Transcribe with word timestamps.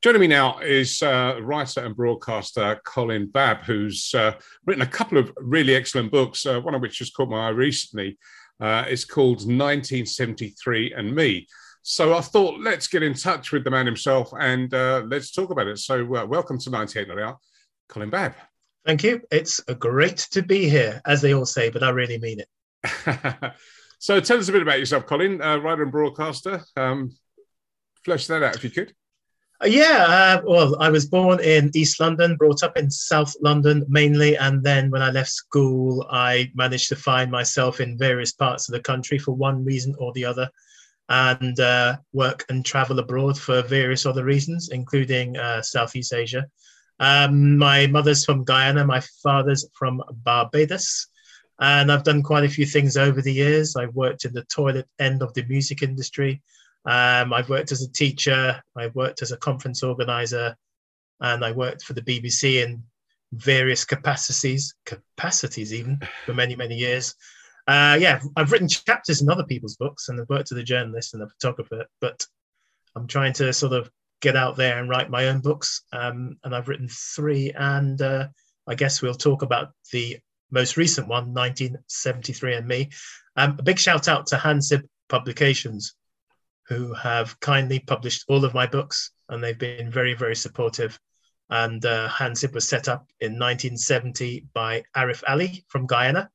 Joining 0.00 0.20
me 0.20 0.26
now 0.28 0.60
is 0.60 1.02
uh, 1.02 1.40
writer 1.42 1.84
and 1.84 1.96
broadcaster 1.96 2.80
Colin 2.84 3.26
Babb, 3.26 3.64
who's 3.64 4.14
uh, 4.14 4.34
written 4.64 4.82
a 4.82 4.86
couple 4.86 5.18
of 5.18 5.32
really 5.38 5.74
excellent 5.74 6.12
books, 6.12 6.46
uh, 6.46 6.60
one 6.60 6.76
of 6.76 6.80
which 6.80 6.98
just 6.98 7.16
caught 7.16 7.28
my 7.28 7.48
eye 7.48 7.50
recently. 7.50 8.16
Uh, 8.60 8.84
it's 8.86 9.04
called 9.04 9.38
1973 9.38 10.92
and 10.92 11.12
Me. 11.12 11.48
So 11.82 12.14
I 12.14 12.20
thought, 12.20 12.60
let's 12.60 12.86
get 12.86 13.02
in 13.02 13.12
touch 13.12 13.50
with 13.50 13.64
the 13.64 13.72
man 13.72 13.86
himself 13.86 14.30
and 14.38 14.72
uh, 14.72 15.02
let's 15.08 15.32
talk 15.32 15.50
about 15.50 15.66
it. 15.66 15.80
So, 15.80 16.14
uh, 16.14 16.24
welcome 16.26 16.60
to 16.60 16.70
98 16.70 17.08
Not 17.08 17.38
Colin 17.88 18.08
Babb. 18.08 18.36
Thank 18.86 19.02
you. 19.02 19.22
It's 19.32 19.58
great 19.58 20.18
to 20.30 20.42
be 20.42 20.68
here, 20.68 21.02
as 21.06 21.22
they 21.22 21.34
all 21.34 21.44
say, 21.44 21.70
but 21.70 21.82
I 21.82 21.90
really 21.90 22.20
mean 22.20 22.38
it. 22.38 23.52
so, 23.98 24.20
tell 24.20 24.38
us 24.38 24.48
a 24.48 24.52
bit 24.52 24.62
about 24.62 24.78
yourself, 24.78 25.06
Colin, 25.06 25.38
writer 25.38 25.82
and 25.82 25.90
broadcaster. 25.90 26.62
Um, 26.76 27.16
flesh 28.04 28.28
that 28.28 28.44
out 28.44 28.54
if 28.54 28.62
you 28.62 28.70
could. 28.70 28.94
Uh, 29.60 29.66
yeah, 29.66 30.06
uh, 30.08 30.42
well, 30.44 30.80
I 30.80 30.88
was 30.88 31.06
born 31.06 31.40
in 31.40 31.72
East 31.74 31.98
London, 31.98 32.36
brought 32.36 32.62
up 32.62 32.76
in 32.76 32.88
South 32.90 33.34
London 33.40 33.84
mainly, 33.88 34.36
and 34.36 34.62
then 34.62 34.88
when 34.88 35.02
I 35.02 35.10
left 35.10 35.30
school, 35.30 36.06
I 36.10 36.52
managed 36.54 36.88
to 36.90 36.96
find 36.96 37.28
myself 37.28 37.80
in 37.80 37.98
various 37.98 38.30
parts 38.32 38.68
of 38.68 38.74
the 38.74 38.80
country 38.80 39.18
for 39.18 39.32
one 39.32 39.64
reason 39.64 39.96
or 39.98 40.12
the 40.12 40.24
other, 40.24 40.48
and 41.08 41.58
uh, 41.58 41.96
work 42.12 42.44
and 42.48 42.64
travel 42.64 43.00
abroad 43.00 43.36
for 43.36 43.62
various 43.62 44.06
other 44.06 44.24
reasons, 44.24 44.68
including 44.68 45.36
uh, 45.36 45.60
Southeast 45.60 46.14
Asia. 46.14 46.46
Um, 47.00 47.58
my 47.58 47.88
mother's 47.88 48.24
from 48.24 48.44
Guyana, 48.44 48.84
my 48.84 49.02
father's 49.24 49.68
from 49.74 50.00
Barbados, 50.22 51.08
and 51.58 51.90
I've 51.90 52.04
done 52.04 52.22
quite 52.22 52.44
a 52.44 52.48
few 52.48 52.64
things 52.64 52.96
over 52.96 53.20
the 53.20 53.32
years. 53.32 53.74
I've 53.74 53.94
worked 53.94 54.24
in 54.24 54.32
the 54.32 54.44
toilet 54.44 54.86
end 55.00 55.20
of 55.20 55.34
the 55.34 55.44
music 55.46 55.82
industry. 55.82 56.42
Um, 56.88 57.34
I've 57.34 57.50
worked 57.50 57.70
as 57.70 57.82
a 57.82 57.92
teacher, 57.92 58.62
I've 58.74 58.94
worked 58.94 59.20
as 59.20 59.30
a 59.30 59.36
conference 59.36 59.82
organizer, 59.82 60.56
and 61.20 61.44
I 61.44 61.52
worked 61.52 61.82
for 61.82 61.92
the 61.92 62.00
BBC 62.00 62.64
in 62.64 62.82
various 63.32 63.84
capacities, 63.84 64.74
capacities 64.86 65.74
even 65.74 66.00
for 66.24 66.32
many, 66.32 66.56
many 66.56 66.76
years. 66.76 67.14
Uh, 67.66 67.98
yeah, 68.00 68.20
I've 68.36 68.50
written 68.52 68.68
chapters 68.68 69.20
in 69.20 69.28
other 69.28 69.44
people's 69.44 69.76
books 69.76 70.08
and 70.08 70.18
I've 70.18 70.30
worked 70.30 70.50
as 70.50 70.56
a 70.56 70.62
journalist 70.62 71.12
and 71.12 71.22
a 71.22 71.28
photographer, 71.28 71.84
but 72.00 72.26
I'm 72.96 73.06
trying 73.06 73.34
to 73.34 73.52
sort 73.52 73.74
of 73.74 73.90
get 74.22 74.34
out 74.34 74.56
there 74.56 74.78
and 74.78 74.88
write 74.88 75.10
my 75.10 75.28
own 75.28 75.40
books. 75.40 75.82
Um, 75.92 76.38
and 76.42 76.56
I've 76.56 76.68
written 76.68 76.88
three, 76.88 77.52
and 77.54 78.00
uh, 78.00 78.28
I 78.66 78.74
guess 78.74 79.02
we'll 79.02 79.12
talk 79.12 79.42
about 79.42 79.72
the 79.92 80.16
most 80.50 80.78
recent 80.78 81.06
one, 81.06 81.34
1973 81.34 82.54
and 82.54 82.66
Me. 82.66 82.88
Um, 83.36 83.56
a 83.58 83.62
big 83.62 83.78
shout 83.78 84.08
out 84.08 84.26
to 84.28 84.36
Hansib 84.36 84.84
Publications 85.10 85.94
who 86.68 86.92
have 86.94 87.38
kindly 87.40 87.78
published 87.78 88.24
all 88.28 88.44
of 88.44 88.54
my 88.54 88.66
books, 88.66 89.12
and 89.28 89.42
they've 89.42 89.58
been 89.58 89.90
very, 89.90 90.14
very 90.14 90.36
supportive. 90.36 90.98
And 91.50 91.84
uh, 91.84 92.08
Hansib 92.10 92.52
was 92.52 92.68
set 92.68 92.88
up 92.88 93.08
in 93.20 93.32
1970 93.32 94.46
by 94.52 94.82
Arif 94.94 95.22
Ali 95.26 95.64
from 95.68 95.86
Guyana. 95.86 96.30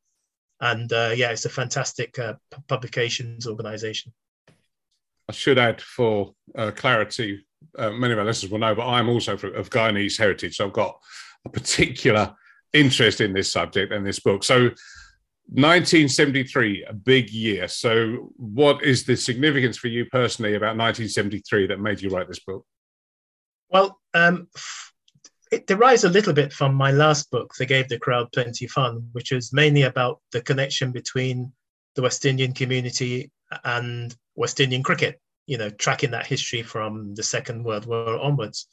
And 0.60 0.92
uh, 0.92 1.12
yeah, 1.16 1.30
it's 1.30 1.46
a 1.46 1.50
fantastic 1.50 2.18
uh, 2.18 2.34
publications 2.68 3.46
organization. 3.46 4.12
I 5.30 5.34
should 5.34 5.60
add 5.60 5.82
for 5.82 6.34
uh, 6.56 6.72
clarity, 6.72 7.46
uh, 7.78 7.92
many 7.92 8.14
of 8.14 8.20
our 8.20 8.26
listeners 8.26 8.52
will 8.52 8.60
know, 8.60 8.74
but 8.74 8.88
I'm 8.88 9.10
also 9.10 9.34
of 9.34 9.70
Guyanese 9.70 10.18
heritage. 10.18 10.56
So 10.56 10.66
I've 10.66 10.74
got 10.74 10.98
a 11.46 11.50
particular 11.50 12.34
interest 12.74 13.22
in 13.22 13.34
this 13.34 13.52
subject 13.52 13.94
and 13.94 14.06
this 14.06 14.20
book. 14.20 14.44
So 14.44 14.72
1973, 15.50 16.86
a 16.86 16.94
big 16.94 17.30
year. 17.30 17.68
So, 17.68 18.32
what 18.38 18.84
is 18.84 19.06
the 19.06 19.16
significance 19.16 19.78
for 19.78 19.88
you 19.88 20.06
personally 20.06 20.56
about 20.56 20.78
1973 20.78 21.68
that 21.68 21.80
made 21.80 22.02
you 22.02 22.10
write 22.10 22.28
this 22.28 22.40
book? 22.40 22.66
Well, 23.70 24.00
um, 24.14 24.48
it 25.52 25.68
derives 25.68 26.04
a 26.04 26.10
little 26.10 26.34
bit 26.34 26.52
from 26.52 26.74
my 26.74 26.92
last 26.92 27.30
book, 27.30 27.54
They 27.54 27.66
Gave 27.66 27.88
the 27.88 28.00
Crowd 28.00 28.32
Plenty 28.32 28.68
Fun, 28.68 29.10
which 29.12 29.32
was 29.32 29.54
mainly 29.54 29.84
about 29.84 30.22
the 30.32 30.42
connection 30.42 30.92
between 30.92 31.52
the 31.96 32.02
West 32.02 32.26
Indian 32.26 32.54
community 32.54 33.32
and 33.64 34.16
West 34.36 34.60
Indian 34.60 34.82
cricket, 34.82 35.20
you 35.46 35.58
know, 35.58 35.70
tracking 35.70 36.12
that 36.12 36.26
history 36.26 36.64
from 36.64 37.14
the 37.16 37.24
Second 37.24 37.64
World 37.64 37.86
War 37.86 38.20
onwards. 38.20 38.68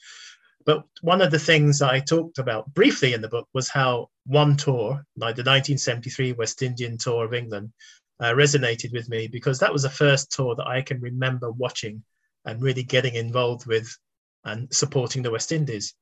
But 0.66 0.84
one 1.00 1.22
of 1.22 1.30
the 1.30 1.38
things 1.38 1.80
I 1.80 2.00
talked 2.00 2.38
about 2.38 2.72
briefly 2.74 3.14
in 3.14 3.22
the 3.22 3.28
book 3.28 3.48
was 3.54 3.68
how 3.68 4.10
one 4.26 4.56
tour, 4.56 5.04
like 5.16 5.36
the 5.36 5.42
1973 5.42 6.32
West 6.32 6.62
Indian 6.62 6.98
tour 6.98 7.24
of 7.24 7.34
England, 7.34 7.72
uh, 8.20 8.32
resonated 8.32 8.92
with 8.92 9.08
me 9.08 9.26
because 9.26 9.58
that 9.58 9.72
was 9.72 9.82
the 9.82 9.90
first 9.90 10.30
tour 10.30 10.54
that 10.54 10.66
I 10.66 10.82
can 10.82 11.00
remember 11.00 11.50
watching 11.50 12.04
and 12.44 12.62
really 12.62 12.82
getting 12.82 13.14
involved 13.14 13.66
with 13.66 13.96
and 14.44 14.72
supporting 14.72 15.22
the 15.22 15.30
West 15.30 15.52
Indies. 15.52 15.94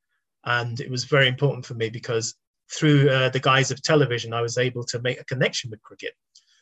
And 0.44 0.80
it 0.80 0.90
was 0.90 1.04
very 1.04 1.28
important 1.28 1.64
for 1.64 1.74
me 1.74 1.88
because 1.88 2.34
through 2.70 3.08
uh, 3.10 3.28
the 3.30 3.40
guise 3.40 3.70
of 3.70 3.82
television, 3.82 4.32
I 4.32 4.42
was 4.42 4.58
able 4.58 4.84
to 4.84 5.00
make 5.00 5.20
a 5.20 5.24
connection 5.24 5.70
with 5.70 5.82
cricket. 5.82 6.12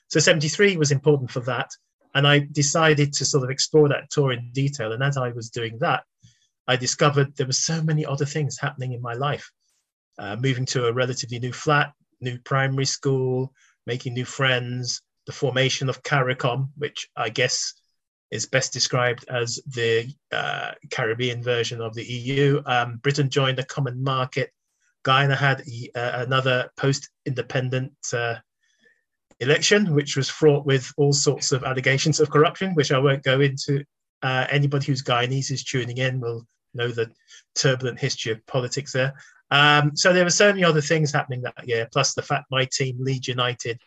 So 0.08 0.20
73 0.20 0.76
was 0.76 0.92
important 0.92 1.30
for 1.30 1.40
that. 1.40 1.70
And 2.14 2.26
I 2.26 2.46
decided 2.52 3.12
to 3.14 3.24
sort 3.24 3.44
of 3.44 3.50
explore 3.50 3.88
that 3.88 4.10
tour 4.10 4.32
in 4.32 4.50
detail. 4.52 4.92
And 4.92 5.02
as 5.02 5.16
I 5.16 5.30
was 5.30 5.50
doing 5.50 5.78
that, 5.80 6.04
I 6.68 6.76
discovered 6.76 7.36
there 7.36 7.46
were 7.46 7.52
so 7.52 7.82
many 7.82 8.04
other 8.04 8.26
things 8.26 8.58
happening 8.58 8.92
in 8.92 9.00
my 9.00 9.14
life. 9.14 9.50
Uh, 10.18 10.36
moving 10.36 10.64
to 10.66 10.86
a 10.86 10.92
relatively 10.92 11.38
new 11.38 11.52
flat, 11.52 11.92
new 12.20 12.38
primary 12.40 12.86
school, 12.86 13.52
making 13.86 14.14
new 14.14 14.24
friends, 14.24 15.02
the 15.26 15.32
formation 15.32 15.88
of 15.88 16.02
CARICOM, 16.02 16.70
which 16.76 17.08
I 17.16 17.28
guess 17.28 17.74
is 18.30 18.46
best 18.46 18.72
described 18.72 19.24
as 19.28 19.60
the 19.66 20.12
uh, 20.32 20.72
Caribbean 20.90 21.42
version 21.42 21.80
of 21.80 21.94
the 21.94 22.04
EU. 22.04 22.62
Um, 22.66 22.96
Britain 22.96 23.30
joined 23.30 23.58
the 23.58 23.64
common 23.64 24.02
market. 24.02 24.50
Guyana 25.04 25.36
had 25.36 25.60
uh, 25.94 26.24
another 26.26 26.70
post 26.76 27.08
independent 27.24 27.92
uh, 28.12 28.36
election, 29.38 29.94
which 29.94 30.16
was 30.16 30.28
fraught 30.28 30.66
with 30.66 30.92
all 30.96 31.12
sorts 31.12 31.52
of 31.52 31.62
allegations 31.62 32.18
of 32.18 32.30
corruption, 32.30 32.74
which 32.74 32.90
I 32.90 32.98
won't 32.98 33.22
go 33.22 33.40
into. 33.40 33.84
Uh, 34.22 34.46
anybody 34.50 34.86
who's 34.86 35.02
Guyanese 35.02 35.52
is 35.52 35.62
tuning 35.62 35.98
in 35.98 36.20
will 36.20 36.46
know 36.76 36.88
the 36.88 37.10
turbulent 37.54 37.98
history 37.98 38.32
of 38.32 38.46
politics 38.46 38.92
there. 38.92 39.14
Um, 39.50 39.96
so 39.96 40.12
there 40.12 40.24
were 40.24 40.30
so 40.30 40.48
many 40.48 40.64
other 40.64 40.80
things 40.80 41.12
happening 41.12 41.42
that 41.42 41.68
year, 41.68 41.88
plus 41.92 42.14
the 42.14 42.22
fact 42.22 42.46
my 42.50 42.66
team, 42.66 42.96
Leeds 42.98 43.28
United, 43.28 43.80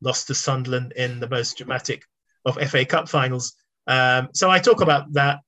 lost 0.00 0.26
to 0.26 0.34
Sunderland 0.34 0.92
in 0.96 1.20
the 1.20 1.28
most 1.28 1.56
dramatic 1.56 2.04
of 2.44 2.56
FA 2.70 2.84
Cup 2.84 3.08
finals. 3.08 3.54
Um, 3.86 4.28
so 4.32 4.50
I 4.50 4.58
talk 4.58 4.80
about 4.80 5.12
that. 5.12 5.40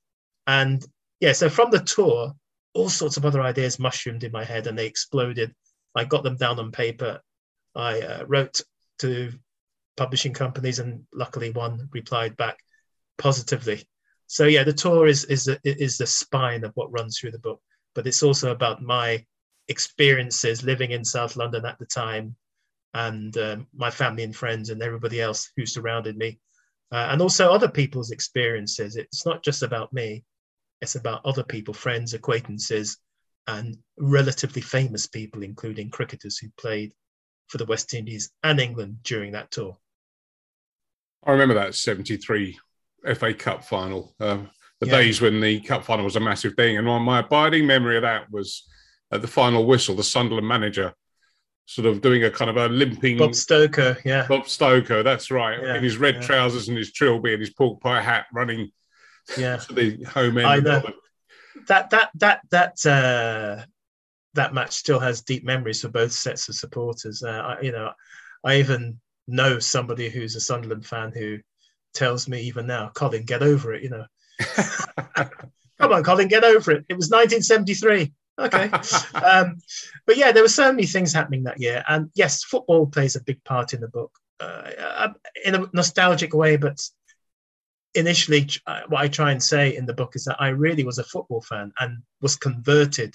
And 0.46 0.84
yeah, 1.20 1.32
so 1.32 1.48
from 1.48 1.70
the 1.70 1.80
tour, 1.80 2.32
all 2.74 2.88
sorts 2.88 3.16
of 3.16 3.24
other 3.24 3.40
ideas 3.40 3.78
mushroomed 3.78 4.24
in 4.24 4.32
my 4.32 4.44
head 4.44 4.66
and 4.66 4.78
they 4.78 4.86
exploded. 4.86 5.54
I 5.94 6.04
got 6.04 6.22
them 6.22 6.36
down 6.36 6.58
on 6.58 6.70
paper. 6.72 7.20
I 7.74 8.00
uh, 8.00 8.24
wrote 8.26 8.60
to 9.00 9.32
publishing 9.96 10.34
companies 10.34 10.78
and 10.78 11.04
luckily 11.12 11.50
one 11.50 11.88
replied 11.92 12.36
back 12.36 12.58
positively 13.18 13.86
so 14.26 14.46
yeah, 14.46 14.64
the 14.64 14.72
tour 14.72 15.06
is 15.06 15.24
is 15.24 15.48
is 15.64 15.98
the 15.98 16.06
spine 16.06 16.64
of 16.64 16.72
what 16.74 16.92
runs 16.92 17.18
through 17.18 17.32
the 17.32 17.38
book, 17.38 17.60
but 17.94 18.06
it's 18.06 18.22
also 18.22 18.50
about 18.50 18.82
my 18.82 19.24
experiences 19.68 20.62
living 20.62 20.90
in 20.90 21.04
South 21.04 21.36
London 21.36 21.64
at 21.64 21.78
the 21.78 21.86
time, 21.86 22.36
and 22.94 23.36
um, 23.38 23.66
my 23.74 23.90
family 23.90 24.24
and 24.24 24.34
friends 24.34 24.70
and 24.70 24.82
everybody 24.82 25.20
else 25.20 25.50
who 25.56 25.64
surrounded 25.64 26.16
me, 26.16 26.40
uh, 26.92 27.08
and 27.10 27.22
also 27.22 27.52
other 27.52 27.68
people's 27.68 28.10
experiences. 28.10 28.96
It's 28.96 29.24
not 29.24 29.44
just 29.44 29.62
about 29.62 29.92
me; 29.92 30.24
it's 30.80 30.96
about 30.96 31.24
other 31.24 31.44
people, 31.44 31.72
friends, 31.72 32.12
acquaintances, 32.12 32.98
and 33.46 33.76
relatively 33.96 34.62
famous 34.62 35.06
people, 35.06 35.44
including 35.44 35.90
cricketers 35.90 36.38
who 36.38 36.48
played 36.58 36.92
for 37.46 37.58
the 37.58 37.66
West 37.66 37.94
Indies 37.94 38.32
and 38.42 38.58
England 38.58 38.98
during 39.04 39.32
that 39.32 39.52
tour. 39.52 39.76
I 41.24 41.30
remember 41.30 41.54
that 41.54 41.76
73 41.76 42.58
FA 43.14 43.34
Cup 43.34 43.64
final. 43.64 44.14
Um, 44.20 44.50
the 44.80 44.86
yeah. 44.86 44.96
days 44.98 45.20
when 45.20 45.40
the 45.40 45.60
cup 45.60 45.84
final 45.84 46.04
was 46.04 46.16
a 46.16 46.20
massive 46.20 46.54
thing, 46.54 46.76
and 46.76 46.86
my 46.86 47.20
abiding 47.20 47.66
memory 47.66 47.96
of 47.96 48.02
that 48.02 48.30
was 48.30 48.68
at 49.10 49.22
the 49.22 49.28
final 49.28 49.64
whistle, 49.64 49.94
the 49.94 50.02
Sunderland 50.02 50.46
manager 50.46 50.92
sort 51.64 51.86
of 51.86 52.00
doing 52.00 52.24
a 52.24 52.30
kind 52.30 52.50
of 52.50 52.56
a 52.56 52.68
limping 52.68 53.18
Bob 53.18 53.30
Stokoe, 53.30 53.96
yeah, 54.04 54.26
Bob 54.28 54.44
Stokoe, 54.44 55.02
that's 55.02 55.30
right, 55.30 55.58
yeah, 55.60 55.76
in 55.76 55.82
his 55.82 55.96
red 55.96 56.16
yeah. 56.16 56.20
trousers 56.22 56.68
and 56.68 56.76
his 56.76 56.92
trilby 56.92 57.32
and 57.32 57.40
his 57.40 57.50
pork 57.50 57.80
pie 57.80 58.02
hat, 58.02 58.26
running 58.32 58.70
yeah 59.36 59.56
to 59.68 59.72
the 59.72 60.02
home 60.04 60.38
end. 60.38 60.46
I 60.46 60.60
know. 60.60 60.82
That 61.68 61.90
that 61.90 62.10
that 62.16 62.40
that 62.50 62.86
uh, 62.86 63.64
that 64.34 64.54
match 64.54 64.72
still 64.72 65.00
has 65.00 65.22
deep 65.22 65.44
memories 65.44 65.80
for 65.80 65.88
both 65.88 66.12
sets 66.12 66.48
of 66.48 66.54
supporters. 66.54 67.22
Uh, 67.22 67.56
I, 67.56 67.60
you 67.62 67.72
know, 67.72 67.92
I 68.44 68.58
even 68.58 69.00
know 69.26 69.58
somebody 69.58 70.08
who's 70.10 70.36
a 70.36 70.40
Sunderland 70.40 70.86
fan 70.86 71.12
who 71.12 71.38
tells 71.94 72.28
me 72.28 72.42
even 72.42 72.66
now, 72.66 72.90
Colin, 72.94 73.24
get 73.24 73.42
over 73.42 73.74
it, 73.74 73.82
you 73.82 73.90
know. 73.90 74.04
Come 75.78 75.92
on, 75.92 76.04
Colin, 76.04 76.28
get 76.28 76.44
over 76.44 76.72
it. 76.72 76.84
It 76.88 76.96
was 76.96 77.10
1973. 77.10 78.12
Okay. 78.38 78.70
um, 79.14 79.58
but 80.06 80.16
yeah, 80.16 80.32
there 80.32 80.42
were 80.42 80.48
so 80.48 80.70
many 80.70 80.86
things 80.86 81.12
happening 81.12 81.44
that 81.44 81.60
year. 81.60 81.82
And 81.88 82.10
yes, 82.14 82.44
football 82.44 82.86
plays 82.86 83.16
a 83.16 83.22
big 83.22 83.42
part 83.44 83.72
in 83.72 83.80
the 83.80 83.88
book 83.88 84.12
uh, 84.40 84.70
uh, 84.78 85.08
in 85.44 85.54
a 85.54 85.66
nostalgic 85.72 86.34
way, 86.34 86.56
but 86.56 86.78
initially, 87.94 88.48
uh, 88.66 88.80
what 88.88 89.00
I 89.00 89.08
try 89.08 89.32
and 89.32 89.42
say 89.42 89.74
in 89.74 89.86
the 89.86 89.94
book 89.94 90.14
is 90.14 90.24
that 90.24 90.36
I 90.38 90.48
really 90.48 90.84
was 90.84 90.98
a 90.98 91.04
football 91.04 91.40
fan 91.40 91.72
and 91.80 92.02
was 92.20 92.36
converted 92.36 93.14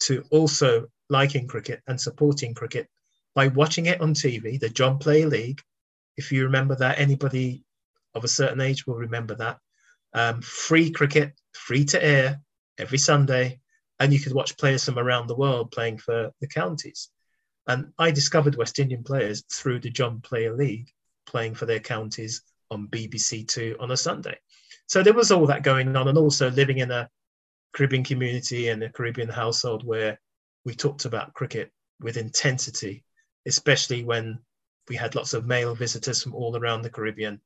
to 0.00 0.24
also 0.30 0.86
liking 1.08 1.46
cricket 1.46 1.80
and 1.86 2.00
supporting 2.00 2.54
cricket 2.54 2.88
by 3.34 3.48
watching 3.48 3.86
it 3.86 4.00
on 4.00 4.14
TV, 4.14 4.60
the 4.60 4.68
John 4.68 4.98
Player 4.98 5.26
League. 5.26 5.60
If 6.16 6.32
you 6.32 6.44
remember 6.44 6.74
that, 6.76 6.98
anybody 6.98 7.64
of 8.14 8.24
a 8.24 8.28
certain 8.28 8.60
age 8.60 8.86
will 8.86 8.96
remember 8.96 9.34
that. 9.36 9.58
Um, 10.12 10.42
free 10.42 10.90
cricket, 10.90 11.32
free 11.54 11.84
to 11.86 12.04
air 12.04 12.40
every 12.78 12.98
Sunday, 12.98 13.60
and 13.98 14.12
you 14.12 14.20
could 14.20 14.34
watch 14.34 14.58
players 14.58 14.84
from 14.84 14.98
around 14.98 15.26
the 15.26 15.36
world 15.36 15.70
playing 15.70 15.98
for 15.98 16.32
the 16.40 16.46
counties. 16.46 17.10
And 17.66 17.92
I 17.98 18.10
discovered 18.10 18.56
West 18.56 18.78
Indian 18.78 19.04
players 19.04 19.44
through 19.52 19.80
the 19.80 19.90
John 19.90 20.20
Player 20.20 20.54
League, 20.54 20.90
playing 21.26 21.54
for 21.54 21.66
their 21.66 21.80
counties 21.80 22.42
on 22.70 22.88
BBC 22.88 23.46
Two 23.46 23.76
on 23.78 23.90
a 23.90 23.96
Sunday. 23.96 24.38
So 24.86 25.02
there 25.02 25.12
was 25.12 25.30
all 25.30 25.46
that 25.46 25.62
going 25.62 25.94
on, 25.96 26.08
and 26.08 26.18
also 26.18 26.50
living 26.50 26.78
in 26.78 26.90
a 26.90 27.08
Caribbean 27.72 28.04
community 28.04 28.68
and 28.68 28.82
a 28.82 28.90
Caribbean 28.90 29.28
household 29.28 29.84
where 29.84 30.20
we 30.64 30.74
talked 30.74 31.04
about 31.04 31.34
cricket 31.34 31.70
with 32.00 32.16
intensity, 32.16 33.04
especially 33.46 34.04
when 34.04 34.38
we 34.88 34.96
had 34.96 35.14
lots 35.14 35.34
of 35.34 35.46
male 35.46 35.74
visitors 35.74 36.22
from 36.22 36.34
all 36.34 36.56
around 36.56 36.82
the 36.82 36.90
Caribbean. 36.90 37.40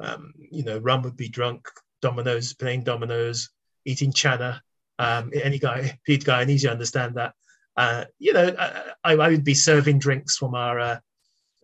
Um, 0.00 0.32
you 0.38 0.64
know, 0.64 0.78
rum 0.78 1.02
would 1.02 1.16
be 1.16 1.28
drunk, 1.28 1.68
dominoes, 2.00 2.54
playing 2.54 2.84
dominoes, 2.84 3.50
eating 3.84 4.12
chana. 4.12 4.60
Um, 4.98 5.30
any 5.34 5.58
guy, 5.58 5.98
Pete 6.04 6.24
Guyanese, 6.24 6.62
you 6.62 6.70
understand 6.70 7.14
that. 7.16 7.34
Uh, 7.76 8.04
you 8.18 8.32
know, 8.32 8.54
I, 9.04 9.12
I, 9.12 9.28
would 9.28 9.44
be 9.44 9.54
serving 9.54 9.98
drinks 9.98 10.36
from 10.36 10.54
our 10.54 10.78
uh, 10.78 10.98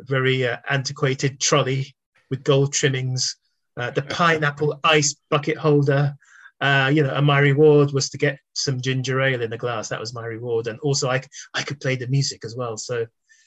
very 0.00 0.46
uh, 0.46 0.56
antiquated 0.70 1.40
trolley 1.40 1.94
with 2.30 2.44
gold 2.44 2.72
trimmings, 2.72 3.36
uh, 3.76 3.90
the 3.90 4.02
pineapple 4.02 4.80
ice 4.84 5.16
bucket 5.30 5.56
holder. 5.56 6.14
Uh, 6.60 6.90
you 6.92 7.02
know, 7.02 7.14
and 7.14 7.26
my 7.26 7.38
reward 7.38 7.92
was 7.92 8.08
to 8.08 8.16
get 8.16 8.38
some 8.54 8.80
ginger 8.80 9.20
ale 9.20 9.42
in 9.42 9.52
a 9.52 9.58
glass. 9.58 9.88
That 9.88 10.00
was 10.00 10.14
my 10.14 10.24
reward, 10.24 10.68
and 10.68 10.78
also 10.80 11.10
I 11.10 11.22
I 11.52 11.62
could 11.62 11.80
play 11.80 11.96
the 11.96 12.06
music 12.06 12.46
as 12.46 12.56
well. 12.56 12.78
So, 12.78 13.06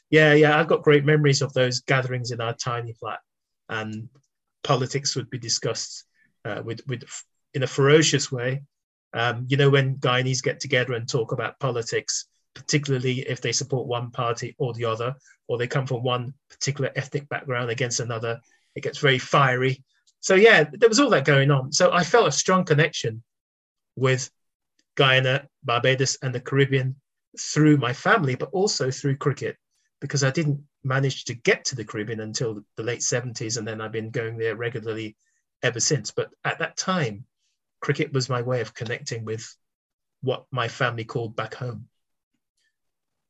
yeah, 0.10 0.34
yeah, 0.34 0.60
I've 0.60 0.68
got 0.68 0.84
great 0.84 1.06
memories 1.06 1.42
of 1.42 1.54
those 1.54 1.82
gatherings 1.82 2.32
in 2.32 2.42
our 2.42 2.54
tiny 2.54 2.94
flat, 2.94 3.20
and 3.70 4.10
politics 4.64 5.16
would 5.16 5.30
be 5.30 5.38
discussed 5.38 6.06
uh, 6.46 6.62
with 6.64 6.82
with 6.88 7.04
in 7.54 7.64
a 7.64 7.68
ferocious 7.68 8.32
way. 8.32 8.64
Um, 9.14 9.46
you 9.50 9.58
know, 9.58 9.70
when 9.70 9.98
Guyanese 9.98 10.44
get 10.44 10.60
together 10.60 10.94
and 10.94 11.08
talk 11.08 11.32
about 11.32 11.60
politics, 11.60 12.26
particularly 12.54 13.22
if 13.22 13.42
they 13.42 13.52
support 13.52 13.88
one 13.88 14.12
party 14.12 14.56
or 14.60 14.74
the 14.74 14.86
other, 14.86 15.16
or 15.48 15.58
they 15.58 15.68
come 15.68 15.88
from 15.88 16.04
one 16.04 16.34
particular 16.50 16.92
ethnic 16.96 17.28
background 17.30 17.70
against 17.70 18.00
another, 18.00 18.40
it 18.76 18.84
gets 18.84 19.00
very 19.00 19.18
fiery. 19.18 19.84
So 20.20 20.36
yeah, 20.36 20.66
there 20.72 20.90
was 20.90 21.00
all 21.00 21.10
that 21.12 21.26
going 21.26 21.50
on. 21.52 21.72
So 21.72 21.92
I 21.92 22.04
felt 22.04 22.28
a 22.28 22.32
strong 22.32 22.66
connection 22.66 23.24
with 23.96 24.30
Guyana, 24.96 25.48
Barbados, 25.64 26.18
and 26.22 26.34
the 26.34 26.42
Caribbean 26.42 26.96
through 27.40 27.78
my 27.78 27.94
family, 27.94 28.36
but 28.36 28.50
also 28.52 28.92
through 28.92 29.18
cricket, 29.18 29.58
because 30.00 30.24
I 30.24 30.32
didn't 30.32 30.64
manage 30.84 31.26
to 31.26 31.34
get 31.34 31.66
to 31.66 31.76
the 31.76 31.86
Caribbean 31.86 32.22
until 32.22 32.64
the 32.76 32.84
late 32.84 33.02
70s, 33.02 33.58
and 33.58 33.68
then 33.68 33.82
I've 33.82 33.92
been 33.92 34.12
going 34.12 34.38
there 34.38 34.56
regularly 34.56 35.16
ever 35.62 35.80
since. 35.80 36.12
But 36.12 36.32
at 36.44 36.60
that 36.60 36.78
time, 36.78 37.26
cricket 37.82 38.14
was 38.14 38.30
my 38.30 38.42
way 38.42 38.62
of 38.62 38.74
connecting 38.74 39.26
with 39.26 39.56
what 40.22 40.46
my 40.52 40.68
family 40.68 41.06
called 41.06 41.36
back 41.36 41.56
home. 41.56 41.88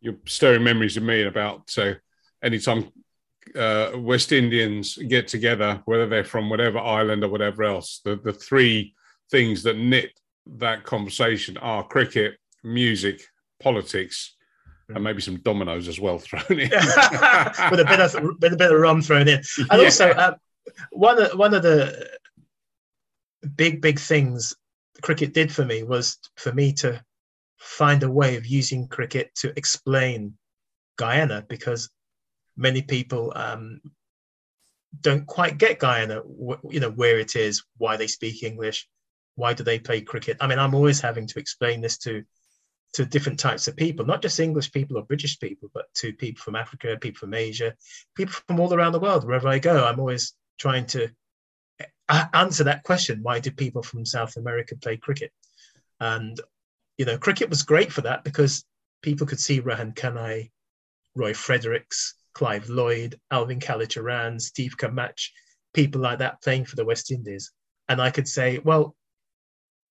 You're 0.01 0.17
stirring 0.25 0.63
memories 0.63 0.97
of 0.97 1.03
me 1.03 1.23
about 1.23 1.69
so 1.69 1.93
anytime 2.41 2.91
uh, 3.55 3.91
West 3.95 4.31
Indians 4.31 4.97
get 4.97 5.27
together, 5.27 5.81
whether 5.85 6.07
they're 6.07 6.23
from 6.23 6.49
whatever 6.49 6.79
island 6.79 7.23
or 7.23 7.29
whatever 7.29 7.63
else, 7.63 8.01
the, 8.03 8.15
the 8.15 8.33
three 8.33 8.93
things 9.29 9.63
that 9.63 9.77
knit 9.77 10.19
that 10.57 10.83
conversation 10.83 11.57
are 11.57 11.85
cricket, 11.85 12.37
music, 12.63 13.21
politics, 13.59 14.35
and 14.89 15.03
maybe 15.03 15.21
some 15.21 15.37
dominoes 15.37 15.87
as 15.87 15.99
well 15.99 16.17
thrown 16.17 16.43
in. 16.49 16.69
with 16.69 17.79
a 17.79 17.85
bit 17.87 17.99
of 17.99 18.13
with 18.41 18.53
a 18.53 18.57
bit 18.57 18.71
of 18.71 18.79
rum 18.79 19.01
thrown 19.01 19.27
in. 19.27 19.41
And 19.57 19.67
yeah. 19.71 19.77
also 19.77 20.09
uh, 20.09 20.35
one 20.91 21.21
of 21.21 21.37
one 21.37 21.53
of 21.53 21.63
the 21.63 22.09
big 23.55 23.81
big 23.81 23.99
things 23.99 24.55
cricket 25.01 25.33
did 25.33 25.51
for 25.51 25.63
me 25.65 25.83
was 25.83 26.17
for 26.35 26.51
me 26.51 26.73
to 26.73 27.01
find 27.57 28.03
a 28.03 28.11
way 28.11 28.35
of 28.35 28.45
using 28.45 28.87
cricket 28.87 29.33
to 29.35 29.53
explain 29.55 30.33
Guyana 30.97 31.45
because 31.47 31.89
many 32.57 32.81
people 32.81 33.31
um, 33.35 33.81
don't 35.01 35.25
quite 35.25 35.57
get 35.57 35.79
Guyana, 35.79 36.21
you 36.69 36.79
know, 36.79 36.91
where 36.91 37.19
it 37.19 37.35
is, 37.35 37.63
why 37.77 37.95
they 37.95 38.07
speak 38.07 38.43
English, 38.43 38.87
why 39.35 39.53
do 39.53 39.63
they 39.63 39.79
play 39.79 40.01
cricket. 40.01 40.37
I 40.41 40.47
mean, 40.47 40.59
I'm 40.59 40.75
always 40.75 40.99
having 40.99 41.27
to 41.27 41.39
explain 41.39 41.79
this 41.81 41.97
to 41.99 42.23
to 42.93 43.05
different 43.05 43.39
types 43.39 43.67
of 43.67 43.75
people, 43.75 44.05
not 44.05 44.21
just 44.21 44.39
English 44.39 44.71
people 44.71 44.97
or 44.97 45.03
British 45.03 45.39
people, 45.39 45.69
but 45.73 45.85
to 45.95 46.13
people 46.13 46.41
from 46.41 46.55
Africa, 46.55 46.97
people 46.99 47.19
from 47.19 47.33
Asia, 47.33 47.73
people 48.15 48.33
from 48.47 48.59
all 48.59 48.73
around 48.73 48.93
the 48.93 48.99
world. 48.99 49.25
Wherever 49.25 49.47
I 49.47 49.59
go, 49.59 49.85
I'm 49.85 49.99
always 49.99 50.33
trying 50.57 50.85
to 50.87 51.09
uh, 52.09 52.25
answer 52.33 52.63
that 52.63 52.83
question: 52.83 53.19
Why 53.21 53.39
do 53.39 53.51
people 53.51 53.83
from 53.83 54.05
South 54.05 54.37
America 54.37 54.75
play 54.75 54.97
cricket? 54.97 55.31
And 55.99 56.39
you 56.97 57.05
know, 57.05 57.17
cricket 57.17 57.49
was 57.49 57.63
great 57.63 57.91
for 57.91 58.01
that 58.01 58.23
because 58.23 58.65
people 59.01 59.27
could 59.27 59.39
see 59.39 59.59
Rohan 59.59 59.93
Kanhai, 59.93 60.51
Roy 61.15 61.33
Fredericks, 61.33 62.15
Clive 62.33 62.69
Lloyd, 62.69 63.19
Alvin 63.31 63.59
Kallicharran, 63.59 64.41
Steve 64.41 64.77
Camacho, 64.77 65.31
people 65.73 66.01
like 66.01 66.19
that 66.19 66.41
playing 66.41 66.65
for 66.65 66.75
the 66.75 66.85
West 66.85 67.11
Indies. 67.11 67.51
And 67.87 68.01
I 68.01 68.11
could 68.11 68.27
say, 68.27 68.59
well, 68.59 68.95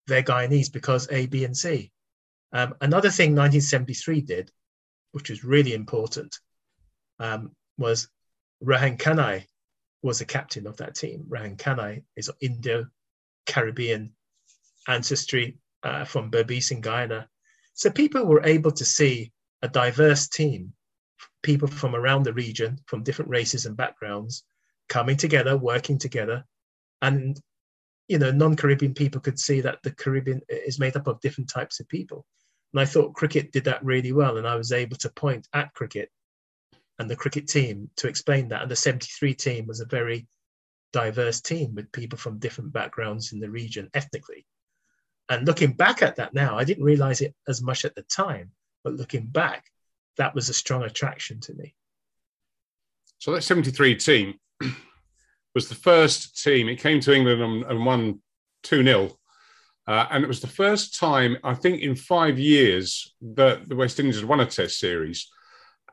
they're 0.06 0.22
Guyanese 0.22 0.72
because 0.72 1.08
A, 1.10 1.26
B, 1.26 1.44
and 1.44 1.56
C. 1.56 1.90
Um, 2.52 2.74
another 2.80 3.10
thing 3.10 3.30
1973 3.30 4.20
did, 4.22 4.50
which 5.12 5.30
was 5.30 5.44
really 5.44 5.74
important, 5.74 6.38
um, 7.18 7.52
was 7.76 8.08
Rohan 8.60 8.96
Kanhai 8.96 9.46
was 10.02 10.18
the 10.18 10.24
captain 10.24 10.66
of 10.66 10.76
that 10.78 10.94
team. 10.94 11.24
Rohan 11.28 11.56
Kanhai 11.56 12.04
is 12.16 12.30
Indo-Caribbean 12.40 14.12
ancestry 14.86 15.58
uh, 15.82 16.04
from 16.04 16.30
Berbice 16.30 16.70
in 16.70 16.80
Guyana. 16.80 17.28
So 17.74 17.90
people 17.90 18.24
were 18.24 18.44
able 18.44 18.72
to 18.72 18.84
see 18.84 19.32
a 19.62 19.68
diverse 19.68 20.28
team 20.28 20.72
people 21.42 21.68
from 21.68 21.94
around 21.94 22.24
the 22.24 22.32
region, 22.32 22.78
from 22.86 23.02
different 23.02 23.30
races 23.30 23.66
and 23.66 23.76
backgrounds, 23.76 24.44
coming 24.88 25.16
together, 25.16 25.56
working 25.56 25.98
together. 25.98 26.44
And, 27.02 27.40
you 28.08 28.18
know, 28.18 28.30
non 28.30 28.56
Caribbean 28.56 28.94
people 28.94 29.20
could 29.20 29.38
see 29.38 29.60
that 29.60 29.82
the 29.82 29.92
Caribbean 29.92 30.40
is 30.48 30.78
made 30.78 30.96
up 30.96 31.06
of 31.06 31.20
different 31.20 31.50
types 31.50 31.78
of 31.78 31.88
people. 31.88 32.24
And 32.72 32.80
I 32.80 32.84
thought 32.84 33.14
cricket 33.14 33.52
did 33.52 33.64
that 33.64 33.84
really 33.84 34.12
well. 34.12 34.38
And 34.38 34.46
I 34.46 34.56
was 34.56 34.72
able 34.72 34.96
to 34.98 35.10
point 35.10 35.46
at 35.52 35.72
cricket 35.74 36.10
and 36.98 37.08
the 37.08 37.16
cricket 37.16 37.46
team 37.46 37.90
to 37.96 38.08
explain 38.08 38.48
that. 38.48 38.62
And 38.62 38.70
the 38.70 38.76
73 38.76 39.34
team 39.34 39.66
was 39.66 39.80
a 39.80 39.86
very 39.86 40.26
diverse 40.92 41.40
team 41.40 41.74
with 41.74 41.92
people 41.92 42.18
from 42.18 42.38
different 42.38 42.72
backgrounds 42.72 43.32
in 43.32 43.40
the 43.40 43.50
region 43.50 43.90
ethnically. 43.94 44.46
And 45.28 45.46
looking 45.46 45.72
back 45.72 46.02
at 46.02 46.16
that 46.16 46.34
now, 46.34 46.58
I 46.58 46.64
didn't 46.64 46.84
realize 46.84 47.20
it 47.20 47.34
as 47.46 47.62
much 47.62 47.84
at 47.84 47.94
the 47.94 48.02
time, 48.02 48.50
but 48.82 48.94
looking 48.94 49.26
back, 49.26 49.66
that 50.16 50.34
was 50.34 50.48
a 50.48 50.54
strong 50.54 50.82
attraction 50.82 51.40
to 51.40 51.54
me. 51.54 51.74
So 53.18 53.32
that 53.32 53.42
73 53.42 53.96
team 53.96 54.34
was 55.58 55.68
the 55.68 55.74
first 55.74 56.40
team. 56.40 56.68
It 56.68 56.78
came 56.78 57.00
to 57.00 57.12
England 57.12 57.42
and, 57.42 57.64
and 57.64 57.84
won 57.84 58.22
2 58.62 58.84
0. 58.84 59.10
Uh, 59.88 60.06
and 60.12 60.22
it 60.22 60.28
was 60.28 60.40
the 60.40 60.46
first 60.46 60.96
time, 60.96 61.36
I 61.42 61.54
think, 61.54 61.82
in 61.82 61.96
five 61.96 62.38
years 62.38 63.12
that 63.34 63.68
the 63.68 63.74
West 63.74 63.98
Indies 63.98 64.20
had 64.20 64.28
won 64.28 64.38
a 64.38 64.46
Test 64.46 64.78
series. 64.78 65.28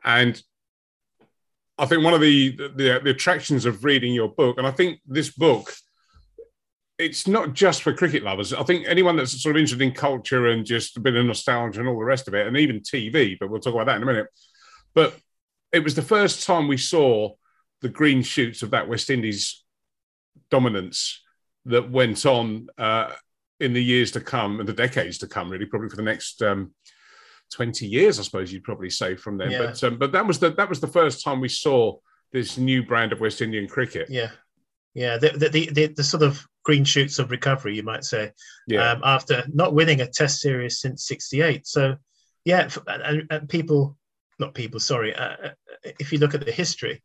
And 0.04 0.40
I 1.78 1.86
think 1.86 2.04
one 2.04 2.14
of 2.14 2.20
the, 2.20 2.54
the, 2.56 3.00
the 3.02 3.10
attractions 3.10 3.66
of 3.66 3.82
reading 3.82 4.14
your 4.14 4.28
book, 4.28 4.56
and 4.56 4.68
I 4.68 4.70
think 4.70 5.00
this 5.04 5.30
book 5.32 5.74
it's 6.98 7.26
not 7.26 7.52
just 7.52 7.82
for 7.82 7.92
cricket 7.92 8.22
lovers. 8.22 8.54
I 8.54 8.62
think 8.62 8.86
anyone 8.86 9.16
that's 9.16 9.42
sort 9.42 9.56
of 9.56 9.60
interested 9.60 9.84
in 9.84 9.92
culture 9.92 10.46
and 10.46 10.64
just 10.64 10.96
a 10.96 11.00
bit 11.00 11.14
of 11.14 11.26
nostalgia 11.26 11.80
and 11.80 11.88
all 11.88 11.98
the 11.98 12.04
rest 12.04 12.26
of 12.26 12.34
it, 12.34 12.46
and 12.46 12.56
even 12.56 12.80
TV, 12.80 13.36
but 13.38 13.50
we'll 13.50 13.60
talk 13.60 13.74
about 13.74 13.86
that 13.86 13.96
in 13.96 14.02
a 14.02 14.06
minute. 14.06 14.28
But 14.94 15.14
it 15.72 15.84
was 15.84 15.94
the 15.94 16.00
first 16.00 16.46
time 16.46 16.68
we 16.68 16.78
saw 16.78 17.34
the 17.86 17.92
green 17.92 18.20
shoots 18.20 18.64
of 18.64 18.72
that 18.72 18.88
West 18.88 19.10
Indies 19.10 19.62
dominance 20.50 21.22
that 21.66 21.88
went 21.88 22.26
on 22.26 22.66
uh, 22.78 23.12
in 23.60 23.72
the 23.74 23.82
years 23.82 24.10
to 24.10 24.20
come 24.20 24.58
and 24.58 24.68
the 24.68 24.72
decades 24.72 25.18
to 25.18 25.28
come, 25.28 25.48
really, 25.48 25.66
probably 25.66 25.88
for 25.88 25.94
the 25.94 26.02
next 26.02 26.42
um, 26.42 26.74
20 27.54 27.86
years, 27.86 28.18
I 28.18 28.24
suppose 28.24 28.52
you'd 28.52 28.64
probably 28.64 28.90
say 28.90 29.14
from 29.14 29.38
then. 29.38 29.52
Yeah. 29.52 29.58
But 29.66 29.84
um, 29.84 29.98
but 29.98 30.10
that 30.10 30.26
was 30.26 30.40
the 30.40 30.50
that 30.54 30.68
was 30.68 30.80
the 30.80 30.88
first 30.88 31.22
time 31.22 31.38
we 31.40 31.48
saw 31.48 31.96
this 32.32 32.58
new 32.58 32.82
brand 32.82 33.12
of 33.12 33.20
West 33.20 33.40
Indian 33.40 33.68
cricket. 33.68 34.10
Yeah. 34.10 34.30
Yeah, 34.94 35.18
the, 35.18 35.28
the, 35.28 35.68
the, 35.70 35.86
the, 35.88 36.02
sort 36.02 36.22
of 36.22 36.42
green 36.64 36.82
shoots 36.82 37.18
of 37.18 37.30
recovery, 37.30 37.76
you 37.76 37.82
might 37.82 38.02
say, 38.02 38.32
yeah. 38.66 38.92
um, 38.92 39.02
after 39.04 39.44
not 39.52 39.74
winning 39.74 40.00
a 40.00 40.06
test 40.06 40.40
series 40.40 40.80
since 40.80 41.06
68. 41.06 41.66
So, 41.66 41.96
yeah, 42.46 42.70
and, 42.86 43.26
and 43.28 43.46
people, 43.46 43.98
not 44.38 44.54
people, 44.54 44.80
sorry, 44.80 45.14
uh, 45.14 45.36
uh, 45.44 45.50
if 46.00 46.14
you 46.14 46.18
look 46.18 46.32
at 46.32 46.46
the 46.46 46.50
history, 46.50 47.02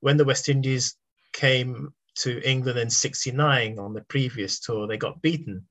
when 0.00 0.16
the 0.16 0.24
West 0.24 0.48
Indies 0.48 0.96
came 1.32 1.92
to 2.16 2.40
England 2.48 2.78
in 2.78 2.90
69 2.90 3.78
on 3.78 3.94
the 3.94 4.02
previous 4.02 4.60
tour, 4.60 4.86
they 4.86 4.96
got 4.96 5.22
beaten. 5.22 5.66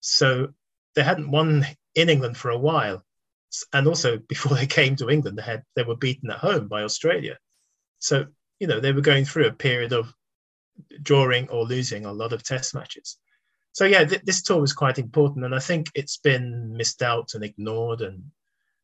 So 0.00 0.48
they 0.94 1.02
hadn't 1.02 1.30
won 1.30 1.66
in 1.94 2.08
England 2.08 2.36
for 2.36 2.50
a 2.50 2.58
while. 2.58 3.04
And 3.72 3.86
also 3.86 4.18
before 4.28 4.56
they 4.56 4.66
came 4.66 4.96
to 4.96 5.10
England, 5.10 5.38
they 5.38 5.42
had 5.42 5.64
they 5.76 5.82
were 5.82 5.96
beaten 5.96 6.30
at 6.30 6.38
home 6.38 6.68
by 6.68 6.82
Australia. 6.82 7.38
So, 7.98 8.26
you 8.58 8.66
know, 8.66 8.80
they 8.80 8.92
were 8.92 9.00
going 9.00 9.24
through 9.24 9.46
a 9.46 9.52
period 9.52 9.92
of 9.92 10.12
drawing 11.02 11.48
or 11.48 11.64
losing 11.64 12.04
a 12.04 12.12
lot 12.12 12.32
of 12.32 12.42
test 12.42 12.74
matches. 12.74 13.18
So 13.72 13.86
yeah, 13.86 14.04
th- 14.04 14.22
this 14.22 14.42
tour 14.42 14.60
was 14.60 14.72
quite 14.72 14.98
important, 14.98 15.44
and 15.44 15.54
I 15.54 15.58
think 15.58 15.90
it's 15.94 16.18
been 16.18 16.76
missed 16.76 17.02
out 17.02 17.30
and 17.34 17.42
ignored, 17.42 18.02
and 18.02 18.30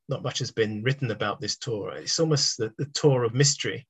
not 0.09 0.23
much 0.23 0.39
has 0.39 0.51
been 0.51 0.83
written 0.83 1.11
about 1.11 1.41
this 1.41 1.57
tour. 1.57 1.93
It's 1.93 2.19
almost 2.19 2.57
the, 2.57 2.73
the 2.79 2.87
tour 2.87 3.25
of 3.25 3.35
mystery. 3.35 3.87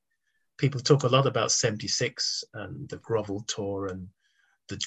People 0.59 0.81
talk 0.81 1.03
a 1.03 1.07
lot 1.07 1.25
about 1.25 1.51
'76 1.51 2.43
and 2.53 2.87
the 2.89 2.97
grovel 2.97 3.43
Tour 3.47 3.87
and 3.87 4.09
the 4.67 4.79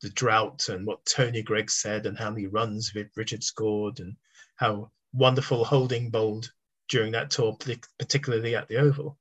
the 0.00 0.10
drought 0.10 0.68
and 0.68 0.86
what 0.86 1.04
Tony 1.04 1.42
Greig 1.42 1.70
said 1.70 2.06
and 2.06 2.18
how 2.18 2.30
many 2.30 2.46
runs 2.46 2.94
Richard 3.16 3.44
scored 3.44 4.00
and 4.00 4.16
how 4.56 4.90
wonderful 5.12 5.64
Holding 5.64 6.10
bowled 6.10 6.50
during 6.88 7.12
that 7.12 7.30
tour, 7.30 7.56
particularly 7.98 8.56
at 8.56 8.68
the 8.68 8.76
Oval. 8.76 9.18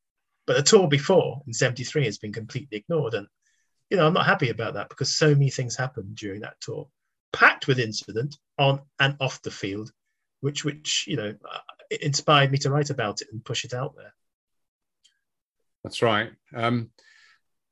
But 0.47 0.57
the 0.57 0.63
tour 0.63 0.87
before 0.87 1.41
in 1.45 1.53
'73 1.53 2.05
has 2.05 2.17
been 2.17 2.33
completely 2.33 2.77
ignored, 2.77 3.13
and 3.13 3.27
you 3.89 3.97
know, 3.97 4.07
I'm 4.07 4.13
not 4.13 4.25
happy 4.25 4.49
about 4.49 4.75
that 4.75 4.89
because 4.89 5.15
so 5.15 5.29
many 5.33 5.49
things 5.49 5.75
happened 5.75 6.15
during 6.15 6.41
that 6.41 6.59
tour, 6.61 6.87
packed 7.33 7.67
with 7.67 7.79
incident 7.79 8.37
on 8.57 8.81
and 8.99 9.15
off 9.19 9.41
the 9.41 9.51
field, 9.51 9.91
which 10.41 10.63
which 10.65 11.05
you 11.07 11.17
know 11.17 11.35
uh, 11.49 11.59
inspired 12.01 12.51
me 12.51 12.57
to 12.59 12.71
write 12.71 12.89
about 12.89 13.21
it 13.21 13.27
and 13.31 13.43
push 13.45 13.65
it 13.65 13.73
out 13.73 13.95
there. 13.95 14.13
That's 15.83 16.01
right. 16.01 16.31
Um, 16.55 16.89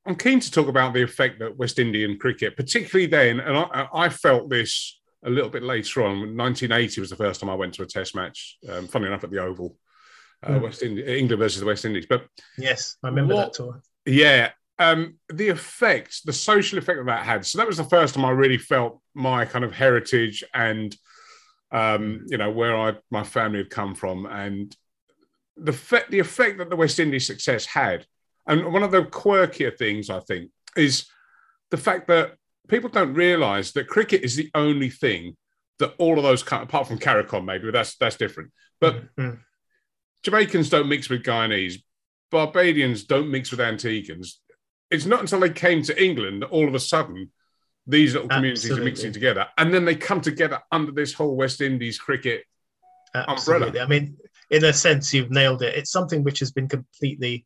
I'm 0.05 0.15
keen 0.15 0.39
to 0.39 0.51
talk 0.51 0.69
about 0.69 0.93
the 0.93 1.03
effect 1.03 1.39
that 1.39 1.57
West 1.57 1.79
Indian 1.79 2.17
cricket, 2.17 2.55
particularly 2.55 3.07
then, 3.07 3.41
and 3.41 3.57
I, 3.57 3.87
I 3.93 4.09
felt 4.09 4.49
this 4.49 4.99
a 5.25 5.29
little 5.29 5.49
bit 5.49 5.63
later 5.63 6.03
on. 6.03 6.37
1980 6.37 7.01
was 7.01 7.09
the 7.09 7.17
first 7.17 7.41
time 7.41 7.49
I 7.49 7.55
went 7.55 7.73
to 7.73 7.83
a 7.83 7.85
Test 7.85 8.15
match. 8.15 8.57
Um, 8.69 8.87
funny 8.87 9.07
enough, 9.07 9.25
at 9.25 9.31
the 9.31 9.43
Oval, 9.43 9.75
uh, 10.43 10.51
mm. 10.51 10.61
West 10.61 10.81
Indies, 10.81 11.07
England 11.07 11.39
versus 11.39 11.59
the 11.59 11.65
West 11.65 11.83
Indies. 11.83 12.05
But 12.07 12.25
yes, 12.57 12.95
I 13.03 13.09
remember 13.09 13.35
what, 13.35 13.51
that 13.51 13.53
tour. 13.53 13.81
Yeah, 14.05 14.51
um, 14.79 15.15
the 15.27 15.49
effect, 15.49 16.25
the 16.25 16.33
social 16.33 16.77
effect 16.77 16.99
that 16.99 17.05
that 17.05 17.25
had. 17.25 17.45
So 17.45 17.57
that 17.57 17.67
was 17.67 17.77
the 17.77 17.83
first 17.83 18.15
time 18.15 18.25
I 18.25 18.31
really 18.31 18.57
felt 18.57 19.01
my 19.13 19.43
kind 19.45 19.65
of 19.65 19.73
heritage 19.73 20.43
and, 20.53 20.95
um, 21.71 22.25
you 22.27 22.37
know, 22.37 22.51
where 22.51 22.77
I 22.77 22.95
my 23.11 23.23
family 23.23 23.59
had 23.59 23.69
come 23.69 23.95
from, 23.95 24.25
and 24.25 24.73
the 25.57 25.73
fe- 25.73 26.05
the 26.09 26.19
effect 26.19 26.57
that 26.57 26.69
the 26.69 26.75
West 26.75 26.99
Indies 26.99 27.27
success 27.27 27.65
had. 27.65 28.05
And 28.47 28.71
one 28.71 28.83
of 28.83 28.91
the 28.91 29.03
quirkier 29.03 29.77
things 29.77 30.09
I 30.09 30.19
think 30.21 30.51
is 30.75 31.07
the 31.69 31.77
fact 31.77 32.07
that 32.07 32.35
people 32.67 32.89
don't 32.89 33.13
realise 33.13 33.71
that 33.73 33.87
cricket 33.87 34.23
is 34.23 34.35
the 34.35 34.49
only 34.55 34.89
thing 34.89 35.35
that 35.79 35.93
all 35.97 36.17
of 36.17 36.23
those, 36.23 36.41
apart 36.41 36.87
from 36.87 36.97
CARICOM 36.97 37.45
maybe, 37.45 37.71
that's 37.71 37.95
that's 37.97 38.15
different. 38.15 38.51
But 38.79 39.15
mm-hmm. 39.15 39.35
Jamaicans 40.23 40.69
don't 40.69 40.89
mix 40.89 41.09
with 41.09 41.23
Guyanese. 41.23 41.83
Barbadians 42.31 43.05
don't 43.05 43.31
mix 43.31 43.51
with 43.51 43.59
Antiguans 43.59 44.33
it's 44.89 45.05
not 45.05 45.21
until 45.21 45.39
they 45.39 45.49
came 45.49 45.81
to 45.83 46.03
England 46.03 46.41
that 46.41 46.47
all 46.47 46.67
of 46.67 46.75
a 46.75 46.79
sudden 46.79 47.31
these 47.85 48.13
little 48.13 48.29
communities 48.29 48.65
Absolutely. 48.65 48.81
are 48.81 48.91
mixing 48.91 49.13
together, 49.13 49.47
and 49.57 49.73
then 49.73 49.85
they 49.85 49.95
come 49.95 50.19
together 50.19 50.61
under 50.71 50.91
this 50.91 51.13
whole 51.13 51.35
West 51.35 51.61
Indies 51.61 51.97
cricket 51.97 52.43
Absolutely. 53.15 53.67
umbrella. 53.67 53.85
I 53.85 53.87
mean, 53.87 54.17
in 54.49 54.63
a 54.63 54.73
sense, 54.73 55.13
you've 55.13 55.31
nailed 55.31 55.61
it. 55.61 55.75
It's 55.75 55.91
something 55.91 56.23
which 56.23 56.39
has 56.39 56.51
been 56.51 56.67
completely 56.67 57.45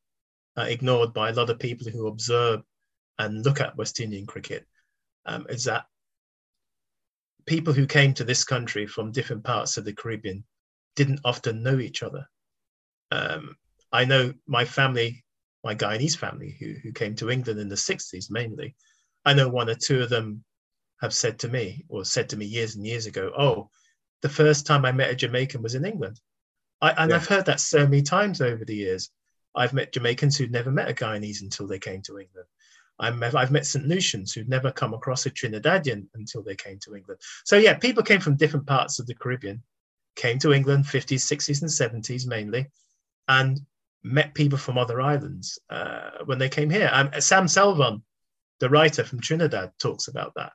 uh, 0.58 0.64
ignored 0.64 1.14
by 1.14 1.30
a 1.30 1.34
lot 1.34 1.50
of 1.50 1.60
people 1.60 1.90
who 1.92 2.08
observe 2.08 2.62
and 3.20 3.44
look 3.44 3.62
at 3.62 3.78
West 3.78 4.00
Indian 4.00 4.26
cricket. 4.26 4.66
Um, 5.26 5.46
is 5.50 5.64
that 5.66 5.86
people 7.46 7.74
who 7.74 7.86
came 7.86 8.14
to 8.16 8.24
this 8.24 8.44
country 8.44 8.88
from 8.88 9.12
different 9.12 9.44
parts 9.44 9.78
of 9.78 9.86
the 9.86 9.94
Caribbean 9.94 10.44
didn't 10.96 11.22
often 11.24 11.64
know 11.64 11.80
each 11.80 12.04
other. 12.04 12.28
Um, 13.12 13.56
I 13.92 14.06
know 14.06 14.34
my 14.48 14.66
family 14.66 15.24
my 15.64 15.76
Guyanese 15.76 16.18
family 16.18 16.56
who, 16.60 16.74
who 16.82 16.92
came 16.92 17.16
to 17.16 17.30
England 17.30 17.60
in 17.60 17.70
the 17.70 17.76
60s 17.76 18.32
mainly. 18.32 18.76
I 19.26 19.34
know 19.34 19.50
one 19.50 19.70
or 19.70 19.76
two 19.76 20.02
of 20.02 20.10
them 20.10 20.44
have 21.02 21.14
said 21.14 21.40
to 21.40 21.48
me, 21.48 21.86
or 21.90 22.06
said 22.06 22.30
to 22.30 22.38
me 22.38 22.46
years 22.46 22.76
and 22.76 22.86
years 22.86 23.06
ago, 23.06 23.32
oh, 23.38 23.70
the 24.22 24.30
first 24.30 24.66
time 24.66 24.86
I 24.86 24.92
met 24.92 25.10
a 25.10 25.16
Jamaican 25.16 25.62
was 25.62 25.76
in 25.76 25.86
England. 25.86 26.20
I, 26.82 26.92
and 26.92 27.10
yeah. 27.10 27.18
I've 27.18 27.28
heard 27.28 27.46
that 27.46 27.60
so 27.60 27.86
many 27.86 28.02
times 28.02 28.42
over 28.42 28.66
the 28.66 28.76
years. 28.76 29.10
I've 29.54 29.74
met 29.74 29.92
Jamaicans 29.92 30.38
who'd 30.38 30.52
never 30.52 30.72
met 30.72 30.90
a 30.90 30.94
Guyanese 30.94 31.42
until 31.42 31.68
they 31.68 31.80
came 31.80 32.02
to 32.04 32.18
England. 32.18 32.48
I've, 33.00 33.36
I've 33.36 33.52
met 33.52 33.66
St. 33.66 33.86
Lucians 33.88 34.34
who'd 34.34 34.50
never 34.50 34.72
come 34.72 34.94
across 34.94 35.26
a 35.26 35.32
Trinidadian 35.32 36.08
until 36.14 36.44
they 36.44 36.56
came 36.56 36.80
to 36.80 36.96
England. 36.96 37.20
So, 37.46 37.58
yeah, 37.58 37.74
people 37.74 38.04
came 38.04 38.22
from 38.22 38.38
different 38.38 38.68
parts 38.68 39.00
of 39.00 39.08
the 39.08 39.16
Caribbean, 39.16 39.64
came 40.16 40.40
to 40.40 40.54
England 40.54 40.86
50s, 40.86 41.20
60s, 41.20 41.62
and 41.62 42.04
70s 42.04 42.28
mainly, 42.28 42.68
and 43.28 43.60
met 44.04 44.34
people 44.34 44.58
from 44.58 44.78
other 44.78 45.02
islands 45.02 45.60
uh, 45.70 46.12
when 46.26 46.38
they 46.38 46.50
came 46.50 46.70
here. 46.70 46.90
Um, 46.92 47.10
Sam 47.20 47.48
Selvon, 47.48 48.02
the 48.60 48.70
writer 48.70 49.04
from 49.04 49.20
Trinidad, 49.20 49.72
talks 49.80 50.08
about 50.08 50.34
that. 50.36 50.54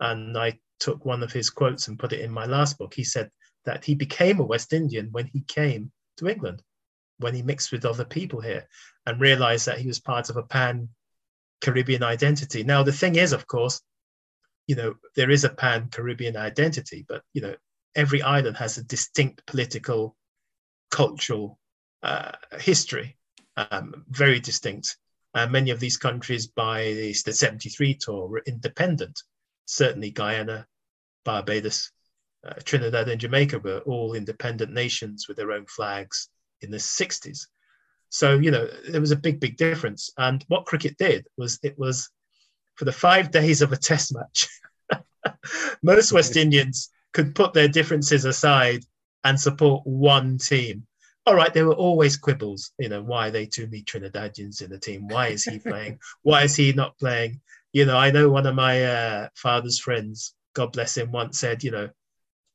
And 0.00 0.36
I 0.36 0.58
took 0.80 1.04
one 1.04 1.22
of 1.22 1.32
his 1.32 1.50
quotes 1.50 1.88
and 1.88 1.98
put 1.98 2.12
it 2.12 2.20
in 2.20 2.30
my 2.30 2.46
last 2.46 2.78
book. 2.78 2.94
He 2.94 3.04
said 3.04 3.30
that 3.64 3.84
he 3.84 3.94
became 3.94 4.40
a 4.40 4.44
West 4.44 4.72
Indian 4.72 5.08
when 5.12 5.26
he 5.26 5.40
came 5.40 5.90
to 6.18 6.28
England, 6.28 6.62
when 7.18 7.34
he 7.34 7.42
mixed 7.42 7.72
with 7.72 7.84
other 7.84 8.04
people 8.04 8.40
here 8.40 8.66
and 9.06 9.20
realized 9.20 9.66
that 9.66 9.78
he 9.78 9.86
was 9.86 10.00
part 10.00 10.30
of 10.30 10.36
a 10.36 10.42
pan 10.42 10.88
Caribbean 11.60 12.02
identity. 12.02 12.62
Now, 12.62 12.82
the 12.82 12.92
thing 12.92 13.16
is, 13.16 13.32
of 13.32 13.46
course, 13.46 13.80
you 14.66 14.76
know, 14.76 14.94
there 15.16 15.30
is 15.30 15.44
a 15.44 15.48
pan 15.48 15.88
Caribbean 15.90 16.36
identity, 16.36 17.04
but, 17.08 17.22
you 17.32 17.42
know, 17.42 17.54
every 17.94 18.22
island 18.22 18.56
has 18.56 18.76
a 18.76 18.84
distinct 18.84 19.46
political, 19.46 20.16
cultural 20.90 21.58
uh, 22.02 22.32
history, 22.58 23.16
um, 23.56 24.04
very 24.08 24.40
distinct. 24.40 24.96
Uh, 25.34 25.46
many 25.46 25.70
of 25.70 25.80
these 25.80 25.96
countries 25.96 26.46
by 26.46 26.84
the, 26.84 27.14
the 27.24 27.32
73 27.32 27.94
tour 27.94 28.28
were 28.28 28.42
independent. 28.46 29.22
Certainly 29.66 30.10
Guyana, 30.10 30.66
Barbados, 31.24 31.90
uh, 32.44 32.54
Trinidad 32.64 33.08
and 33.08 33.20
Jamaica 33.20 33.58
were 33.58 33.78
all 33.80 34.14
independent 34.14 34.72
nations 34.72 35.26
with 35.28 35.36
their 35.36 35.52
own 35.52 35.66
flags 35.66 36.28
in 36.60 36.70
the 36.70 36.78
60s. 36.78 37.46
So, 38.10 38.38
you 38.38 38.50
know, 38.50 38.68
there 38.88 39.00
was 39.00 39.10
a 39.10 39.16
big, 39.16 39.40
big 39.40 39.56
difference. 39.56 40.10
And 40.18 40.44
what 40.48 40.66
cricket 40.66 40.96
did 40.98 41.26
was 41.36 41.58
it 41.62 41.78
was 41.78 42.10
for 42.76 42.84
the 42.84 42.92
five 42.92 43.30
days 43.30 43.62
of 43.62 43.72
a 43.72 43.76
test 43.76 44.14
match, 44.14 44.48
most 45.82 46.12
West 46.12 46.36
Indians 46.36 46.90
could 47.12 47.34
put 47.34 47.52
their 47.52 47.68
differences 47.68 48.24
aside 48.24 48.84
and 49.24 49.40
support 49.40 49.86
one 49.86 50.38
team 50.38 50.86
all 51.26 51.34
right, 51.34 51.52
there 51.54 51.66
were 51.66 51.74
always 51.74 52.16
quibbles. 52.16 52.72
You 52.78 52.88
know, 52.88 53.02
why 53.02 53.28
are 53.28 53.30
they 53.30 53.46
two 53.46 53.66
many 53.66 53.82
Trinidadians 53.82 54.62
in 54.62 54.70
the 54.70 54.78
team? 54.78 55.08
Why 55.08 55.28
is 55.28 55.44
he 55.44 55.58
playing? 55.58 55.98
why 56.22 56.42
is 56.42 56.54
he 56.54 56.72
not 56.72 56.98
playing? 56.98 57.40
You 57.72 57.86
know, 57.86 57.96
I 57.96 58.10
know 58.10 58.28
one 58.28 58.46
of 58.46 58.54
my 58.54 58.84
uh, 58.84 59.28
father's 59.34 59.78
friends, 59.78 60.34
God 60.54 60.72
bless 60.72 60.96
him, 60.96 61.12
once 61.12 61.38
said, 61.38 61.64
you 61.64 61.70
know, 61.70 61.88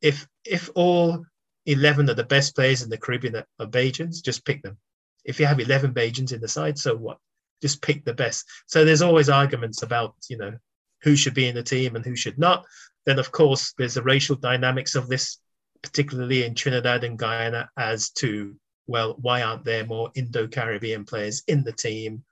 if 0.01 0.27
if 0.46 0.70
all 0.75 1.25
eleven 1.65 2.10
of 2.10 2.15
the 2.15 2.24
best 2.24 2.56
players 2.56 2.82
in 2.82 2.89
the 2.89 2.98
Caribbean 2.98 3.36
are, 3.36 3.46
are 3.60 3.68
Bajans, 3.68 4.24
just 4.24 4.46
pick 4.46 4.62
them. 4.63 4.77
If 5.25 5.39
you 5.39 5.46
have 5.46 5.60
eleven 5.60 5.94
Bajans 5.94 6.34
in 6.34 6.41
the 6.41 6.48
side, 6.48 6.77
so 6.77 6.96
what? 6.96 7.18
Just 7.62 7.82
pick 7.82 8.06
the 8.06 8.13
best. 8.13 8.46
So 8.68 8.86
there's 8.86 9.01
always 9.01 9.29
arguments 9.29 9.84
about, 9.84 10.15
you 10.29 10.38
know, 10.38 10.53
who 11.01 11.15
should 11.15 11.34
be 11.34 11.48
in 11.48 11.56
the 11.56 11.63
team 11.63 11.96
and 11.96 12.06
who 12.06 12.15
should 12.15 12.39
not. 12.39 12.65
Then 13.06 13.20
of 13.20 13.32
course 13.32 13.74
there's 13.77 13.96
the 13.96 14.03
racial 14.03 14.36
dynamics 14.36 14.96
of 14.96 15.10
this 15.10 15.39
particularly 15.82 16.44
in 16.44 16.56
Trinidad 16.56 17.03
and 17.03 17.18
Guyana, 17.18 17.70
as 17.77 18.10
to, 18.12 18.56
well, 18.88 19.15
why 19.22 19.41
aren't 19.41 19.63
there 19.63 19.86
more 19.86 20.12
Indo 20.15 20.48
Caribbean 20.48 21.06
players 21.06 21.44
in 21.48 21.63
the 21.63 21.72
team? 21.72 22.24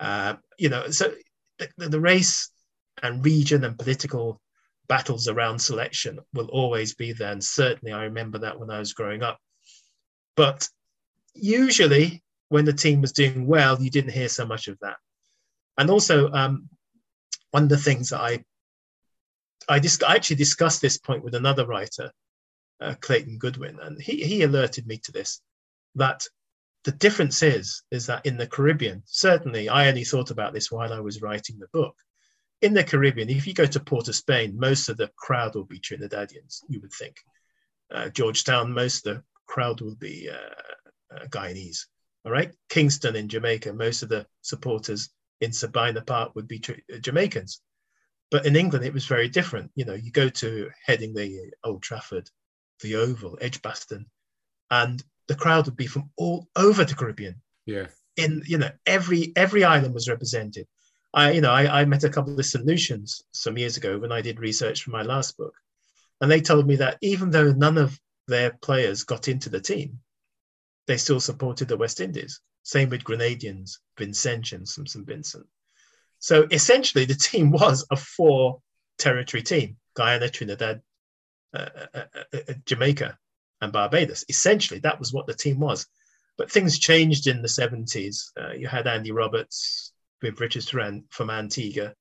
Uh, 0.00 0.34
you 0.58 0.68
know, 0.68 0.90
so 0.90 1.12
the, 1.58 1.88
the 1.88 2.00
race 2.00 2.50
and 3.02 3.24
region 3.24 3.64
and 3.64 3.78
political 3.78 4.40
battles 4.88 5.28
around 5.28 5.58
selection 5.58 6.18
will 6.32 6.48
always 6.48 6.94
be 6.94 7.12
there. 7.12 7.32
And 7.32 7.44
certainly 7.44 7.92
I 7.92 8.04
remember 8.04 8.38
that 8.38 8.58
when 8.58 8.70
I 8.70 8.78
was 8.78 8.94
growing 8.94 9.22
up. 9.22 9.38
But 10.36 10.68
usually 11.34 12.22
when 12.48 12.64
the 12.64 12.72
team 12.72 13.00
was 13.00 13.12
doing 13.12 13.46
well, 13.46 13.80
you 13.80 13.90
didn't 13.90 14.12
hear 14.12 14.28
so 14.28 14.46
much 14.46 14.68
of 14.68 14.78
that. 14.80 14.96
And 15.76 15.90
also, 15.90 16.30
um, 16.32 16.68
one 17.50 17.64
of 17.64 17.68
the 17.68 17.76
things 17.76 18.10
that 18.10 18.20
I 18.20 18.44
I, 19.68 19.78
dis- 19.78 20.02
I 20.02 20.14
actually 20.14 20.36
discussed 20.36 20.80
this 20.80 20.96
point 20.96 21.22
with 21.22 21.34
another 21.34 21.66
writer 21.66 22.10
uh, 22.80 22.94
Clayton 23.00 23.38
Goodwin, 23.38 23.78
and 23.80 24.00
he 24.00 24.24
he 24.24 24.42
alerted 24.42 24.86
me 24.86 24.98
to 24.98 25.12
this 25.12 25.40
that 25.94 26.26
the 26.84 26.92
difference 26.92 27.42
is 27.42 27.82
is 27.90 28.06
that 28.06 28.24
in 28.24 28.36
the 28.36 28.46
Caribbean, 28.46 29.02
certainly 29.04 29.68
I 29.68 29.88
only 29.88 30.04
thought 30.04 30.30
about 30.30 30.52
this 30.52 30.70
while 30.70 30.92
I 30.92 31.00
was 31.00 31.20
writing 31.20 31.58
the 31.58 31.68
book. 31.72 31.96
In 32.60 32.74
the 32.74 32.82
Caribbean, 32.82 33.30
if 33.30 33.46
you 33.46 33.54
go 33.54 33.66
to 33.66 33.80
Port 33.80 34.08
of 34.08 34.16
Spain, 34.16 34.58
most 34.58 34.88
of 34.88 34.96
the 34.96 35.10
crowd 35.16 35.54
will 35.54 35.64
be 35.64 35.78
Trinidadians. 35.78 36.62
You 36.68 36.80
would 36.80 36.92
think. 36.92 37.16
Uh, 37.90 38.08
Georgetown, 38.08 38.72
most 38.72 39.06
of 39.06 39.16
the 39.16 39.22
crowd 39.46 39.80
will 39.80 39.94
be 39.94 40.28
uh, 40.28 41.14
uh, 41.16 41.26
Guyanese. 41.26 41.86
All 42.24 42.32
right. 42.32 42.52
Kingston 42.68 43.16
in 43.16 43.28
Jamaica, 43.28 43.72
most 43.72 44.02
of 44.02 44.08
the 44.08 44.26
supporters 44.42 45.10
in 45.40 45.52
Sabina 45.52 46.02
Park 46.02 46.34
would 46.34 46.48
be 46.48 46.62
Jamaicans. 47.00 47.62
But 48.30 48.44
in 48.44 48.56
England, 48.56 48.84
it 48.84 48.92
was 48.92 49.06
very 49.06 49.28
different. 49.28 49.70
You 49.74 49.84
know, 49.84 49.94
you 49.94 50.10
go 50.10 50.28
to 50.28 50.68
Headingley, 50.86 51.38
Old 51.64 51.82
Trafford, 51.82 52.28
the 52.82 52.96
Oval, 52.96 53.38
Edgbaston, 53.40 54.06
and 54.70 55.02
the 55.28 55.34
crowd 55.34 55.66
would 55.66 55.76
be 55.76 55.86
from 55.86 56.10
all 56.16 56.48
over 56.56 56.84
the 56.84 56.94
Caribbean. 56.94 57.40
Yeah. 57.66 57.86
In 58.16 58.42
you 58.46 58.58
know 58.58 58.70
every 58.84 59.32
every 59.36 59.64
island 59.64 59.94
was 59.94 60.08
represented. 60.08 60.66
I 61.18 61.32
you 61.32 61.40
know 61.40 61.50
I, 61.50 61.80
I 61.80 61.84
met 61.84 62.04
a 62.04 62.10
couple 62.10 62.38
of 62.38 62.46
solutions 62.46 63.22
some 63.32 63.58
years 63.58 63.76
ago 63.76 63.98
when 63.98 64.12
I 64.12 64.20
did 64.22 64.38
research 64.38 64.82
for 64.82 64.90
my 64.90 65.02
last 65.02 65.36
book, 65.36 65.54
and 66.20 66.30
they 66.30 66.40
told 66.40 66.66
me 66.66 66.76
that 66.76 66.98
even 67.02 67.30
though 67.30 67.50
none 67.50 67.76
of 67.76 67.98
their 68.28 68.52
players 68.62 69.02
got 69.02 69.26
into 69.26 69.48
the 69.48 69.60
team, 69.60 69.98
they 70.86 70.96
still 70.96 71.20
supported 71.20 71.66
the 71.66 71.76
West 71.76 72.00
Indies. 72.00 72.40
Same 72.62 72.90
with 72.90 73.02
Grenadians, 73.02 73.78
Vincentians 73.98 74.74
from 74.74 74.86
St 74.86 75.06
Vincent. 75.06 75.46
So 76.20 76.46
essentially, 76.52 77.04
the 77.04 77.14
team 77.14 77.50
was 77.62 77.84
a 77.90 77.96
four 77.96 78.60
territory 78.98 79.42
team 79.42 79.76
Guyana, 79.94 80.28
Trinidad, 80.28 80.82
uh, 81.52 81.68
uh, 81.94 82.04
uh, 82.32 82.38
uh, 82.48 82.52
Jamaica, 82.64 83.18
and 83.60 83.72
Barbados. 83.72 84.24
Essentially, 84.28 84.78
that 84.80 85.00
was 85.00 85.12
what 85.12 85.26
the 85.26 85.34
team 85.34 85.58
was. 85.58 85.86
But 86.36 86.52
things 86.52 86.78
changed 86.78 87.26
in 87.26 87.42
the 87.42 87.48
70s. 87.48 88.30
Uh, 88.40 88.52
you 88.52 88.68
had 88.68 88.86
Andy 88.86 89.10
Roberts 89.10 89.87
with 90.22 90.40
Richard 90.40 90.64
Turenne 90.64 91.04
from 91.10 91.30
Antigua. 91.30 91.94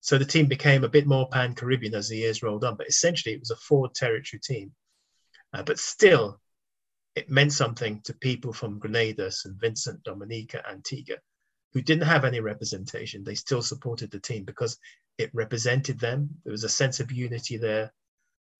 So 0.00 0.16
the 0.16 0.24
team 0.24 0.46
became 0.46 0.84
a 0.84 0.88
bit 0.88 1.06
more 1.06 1.28
pan 1.28 1.54
Caribbean 1.54 1.94
as 1.94 2.08
the 2.08 2.16
years 2.16 2.42
rolled 2.42 2.64
on. 2.64 2.76
But 2.76 2.88
essentially, 2.88 3.34
it 3.34 3.40
was 3.40 3.50
a 3.50 3.56
four 3.56 3.88
territory 3.94 4.40
team. 4.42 4.72
Uh, 5.52 5.62
but 5.62 5.78
still, 5.78 6.40
it 7.14 7.30
meant 7.30 7.52
something 7.52 8.00
to 8.02 8.14
people 8.14 8.52
from 8.52 8.78
Grenada, 8.78 9.30
St. 9.30 9.56
Vincent, 9.60 10.02
Dominica, 10.04 10.62
Antigua, 10.68 11.16
who 11.72 11.82
didn't 11.82 12.06
have 12.06 12.24
any 12.24 12.40
representation. 12.40 13.24
They 13.24 13.34
still 13.34 13.62
supported 13.62 14.10
the 14.10 14.20
team 14.20 14.44
because 14.44 14.78
it 15.18 15.30
represented 15.34 15.98
them. 15.98 16.30
There 16.44 16.52
was 16.52 16.64
a 16.64 16.68
sense 16.68 17.00
of 17.00 17.10
unity 17.10 17.56
there. 17.56 17.92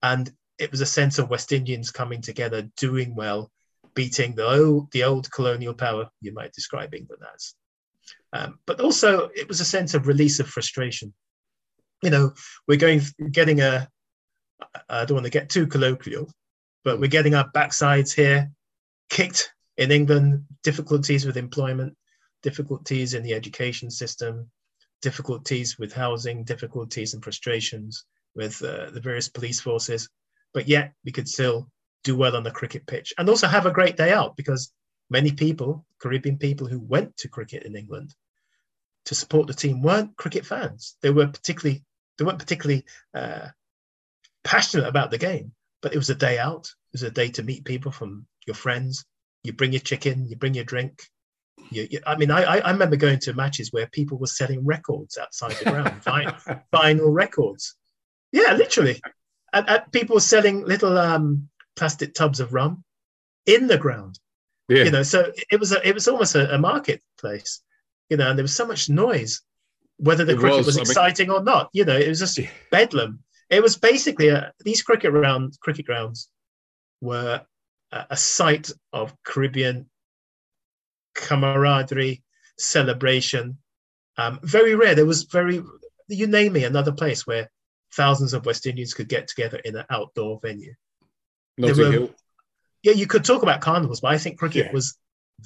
And 0.03 0.31
it 0.59 0.71
was 0.71 0.81
a 0.81 0.87
sense 0.87 1.19
of 1.19 1.31
West 1.31 1.53
Indians 1.53 1.91
coming 1.91 2.21
together, 2.21 2.69
doing 2.77 3.15
well, 3.15 3.53
beating 3.95 4.35
the 4.35 4.47
old, 4.47 4.91
the 4.91 5.05
old 5.05 5.31
colonial 5.31 5.75
power 5.75 6.11
you 6.21 6.33
might 6.33 6.53
describe 6.53 6.95
England 6.95 7.23
as. 7.35 7.55
Um, 8.33 8.59
but 8.67 8.81
also, 8.81 9.31
it 9.35 9.49
was 9.49 9.61
a 9.61 9.65
sense 9.65 9.95
of 9.95 10.07
release 10.07 10.41
of 10.41 10.49
frustration. 10.49 11.13
You 12.03 12.11
know, 12.11 12.33
we're 12.67 12.79
going, 12.79 13.01
getting 13.33 13.61
a, 13.61 13.89
I 14.89 15.05
don't 15.05 15.17
want 15.17 15.25
to 15.25 15.31
get 15.31 15.49
too 15.49 15.67
colloquial, 15.67 16.31
but 16.85 17.01
we're 17.01 17.09
getting 17.09 17.35
our 17.35 17.51
backsides 17.53 18.15
here 18.15 18.51
kicked 19.09 19.53
in 19.77 19.91
England, 19.91 20.45
difficulties 20.63 21.25
with 21.25 21.37
employment, 21.37 21.97
difficulties 22.43 23.15
in 23.15 23.23
the 23.23 23.35
education 23.35 23.91
system, 23.91 24.51
difficulties 25.03 25.79
with 25.79 25.93
housing, 25.93 26.45
difficulties 26.45 27.15
and 27.15 27.23
frustrations 27.23 28.05
with 28.35 28.63
uh, 28.63 28.91
the 28.91 29.01
various 29.01 29.29
police 29.29 29.61
forces. 29.61 30.09
But 30.53 30.69
yet 30.69 30.93
we 31.05 31.13
could 31.13 31.29
still 31.29 31.71
do 32.05 32.17
well 32.17 32.37
on 32.37 32.43
the 32.43 32.51
cricket 32.51 32.87
pitch 32.87 33.13
and 33.19 33.29
also 33.29 33.47
have 33.47 33.67
a 33.67 33.73
great 33.73 33.97
day 33.97 34.13
out 34.13 34.37
because 34.37 34.73
many 35.11 35.33
people, 35.33 35.85
Caribbean 36.00 36.38
people 36.38 36.67
who 36.67 36.81
went 36.81 37.17
to 37.19 37.29
cricket 37.29 37.65
in 37.65 37.77
England 37.77 38.15
to 39.07 39.15
support 39.15 39.47
the 39.47 39.55
team 39.55 39.83
weren't 39.83 40.17
cricket 40.17 40.45
fans. 40.45 40.97
They 41.03 41.11
were 41.11 41.27
particularly 41.27 41.85
they 42.19 42.25
weren't 42.25 42.38
particularly 42.38 42.85
uh, 43.15 43.49
passionate 44.45 44.87
about 44.87 45.11
the 45.11 45.19
game, 45.19 45.53
but 45.83 45.95
it 45.95 45.99
was 45.99 46.11
a 46.11 46.15
day 46.15 46.38
out. 46.38 46.67
It 46.67 46.95
was 46.95 47.03
a 47.05 47.11
day 47.11 47.29
to 47.31 47.43
meet 47.43 47.65
people 47.65 47.93
from 47.93 48.27
your 48.47 48.55
friends. 48.55 49.05
You 49.45 49.53
bring 49.53 49.73
your 49.73 49.81
chicken, 49.81 50.29
you 50.29 50.37
bring 50.37 50.55
your 50.55 50.65
drink. 50.65 51.03
You, 51.71 51.87
you, 51.91 52.00
I 52.07 52.17
mean, 52.17 52.31
I, 52.31 52.59
I 52.59 52.71
remember 52.71 52.97
going 52.97 53.19
to 53.21 53.33
matches 53.35 53.73
where 53.73 53.87
people 53.87 54.19
were 54.19 54.27
selling 54.27 54.65
records 54.65 55.17
outside 55.17 55.53
the 55.53 55.71
ground, 55.71 56.03
vinyl, 56.05 56.62
vinyl 56.73 57.15
records. 57.15 57.77
Yeah, 58.33 58.55
literally. 58.55 59.00
And, 59.53 59.69
and, 59.69 59.83
people 59.93 60.15
were 60.15 60.21
selling 60.21 60.65
little 60.65 60.99
um, 60.99 61.49
plastic 61.77 62.15
tubs 62.15 62.41
of 62.41 62.53
rum 62.53 62.85
in 63.47 63.67
the 63.67 63.79
ground. 63.79 64.19
Yeah. 64.69 64.85
You 64.85 64.91
know, 64.91 65.03
so 65.03 65.33
it 65.51 65.59
was 65.59 65.73
a, 65.73 65.87
it 65.87 65.95
was 65.95 66.09
almost 66.09 66.35
a, 66.35 66.55
a 66.55 66.59
marketplace. 66.59 67.62
You 68.11 68.16
know, 68.16 68.29
and 68.29 68.38
there 68.38 68.45
was 68.45 68.57
so 68.57 68.66
much 68.66 68.88
noise, 68.88 69.42
whether 69.99 70.25
the 70.25 70.33
it 70.33 70.38
cricket 70.38 70.59
was, 70.59 70.66
was 70.66 70.77
exciting 70.77 71.29
mean, 71.29 71.38
or 71.38 71.42
not. 71.42 71.69
You 71.73 71.85
know, 71.85 71.97
it 71.97 72.09
was 72.09 72.19
just 72.19 72.38
bedlam. 72.71 73.21
It 73.51 73.62
was 73.62 73.77
basically 73.77 74.29
a, 74.29 74.53
these 74.64 74.83
cricket 74.83 75.12
round 75.12 75.59
cricket 75.61 75.87
grounds 75.87 76.29
were 77.01 77.42
a, 77.92 78.07
a 78.11 78.16
site 78.16 78.71
of 78.92 79.14
Caribbean 79.25 79.88
camaraderie, 81.14 82.23
celebration. 82.59 83.59
Um, 84.16 84.40
very 84.42 84.75
rare. 84.75 84.95
There 84.95 85.07
was 85.07 85.25
very, 85.25 85.62
you 86.09 86.27
name 86.27 86.53
me, 86.53 86.64
another 86.64 86.92
place 86.92 87.27
where 87.27 87.51
thousands 87.95 88.35
of 88.35 88.47
West 88.47 88.66
Indians 88.66 88.95
could 88.95 89.09
get 89.09 89.29
together 89.29 89.59
in 89.64 89.77
an 89.77 89.85
outdoor 89.90 90.40
venue. 90.42 90.75
Notting 91.57 91.77
were, 91.77 91.92
Hill. 91.92 92.14
Yeah, 92.83 92.93
you 92.93 93.07
could 93.07 93.25
talk 93.25 93.43
about 93.43 93.61
carnivals, 93.61 94.01
but 94.01 94.12
I 94.12 94.19
think 94.19 94.38
cricket 94.38 94.67
yeah. 94.67 94.73
was 94.73 94.97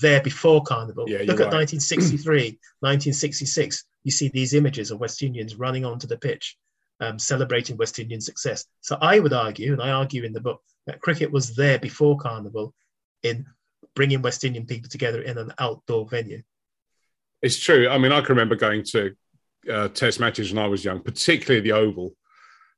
there 0.01 0.23
before 0.23 0.63
carnival. 0.63 1.09
Yeah, 1.09 1.19
Look 1.19 1.41
at 1.41 1.53
right. 1.53 1.69
1963, 1.69 2.59
1966. 2.81 3.85
You 4.05 4.11
see 4.11 4.31
these 4.31 4.53
images 4.53 4.91
of 4.91 4.99
West 4.99 5.23
Indians 5.23 5.55
running 5.55 5.85
onto 5.85 6.09
the 6.09 6.17
pitch, 6.17 6.57
um, 6.99 7.21
celebrating 7.21 7.77
West 7.77 8.01
Indian 8.01 8.21
success. 8.21 8.67
So 8.81 8.99
I 9.01 9.21
would 9.21 9.33
argue, 9.33 9.73
and 9.73 9.81
I 9.81 9.91
argue 9.91 10.25
in 10.25 10.33
the 10.33 10.41
book, 10.41 10.61
that 10.89 11.01
cricket 11.01 11.31
was 11.31 11.55
there 11.55 11.79
before 11.79 12.19
carnival 12.19 12.75
in 13.23 13.47
bringing 13.95 14.21
West 14.21 14.43
Indian 14.43 14.67
people 14.67 14.89
together 14.89 15.23
in 15.23 15.39
an 15.39 15.53
outdoor 15.57 16.09
venue. 16.09 16.43
It's 17.43 17.61
true. 17.61 17.89
I 17.89 17.99
mean, 17.99 18.11
I 18.11 18.23
can 18.23 18.31
remember 18.31 18.57
going 18.57 18.83
to 18.87 19.15
uh, 19.71 19.89
test 19.89 20.21
matches 20.21 20.53
when 20.53 20.65
I 20.65 20.67
was 20.67 20.85
young, 20.85 21.01
particularly 21.01 21.61
the 21.61 21.73
Oval. 21.73 22.17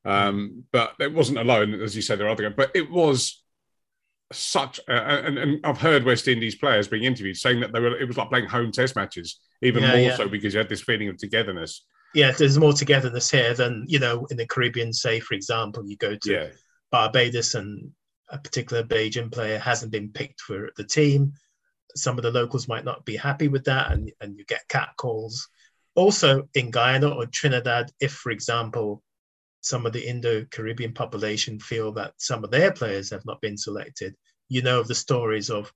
Um, 0.04 0.64
but 0.72 0.92
it 1.00 1.12
wasn't 1.12 1.38
alone, 1.38 1.80
as 1.80 1.96
you 1.96 2.02
said, 2.02 2.18
there 2.18 2.26
are 2.26 2.30
other, 2.30 2.50
but 2.50 2.70
it 2.74 2.90
was 2.90 3.42
such. 4.34 4.80
Uh, 4.88 4.92
and, 4.92 5.38
and, 5.38 5.66
I've 5.66 5.78
heard 5.78 6.04
West 6.04 6.28
Indies 6.28 6.54
players 6.54 6.88
being 6.88 7.04
interviewed 7.04 7.36
saying 7.36 7.60
that 7.60 7.72
they 7.72 7.80
were. 7.80 7.98
It 7.98 8.06
was 8.06 8.16
like 8.16 8.30
playing 8.30 8.46
home 8.46 8.72
test 8.72 8.96
matches, 8.96 9.40
even 9.62 9.82
yeah, 9.82 9.90
more 9.90 9.98
yeah. 9.98 10.16
so 10.16 10.28
because 10.28 10.54
you 10.54 10.58
had 10.58 10.68
this 10.68 10.82
feeling 10.82 11.08
of 11.08 11.16
togetherness. 11.16 11.84
Yeah, 12.14 12.30
there's 12.30 12.58
more 12.58 12.72
togetherness 12.72 13.30
here 13.30 13.54
than 13.54 13.84
you 13.88 13.98
know 13.98 14.26
in 14.30 14.36
the 14.36 14.46
Caribbean. 14.46 14.92
Say, 14.92 15.20
for 15.20 15.34
example, 15.34 15.84
you 15.86 15.96
go 15.96 16.16
to 16.16 16.32
yeah. 16.32 16.46
Barbados 16.90 17.54
and 17.54 17.90
a 18.30 18.38
particular 18.38 18.82
Bajan 18.82 19.30
player 19.30 19.58
hasn't 19.58 19.92
been 19.92 20.10
picked 20.10 20.40
for 20.40 20.70
the 20.76 20.84
team. 20.84 21.32
Some 21.96 22.18
of 22.18 22.22
the 22.22 22.30
locals 22.30 22.68
might 22.68 22.84
not 22.84 23.04
be 23.04 23.16
happy 23.16 23.48
with 23.48 23.64
that, 23.64 23.92
and, 23.92 24.10
and 24.20 24.36
you 24.38 24.44
get 24.44 24.68
cat 24.68 24.90
calls. 24.96 25.48
Also, 25.94 26.48
in 26.54 26.70
Guyana 26.70 27.10
or 27.10 27.26
Trinidad, 27.26 27.92
if, 28.00 28.12
for 28.12 28.30
example, 28.32 29.02
some 29.64 29.86
of 29.86 29.94
the 29.94 30.06
Indo 30.06 30.44
Caribbean 30.50 30.92
population 30.92 31.58
feel 31.58 31.90
that 31.92 32.12
some 32.18 32.44
of 32.44 32.50
their 32.50 32.70
players 32.70 33.08
have 33.08 33.24
not 33.24 33.40
been 33.40 33.56
selected, 33.56 34.14
you 34.50 34.60
know 34.60 34.78
of 34.78 34.88
the 34.88 34.94
stories 34.94 35.48
of 35.48 35.72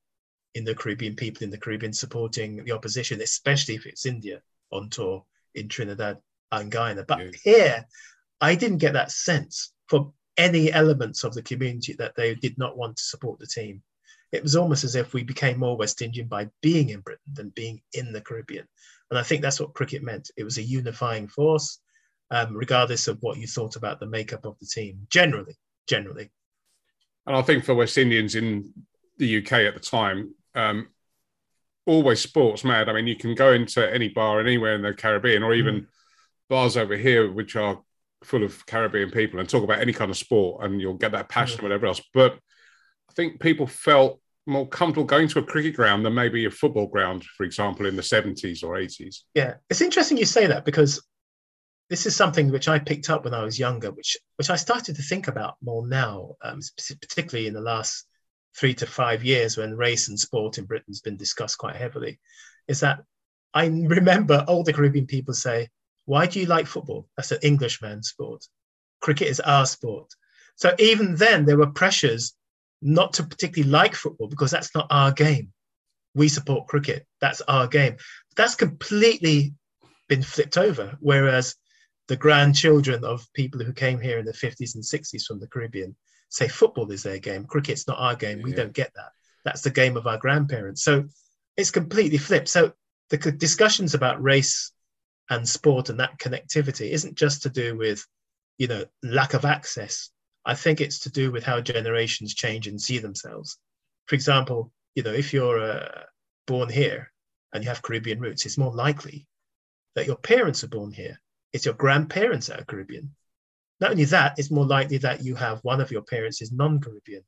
Indo 0.53 0.75
Caribbean 0.75 1.17
people 1.17 1.43
in 1.43 1.51
the 1.51 1.57
Caribbean 1.57 1.95
supporting 1.95 2.63
the 2.63 2.73
opposition, 2.73 3.23
especially 3.23 3.77
if 3.77 3.87
it's 3.87 4.05
India 4.05 4.43
on 4.71 4.91
tour 4.91 5.25
in 5.55 5.69
Trinidad 5.69 6.19
and 6.53 6.71
Guyana. 6.71 7.05
But 7.09 7.19
yeah. 7.19 7.31
here, 7.43 7.87
I 8.43 8.57
didn't 8.57 8.79
get 8.79 8.93
that 8.93 9.11
sense 9.11 9.73
for 9.89 10.13
any 10.37 10.71
elements 10.71 11.25
of 11.25 11.33
the 11.33 11.43
community 11.43 11.95
that 11.95 12.15
they 12.15 12.35
did 12.35 12.59
not 12.59 12.77
want 12.77 12.99
to 12.99 13.03
support 13.03 13.39
the 13.39 13.47
team. 13.47 13.83
It 14.33 14.43
was 14.43 14.55
almost 14.55 14.85
as 14.85 14.97
if 14.97 15.15
we 15.15 15.23
became 15.23 15.59
more 15.59 15.79
West 15.79 16.03
Indian 16.03 16.29
by 16.29 16.51
being 16.61 16.91
in 16.91 17.01
Britain 17.01 17.33
than 17.33 17.49
being 17.57 17.81
in 17.95 18.13
the 18.13 18.21
Caribbean. 18.21 18.69
And 19.11 19.19
I 19.19 19.23
think 19.23 19.41
that's 19.41 19.61
what 19.61 19.73
cricket 19.73 20.03
meant. 20.03 20.31
It 20.37 20.45
was 20.45 20.59
a 20.59 20.63
unifying 20.63 21.27
force, 21.27 21.81
um, 22.31 22.55
regardless 22.55 23.09
of 23.09 23.19
what 23.21 23.39
you 23.39 23.47
thought 23.47 23.77
about 23.77 24.01
the 24.01 24.07
makeup 24.07 24.45
of 24.45 24.59
the 24.61 24.67
team, 24.67 25.07
generally, 25.11 25.57
generally. 25.87 26.31
And 27.27 27.37
I 27.37 27.43
think 27.43 27.65
for 27.65 27.75
West 27.75 27.99
Indians 27.99 28.35
in 28.35 28.73
the 29.19 29.39
UK 29.39 29.53
at 29.53 29.75
the 29.75 29.81
time, 29.81 30.35
um, 30.55 30.89
always 31.87 32.21
sports 32.21 32.65
mad. 32.65 32.89
I 32.89 32.93
mean, 32.93 33.07
you 33.07 33.17
can 33.17 33.35
go 33.35 33.53
into 33.53 33.93
any 33.93 34.09
bar 34.09 34.41
anywhere 34.41 34.75
in 34.75 34.83
the 34.83 34.93
Caribbean 34.93 35.43
or 35.43 35.55
even 35.55 35.83
mm. 35.83 35.87
bars 36.49 36.77
over 36.77 36.97
here, 36.97 37.31
which 37.31 37.57
are 37.57 37.81
full 38.25 38.45
of 38.45 38.65
Caribbean 38.67 39.11
people 39.11 39.41
and 39.41 39.49
talk 39.49 39.65
about 39.65 39.81
any 39.81 39.93
kind 39.93 40.11
of 40.11 40.17
sport, 40.17 40.65
and 40.65 40.81
you'll 40.81 40.95
get 40.95 41.13
that 41.13 41.29
passion, 41.29 41.61
mm. 41.61 41.63
whatever 41.65 41.87
else. 41.87 42.01
But 42.13 42.35
I 43.11 43.13
think 43.15 43.41
people 43.41 43.67
felt 43.67 44.21
more 44.47 44.67
comfortable 44.67 45.05
going 45.05 45.29
to 45.29 45.39
a 45.39 45.43
cricket 45.43 45.77
ground 45.77 46.05
than 46.05 46.15
maybe 46.15 46.47
a 46.47 46.51
football 46.51 46.87
ground, 46.87 47.25
for 47.37 47.45
example, 47.45 47.87
in 47.87 47.97
the 47.97 48.03
70s 48.03 48.65
or 48.65 48.77
80s. 48.77 49.19
Yeah, 49.35 49.55
it's 49.69 49.83
interesting 49.83 50.17
you 50.17 50.25
say 50.25 50.47
that 50.47 50.65
because 50.65 51.07
this 51.89 52.07
is 52.07 52.15
something 52.15 52.51
which 52.51 52.69
I 52.69 52.79
picked 52.79 53.09
up 53.11 53.25
when 53.25 53.35
I 53.35 53.45
was 53.45 53.59
younger, 53.59 53.91
which 53.91 54.17
which 54.37 54.51
I 54.51 54.57
started 54.57 54.97
to 54.97 55.03
think 55.03 55.29
about 55.29 55.57
more 55.63 55.87
now, 55.87 56.37
um, 56.43 56.61
particularly 57.01 57.47
in 57.47 57.55
the 57.55 57.61
last 57.61 58.07
three 58.55 58.75
to 58.75 58.87
five 58.87 59.25
years 59.25 59.57
when 59.57 59.77
race 59.77 60.09
and 60.09 60.19
sport 60.19 60.59
in 60.59 60.65
Britain 60.65 60.89
has 60.89 61.01
been 61.01 61.17
discussed 61.17 61.59
quite 61.59 61.77
heavily. 61.77 62.19
Is 62.67 62.81
that 62.81 63.01
I 63.55 63.67
remember 63.67 64.45
older 64.47 64.73
Caribbean 64.73 65.07
people 65.07 65.35
say, 65.35 65.69
why 66.05 66.27
do 66.27 66.41
you 66.41 66.47
like 66.47 66.67
football? 66.67 67.09
That's 67.17 67.33
an 67.33 67.39
Englishman's 67.43 68.09
sport. 68.09 68.45
Cricket 69.01 69.29
is 69.29 69.41
our 69.41 69.67
sport. 69.67 70.13
So 70.57 70.75
even 70.79 71.17
then, 71.17 71.45
there 71.45 71.57
were 71.57 71.71
pressures 71.71 72.35
not 72.83 73.13
to 73.15 73.23
particularly 73.23 73.71
like 73.71 73.95
football 73.95 74.29
because 74.29 74.51
that's 74.51 74.75
not 74.75 74.89
our 74.91 75.13
game. 75.13 75.53
We 76.15 76.29
support 76.29 76.67
cricket. 76.67 77.07
That's 77.21 77.41
our 77.43 77.67
game. 77.69 77.97
That's 78.37 78.55
completely 78.55 79.55
been 80.09 80.23
flipped 80.23 80.59
over. 80.59 80.97
Whereas 81.01 81.55
the 82.09 82.17
grandchildren 82.17 83.05
of 83.05 83.27
people 83.35 83.63
who 83.63 83.73
came 83.73 84.01
here 84.01 84.19
in 84.19 84.25
the 84.25 84.33
50s 84.33 84.75
and 84.75 84.85
60s 84.85 85.25
from 85.25 85.39
the 85.39 85.47
Caribbean 85.47 85.95
say 86.31 86.49
football 86.49 86.91
is 86.91 87.03
their 87.03 87.19
game, 87.19 87.45
cricket's 87.45 87.87
not 87.87 87.99
our 87.99 88.17
game. 88.17 88.43
We 88.43 88.51
yeah. 88.51 88.57
don't 88.57 88.73
get 88.73 88.93
that. 88.97 89.13
That's 89.45 89.63
the 89.63 89.71
game 89.71 89.97
of 89.97 90.07
our 90.07 90.19
grandparents. 90.19 90.83
So 90.83 91.05
it's 91.57 91.71
completely 91.71 92.19
flipped. 92.19 92.49
So 92.49 92.73
the 93.11 93.17
discussions 93.17 93.95
about 93.95 94.23
race 94.23 94.73
and 95.31 95.49
sport 95.49 95.89
and 95.89 96.01
that 96.01 96.19
connectivity 96.19 96.91
isn't 96.91 97.17
just 97.17 97.43
to 97.43 97.51
do 97.51 97.77
with, 97.77 98.05
you 98.59 98.69
know, 98.69 98.85
lack 99.03 99.35
of 99.35 99.45
access. 99.45 100.11
I 100.45 100.55
think 100.55 100.81
it's 100.81 101.01
to 101.01 101.11
do 101.11 101.31
with 101.31 101.45
how 101.45 101.61
generations 101.61 102.35
change 102.35 102.67
and 102.67 102.81
see 102.81 102.99
themselves. 102.99 103.59
For 104.07 104.15
example, 104.15 104.73
you 104.95 105.03
know, 105.03 105.13
if 105.13 105.33
you're 105.33 105.61
uh, 105.61 106.03
born 106.47 106.71
here 106.71 107.13
and 107.53 107.63
you 107.63 107.69
have 107.69 107.83
Caribbean 107.83 108.21
roots, 108.21 108.47
it's 108.47 108.59
more 108.59 108.75
likely 108.75 109.27
that 109.95 110.07
your 110.07 110.17
parents 110.17 110.65
are 110.65 110.69
born 110.69 110.91
here. 110.91 111.21
It's 111.53 111.65
your 111.65 111.75
grandparents 111.75 112.49
that 112.49 112.61
are 112.61 112.65
Caribbean. 112.65 113.15
Not 113.81 113.93
only 113.93 114.05
that, 114.05 114.39
it's 114.39 114.51
more 114.51 114.67
likely 114.67 114.99
that 114.99 115.23
you 115.25 115.35
have 115.37 115.61
one 115.63 115.81
of 115.81 115.91
your 115.91 116.03
parents 116.03 116.43
is 116.43 116.53
non-Caribbean, 116.53 117.23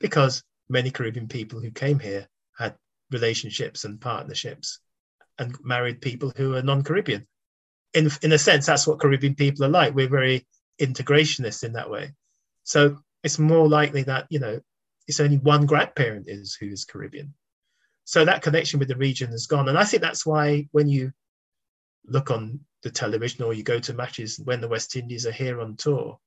because 0.00 0.42
many 0.68 0.90
Caribbean 0.90 1.28
people 1.28 1.60
who 1.60 1.70
came 1.70 1.98
here 1.98 2.28
had 2.58 2.74
relationships 3.10 3.84
and 3.84 4.00
partnerships 4.00 4.80
and 5.38 5.56
married 5.62 6.00
people 6.00 6.32
who 6.36 6.56
are 6.56 6.62
non-Caribbean. 6.62 7.26
In, 7.94 8.10
in 8.22 8.32
a 8.32 8.38
sense, 8.38 8.66
that's 8.66 8.86
what 8.86 9.00
Caribbean 9.00 9.36
people 9.36 9.64
are 9.64 9.68
like. 9.68 9.94
We're 9.94 10.08
very 10.08 10.46
integrationist 10.80 11.62
in 11.62 11.74
that 11.74 11.90
way. 11.90 12.12
So 12.64 12.98
it's 13.22 13.38
more 13.38 13.68
likely 13.68 14.02
that, 14.04 14.26
you 14.30 14.40
know, 14.40 14.60
it's 15.06 15.20
only 15.20 15.36
one 15.36 15.66
grandparent 15.66 16.26
is 16.28 16.54
who 16.54 16.66
is 16.66 16.84
Caribbean. 16.84 17.34
So 18.04 18.24
that 18.24 18.42
connection 18.42 18.78
with 18.78 18.88
the 18.88 18.96
region 18.96 19.30
has 19.30 19.46
gone. 19.46 19.68
And 19.68 19.78
I 19.78 19.84
think 19.84 20.02
that's 20.02 20.26
why 20.26 20.68
when 20.72 20.88
you 20.88 21.12
look 22.06 22.30
on 22.30 22.60
the 22.82 22.90
television 22.90 23.44
or 23.44 23.54
you 23.54 23.62
go 23.62 23.78
to 23.80 23.94
matches 23.94 24.38
when 24.42 24.60
the 24.60 24.68
West 24.68 24.96
Indies 24.96 25.26
are 25.26 25.32
here 25.32 25.60
on 25.60 25.76
tour, 25.76 26.18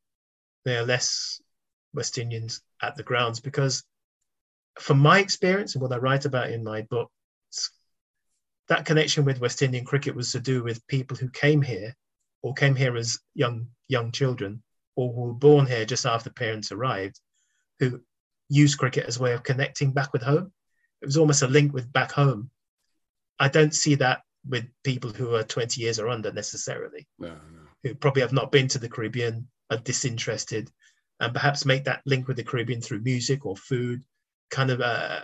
there 0.65 0.81
are 0.81 0.85
less 0.85 1.41
West 1.93 2.17
Indians 2.17 2.61
at 2.81 2.95
the 2.95 3.03
grounds 3.03 3.39
because 3.39 3.83
from 4.79 4.99
my 4.99 5.19
experience 5.19 5.75
and 5.75 5.81
what 5.81 5.93
I 5.93 5.97
write 5.97 6.25
about 6.25 6.51
in 6.51 6.63
my 6.63 6.81
book, 6.83 7.11
that 8.67 8.85
connection 8.85 9.23
with 9.23 9.39
West 9.39 9.61
Indian 9.61 9.85
cricket 9.85 10.15
was 10.15 10.31
to 10.33 10.39
do 10.39 10.63
with 10.63 10.85
people 10.87 11.15
who 11.15 11.29
came 11.29 11.61
here 11.61 11.95
or 12.41 12.53
came 12.53 12.75
here 12.75 12.97
as 12.97 13.19
young 13.33 13.67
young 13.87 14.11
children 14.11 14.61
or 14.95 15.13
were 15.13 15.33
born 15.33 15.65
here 15.65 15.85
just 15.85 16.05
after 16.05 16.29
parents 16.29 16.71
arrived, 16.71 17.19
who 17.79 18.01
used 18.49 18.77
cricket 18.77 19.05
as 19.05 19.17
a 19.17 19.23
way 19.23 19.33
of 19.33 19.43
connecting 19.43 19.91
back 19.91 20.11
with 20.11 20.21
home. 20.21 20.51
It 21.01 21.05
was 21.05 21.17
almost 21.17 21.43
a 21.43 21.47
link 21.47 21.73
with 21.73 21.91
back 21.93 22.11
home. 22.11 22.49
I 23.39 23.47
don't 23.47 23.73
see 23.73 23.95
that 23.95 24.21
with 24.49 24.65
people 24.83 25.11
who 25.11 25.35
are 25.35 25.43
20 25.43 25.81
years 25.81 25.99
or 25.99 26.09
under 26.09 26.31
necessarily, 26.31 27.07
no, 27.19 27.29
no. 27.29 27.61
who 27.83 27.95
probably 27.95 28.21
have 28.21 28.33
not 28.33 28.51
been 28.51 28.67
to 28.69 28.79
the 28.79 28.89
Caribbean, 28.89 29.47
are 29.69 29.77
disinterested, 29.77 30.71
and 31.19 31.33
perhaps 31.33 31.65
make 31.65 31.83
that 31.85 32.01
link 32.05 32.27
with 32.27 32.37
the 32.37 32.43
Caribbean 32.43 32.81
through 32.81 33.01
music 33.01 33.45
or 33.45 33.55
food, 33.55 34.03
kind 34.49 34.69
of 34.69 34.81
uh, 34.81 35.21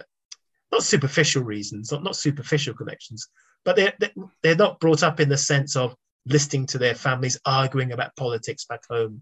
not 0.71 0.83
superficial 0.83 1.43
reasons, 1.43 1.91
not, 1.91 2.03
not 2.03 2.15
superficial 2.15 2.73
connections, 2.73 3.27
but 3.63 3.75
they're, 3.75 3.93
they're 4.41 4.55
not 4.55 4.79
brought 4.79 5.03
up 5.03 5.19
in 5.19 5.29
the 5.29 5.37
sense 5.37 5.75
of 5.75 5.95
listening 6.25 6.65
to 6.65 6.77
their 6.77 6.95
families 6.95 7.39
arguing 7.45 7.91
about 7.91 8.15
politics 8.15 8.65
back 8.65 8.81
home, 8.89 9.21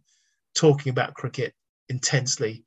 talking 0.55 0.89
about 0.89 1.13
cricket 1.13 1.53
intensely. 1.89 2.63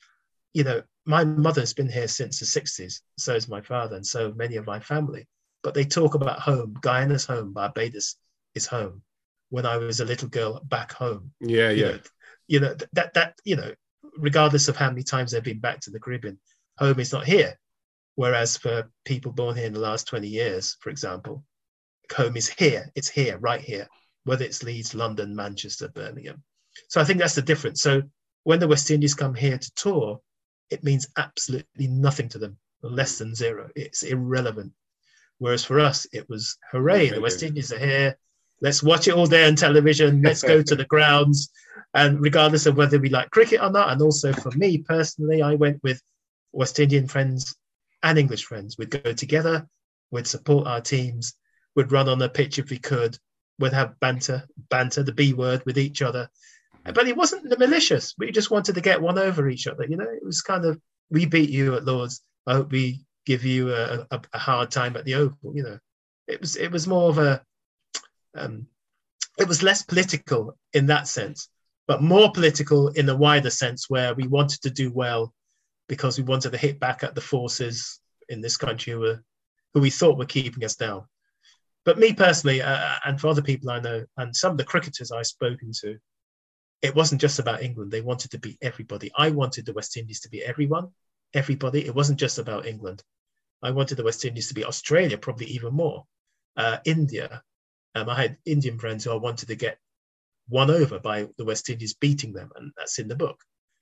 You 0.53 0.65
know, 0.65 0.83
my 1.07 1.25
mother's 1.25 1.75
been 1.75 1.89
here 1.89 2.09
since 2.09 2.39
the 2.39 2.47
60s, 2.47 3.01
so 3.19 3.35
is 3.35 3.49
my 3.49 3.61
father, 3.61 3.97
and 3.97 4.07
so 4.07 4.33
many 4.33 4.57
of 4.57 4.67
my 4.67 4.81
family 4.81 5.27
but 5.65 5.75
they 5.75 5.85
talk 5.85 6.15
about 6.15 6.39
home. 6.39 6.77
Guyana's 6.81 7.25
home, 7.25 7.53
Barbados 7.53 8.17
is 8.55 8.67
home. 8.67 9.03
When 9.49 9.67
I 9.67 9.79
was 9.79 10.01
a 10.01 10.05
little 10.05 10.29
girl 10.29 10.61
back 10.65 10.93
home. 10.93 11.33
Yeah, 11.41 11.71
you 11.71 11.85
yeah. 11.85 11.91
Know, 11.93 12.01
you 12.47 12.61
know, 12.61 12.77
that 12.93 13.15
that 13.15 13.39
you 13.45 13.57
know, 13.57 13.73
regardless 14.19 14.69
of 14.69 14.77
how 14.77 14.91
many 14.91 15.03
times 15.03 15.33
they've 15.33 15.43
been 15.43 15.61
back 15.61 15.81
to 15.81 15.91
the 15.91 15.99
Caribbean, 15.99 16.39
home 16.79 17.01
is 17.01 17.13
not 17.13 17.25
here. 17.25 17.59
Whereas 18.17 18.57
for 18.57 18.91
people 19.05 19.33
born 19.33 19.57
here 19.57 19.67
in 19.67 19.73
the 19.73 19.81
last 19.81 20.07
20 20.07 20.29
years, 20.29 20.77
for 20.81 20.91
example, 20.91 21.43
home 22.15 22.37
is 22.37 22.49
here. 22.49 22.93
It's 22.95 23.09
here, 23.09 23.39
right 23.39 23.61
here, 23.61 23.89
whether 24.23 24.45
it's 24.45 24.63
Leeds, 24.63 24.95
London, 24.95 25.35
Manchester, 25.35 25.89
Birmingham. 25.89 26.43
So 26.89 27.01
I 27.01 27.05
think 27.05 27.19
that's 27.19 27.35
the 27.35 27.43
difference. 27.43 27.81
So 27.83 28.03
when 28.45 28.61
the 28.61 28.69
West 28.69 28.91
Indies 28.91 29.15
come 29.15 29.35
here 29.35 29.59
to 29.59 29.75
tour, 29.75 30.21
it 30.71 30.85
means 30.85 31.09
absolutely 31.17 31.89
nothing 31.89 32.29
to 32.31 32.39
them, 32.39 32.57
less 32.83 33.19
than 33.19 33.35
zero. 33.35 33.71
It's 33.75 34.05
irrelevant. 34.05 34.73
Whereas 35.39 35.65
for 35.65 35.81
us, 35.81 36.07
it 36.13 36.29
was 36.29 36.57
hooray, 36.71 37.11
the 37.11 37.21
West 37.21 37.43
Indies 37.43 37.73
are 37.73 37.79
here. 37.79 38.17
Let's 38.61 38.83
watch 38.83 39.09
it 39.09 39.15
all 39.15 39.27
day 39.27 39.47
on 39.47 39.57
television. 39.57 40.23
Let's 40.23 40.43
go 40.43 40.63
to 40.63 40.77
the 40.77 40.85
grounds. 40.95 41.51
And 41.93 42.21
regardless 42.21 42.67
of 42.67 42.77
whether 42.77 42.99
we 42.99 43.09
like 43.09 43.31
cricket 43.31 43.61
or 43.61 43.71
not, 43.71 43.91
and 43.91 44.01
also 44.01 44.33
for 44.33 44.51
me 44.53 44.79
personally, 44.79 45.43
I 45.43 45.55
went 45.55 45.83
with 45.83 46.01
West 46.53 46.79
Indian 46.79 47.07
friends 47.07 47.57
and 48.03 48.19
English 48.19 48.45
friends. 48.45 48.77
We'd 48.79 48.91
go 48.91 49.13
together, 49.13 49.69
we'd 50.11 50.27
support 50.27 50.67
our 50.67 50.81
teams, 50.81 51.35
we'd 51.75 51.93
run 51.93 52.09
on 52.09 52.19
the 52.19 52.29
pitch 52.29 52.59
if 52.59 52.71
we 52.71 52.79
could, 52.79 53.19
we'd 53.59 53.73
have 53.73 53.99
banter, 54.01 54.47
banter, 54.71 55.03
the 55.03 55.13
B 55.13 55.33
word 55.33 55.63
with 55.67 55.79
each 55.79 56.03
other. 56.03 56.29
But 56.85 57.09
it 57.09 57.17
wasn't 57.17 57.49
the 57.49 57.59
malicious. 57.59 58.15
We 58.19 58.31
just 58.31 58.51
wanted 58.51 58.75
to 58.75 58.81
get 58.81 59.01
one 59.01 59.19
over 59.19 59.49
each 59.49 59.67
other. 59.67 59.87
You 59.89 59.97
know, 59.97 60.05
it 60.05 60.25
was 60.25 60.43
kind 60.43 60.67
of, 60.67 60.79
we 61.11 61.27
beat 61.27 61.51
you 61.51 61.75
at 61.75 61.85
Lords. 61.85 62.23
I 62.47 62.55
hope 62.55 62.73
we 62.73 63.05
give 63.25 63.45
you 63.45 63.73
a, 63.73 64.07
a, 64.11 64.21
a, 64.33 64.39
hard 64.39 64.71
time 64.71 64.97
at 64.97 65.05
the 65.05 65.15
Oval. 65.15 65.55
You 65.55 65.63
know, 65.63 65.79
it 66.27 66.41
was 66.41 66.57
it 66.57 66.71
was 66.71 66.87
more 66.87 67.09
of 67.09 67.19
a 67.19 67.43
um, 68.35 68.67
it 69.39 69.49
was 69.49 69.63
less 69.63 69.83
political 69.83 70.57
in 70.73 70.87
that 70.87 71.09
sense, 71.09 71.49
but 71.87 72.03
more 72.03 72.33
political 72.33 72.89
in 72.89 73.07
the 73.07 73.17
wider 73.17 73.51
sense 73.51 73.89
where 73.89 74.15
we 74.15 74.27
wanted 74.27 74.63
to 74.63 74.71
do 74.71 74.91
well 74.93 75.33
because 75.89 76.19
we 76.19 76.25
wanted 76.25 76.53
to 76.53 76.59
hit 76.59 76.81
back 76.81 77.03
at 77.03 77.15
the 77.15 77.21
forces 77.21 78.01
in 78.29 78.41
this 78.41 78.57
country 78.57 78.93
who 78.93 79.01
were 79.01 79.23
who 79.73 79.81
we 79.81 79.91
thought 79.91 80.19
were 80.19 80.27
keeping 80.27 80.65
us 80.65 80.77
down. 80.77 81.05
But 81.85 81.99
me 81.99 82.15
personally, 82.15 82.63
uh, 82.63 82.95
and 83.05 83.21
for 83.21 83.29
other 83.29 83.43
people 83.43 83.71
I 83.71 83.81
know, 83.81 84.05
and 84.17 84.35
some 84.35 84.53
of 84.53 84.59
the 84.59 84.65
cricketers 84.65 85.13
I've 85.13 85.27
spoken 85.27 85.73
to, 85.81 85.99
it 86.81 86.95
wasn't 86.95 87.21
just 87.21 87.39
about 87.39 87.63
England. 87.63 87.91
They 87.91 88.01
wanted 88.01 88.31
to 88.31 88.39
beat 88.39 88.59
everybody. 88.63 89.11
I 89.17 89.31
wanted 89.31 89.67
the 89.67 89.73
West 89.73 89.97
Indies 89.97 90.21
to 90.21 90.31
be 90.31 90.43
everyone, 90.43 90.89
everybody. 91.35 91.85
It 91.85 91.95
wasn't 91.95 92.21
just 92.21 92.39
about 92.39 92.67
England. 92.67 93.03
I 93.63 93.71
wanted 93.71 93.97
the 93.97 94.05
West 94.05 94.25
Indies 94.25 94.49
to 94.49 94.55
be 94.55 94.65
Australia, 94.65 95.19
probably 95.19 95.47
even 95.47 95.75
more. 95.75 96.05
Uh, 96.57 96.79
India. 96.85 97.43
Um, 97.95 98.09
I 98.09 98.21
had 98.21 98.37
Indian 98.45 98.79
friends 98.79 99.05
who 99.05 99.13
I 99.13 99.17
wanted 99.17 99.49
to 99.49 99.57
get 99.57 99.79
won 100.49 100.71
over 100.71 100.99
by 100.99 101.29
the 101.39 101.45
West 101.45 101.71
Indies 101.71 101.95
beating 101.95 102.33
them, 102.33 102.51
and 102.57 102.73
that's 102.77 102.99
in 102.99 103.09
the 103.09 103.17
book. 103.17 103.41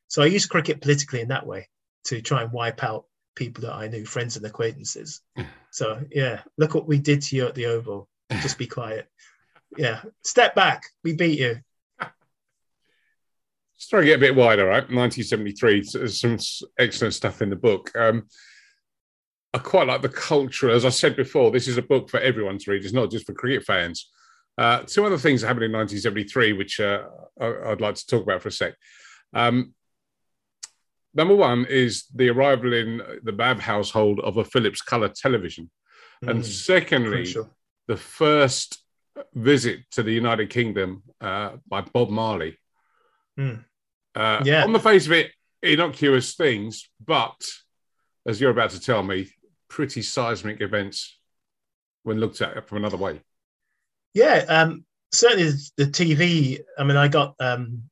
So 0.09 0.23
I 0.23 0.27
used 0.27 0.51
cricket 0.51 0.81
politically 0.81 1.21
in 1.21 1.29
that 1.29 1.47
way 1.47 1.69
to 2.05 2.21
try 2.21 2.43
and 2.43 2.53
wipe 2.53 2.85
out 2.85 3.07
people 3.35 3.63
that 3.63 3.75
I 3.75 3.89
knew, 3.89 4.05
friends 4.05 4.37
and 4.37 4.45
acquaintances. 4.45 5.21
so 5.71 6.01
yeah, 6.11 6.43
look 6.59 6.75
what 6.75 6.87
we 6.87 6.99
did 6.99 7.23
to 7.23 7.37
you 7.37 7.47
at 7.47 7.55
the 7.55 7.67
Oval. 7.67 8.09
Just 8.41 8.59
be 8.59 8.67
quiet. 8.67 9.09
Yeah, 9.77 10.03
step 10.23 10.55
back. 10.55 10.85
We 11.05 11.15
beat 11.15 11.39
you. 11.39 11.61
Just 13.79 13.91
trying 13.91 14.03
to 14.03 14.07
get 14.07 14.17
a 14.17 14.21
bit 14.21 14.37
wider, 14.37 14.65
right? 14.65 14.89
1973. 14.89 15.83
Some 16.09 16.39
excellent 16.79 17.15
stuff 17.15 17.43
in 17.43 17.51
the 17.51 17.57
book. 17.57 17.91
Um, 17.97 18.29
I 19.55 19.59
quite 19.59 19.87
like 19.87 20.03
the 20.03 20.09
culture. 20.09 20.71
As 20.71 20.85
I 20.85 20.89
said 20.89 21.15
before, 21.15 21.51
this 21.51 21.69
is 21.69 21.77
a 21.77 21.83
book 21.83 22.09
for 22.09 22.21
everyone 22.21 22.59
to 22.59 22.71
read. 22.71 22.85
It's 22.85 22.95
not 22.95 23.11
just 23.11 23.27
for 23.27 23.35
cricket 23.35 23.65
fans. 23.65 24.11
Uh, 24.57 24.81
two 24.87 25.05
other 25.05 25.19
things 25.19 25.41
that 25.41 25.49
happened 25.49 25.65
in 25.65 25.73
1973, 25.73 26.53
which 26.55 26.81
uh, 26.81 27.05
I, 27.41 27.71
would 27.71 27.81
like 27.81 27.97
to 27.97 28.07
talk 28.07 28.23
about 28.23 28.43
for 28.43 28.49
a 28.49 28.53
sec. 28.53 28.75
Um, 29.35 29.75
number 31.15 31.35
one 31.35 31.67
is 31.69 32.05
the 32.15 32.31
arrival 32.31 32.73
in 32.73 33.03
the 33.23 33.33
Babb 33.33 33.61
household 33.61 34.21
of 34.21 34.37
a 34.37 34.45
Philips 34.45 34.81
color 34.81 35.09
television. 35.09 35.71
Mm, 36.25 36.31
and 36.31 36.47
secondly, 36.47 37.25
crucial. 37.25 37.51
the 37.89 37.97
first 37.97 38.83
visit 39.35 39.81
to 39.93 40.03
the 40.03 40.13
United 40.13 40.49
Kingdom 40.51 41.03
uh, 41.21 41.53
by 41.69 41.83
Bob 41.83 42.11
Marley. 42.11 42.59
Mm. 43.39 43.65
yeah. 44.45 44.65
On 44.65 44.73
the 44.73 44.81
face 44.81 45.07
of 45.07 45.13
it, 45.13 45.31
innocuous 45.63 46.35
things, 46.35 46.89
but 47.05 47.41
as 48.27 48.41
you're 48.41 48.51
about 48.51 48.71
to 48.71 48.81
tell 48.81 49.03
me, 49.03 49.29
pretty 49.73 50.03
seismic 50.03 50.61
events 50.61 51.19
when 52.03 52.21
looked 52.21 52.43
at 52.43 52.69
from 52.69 52.77
another 52.77 52.99
way. 52.99 53.21
Yeah, 54.13 54.45
um, 54.49 54.85
certainly 55.13 55.51
the 55.79 55.87
TV. 55.87 56.61
I 56.79 56.85
mean, 56.85 56.99
I 56.99 57.09
got 57.09 57.35
um, 57.41 57.83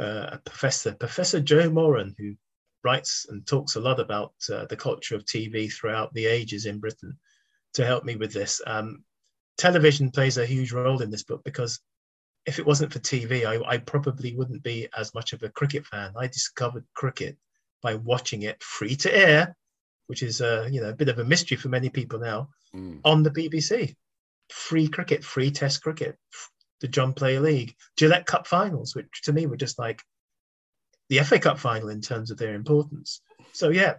uh, 0.00 0.30
a 0.32 0.38
professor, 0.44 0.92
Professor 0.94 1.40
Joe 1.40 1.70
Moran, 1.70 2.14
who 2.18 2.34
writes 2.84 3.26
and 3.28 3.46
talks 3.46 3.76
a 3.76 3.80
lot 3.80 4.00
about 4.00 4.34
uh, 4.52 4.66
the 4.66 4.76
culture 4.76 5.14
of 5.14 5.24
TV 5.24 5.72
throughout 5.72 6.12
the 6.12 6.26
ages 6.26 6.66
in 6.66 6.80
Britain, 6.80 7.16
to 7.74 7.86
help 7.86 8.04
me 8.04 8.16
with 8.16 8.32
this. 8.32 8.60
Um, 8.66 9.04
television 9.56 10.10
plays 10.10 10.38
a 10.38 10.46
huge 10.46 10.72
role 10.72 11.02
in 11.02 11.10
this 11.10 11.22
book 11.22 11.42
because 11.44 11.78
if 12.46 12.58
it 12.58 12.66
wasn't 12.66 12.92
for 12.92 12.98
TV, 12.98 13.46
I, 13.46 13.74
I, 13.74 13.78
probably 13.78 14.34
wouldn't 14.34 14.64
be 14.64 14.88
as 14.98 15.14
much 15.14 15.32
of 15.32 15.44
a 15.44 15.48
cricket 15.50 15.86
fan. 15.86 16.12
I 16.18 16.26
discovered 16.26 16.84
cricket 16.94 17.36
by 17.80 17.94
watching 17.94 18.42
it 18.42 18.60
free 18.60 18.96
to 18.96 19.16
air 19.16 19.54
which 20.06 20.22
is 20.22 20.40
a 20.40 20.62
uh, 20.62 20.66
you 20.66 20.80
know 20.80 20.90
a 20.90 20.94
bit 20.94 21.08
of 21.08 21.18
a 21.18 21.24
mystery 21.24 21.56
for 21.56 21.68
many 21.68 21.88
people 21.88 22.18
now, 22.18 22.48
mm. 22.74 23.00
on 23.04 23.22
the 23.22 23.30
BBC. 23.30 23.94
free 24.50 24.88
cricket, 24.88 25.24
free 25.24 25.50
Test 25.50 25.82
cricket, 25.82 26.18
the 26.80 26.88
John 26.88 27.14
Player 27.14 27.40
League, 27.40 27.74
Gillette 27.96 28.26
Cup 28.26 28.46
finals, 28.46 28.94
which 28.94 29.22
to 29.22 29.32
me 29.32 29.46
were 29.46 29.56
just 29.56 29.78
like 29.78 30.02
the 31.08 31.18
FA 31.20 31.38
Cup 31.38 31.58
final 31.58 31.88
in 31.88 32.00
terms 32.00 32.30
of 32.30 32.38
their 32.38 32.54
importance. 32.54 33.20
So 33.52 33.70
yeah, 33.70 33.94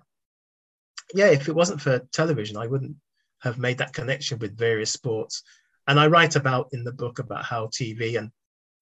yeah, 1.13 1.28
if 1.28 1.48
it 1.48 1.56
wasn't 1.56 1.82
for 1.82 2.00
television, 2.12 2.58
I 2.58 2.68
wouldn't 2.68 2.96
have 3.42 3.58
made 3.58 3.80
that 3.80 3.94
connection 3.94 4.39
with 4.39 4.58
various 4.58 4.92
sports. 4.92 5.44
And 5.88 6.00
I 6.00 6.08
write 6.08 6.36
about 6.36 6.70
in 6.72 6.84
the 6.84 6.94
book 6.94 7.20
about 7.20 7.44
how 7.44 7.68
TV 7.68 8.18
and 8.18 8.32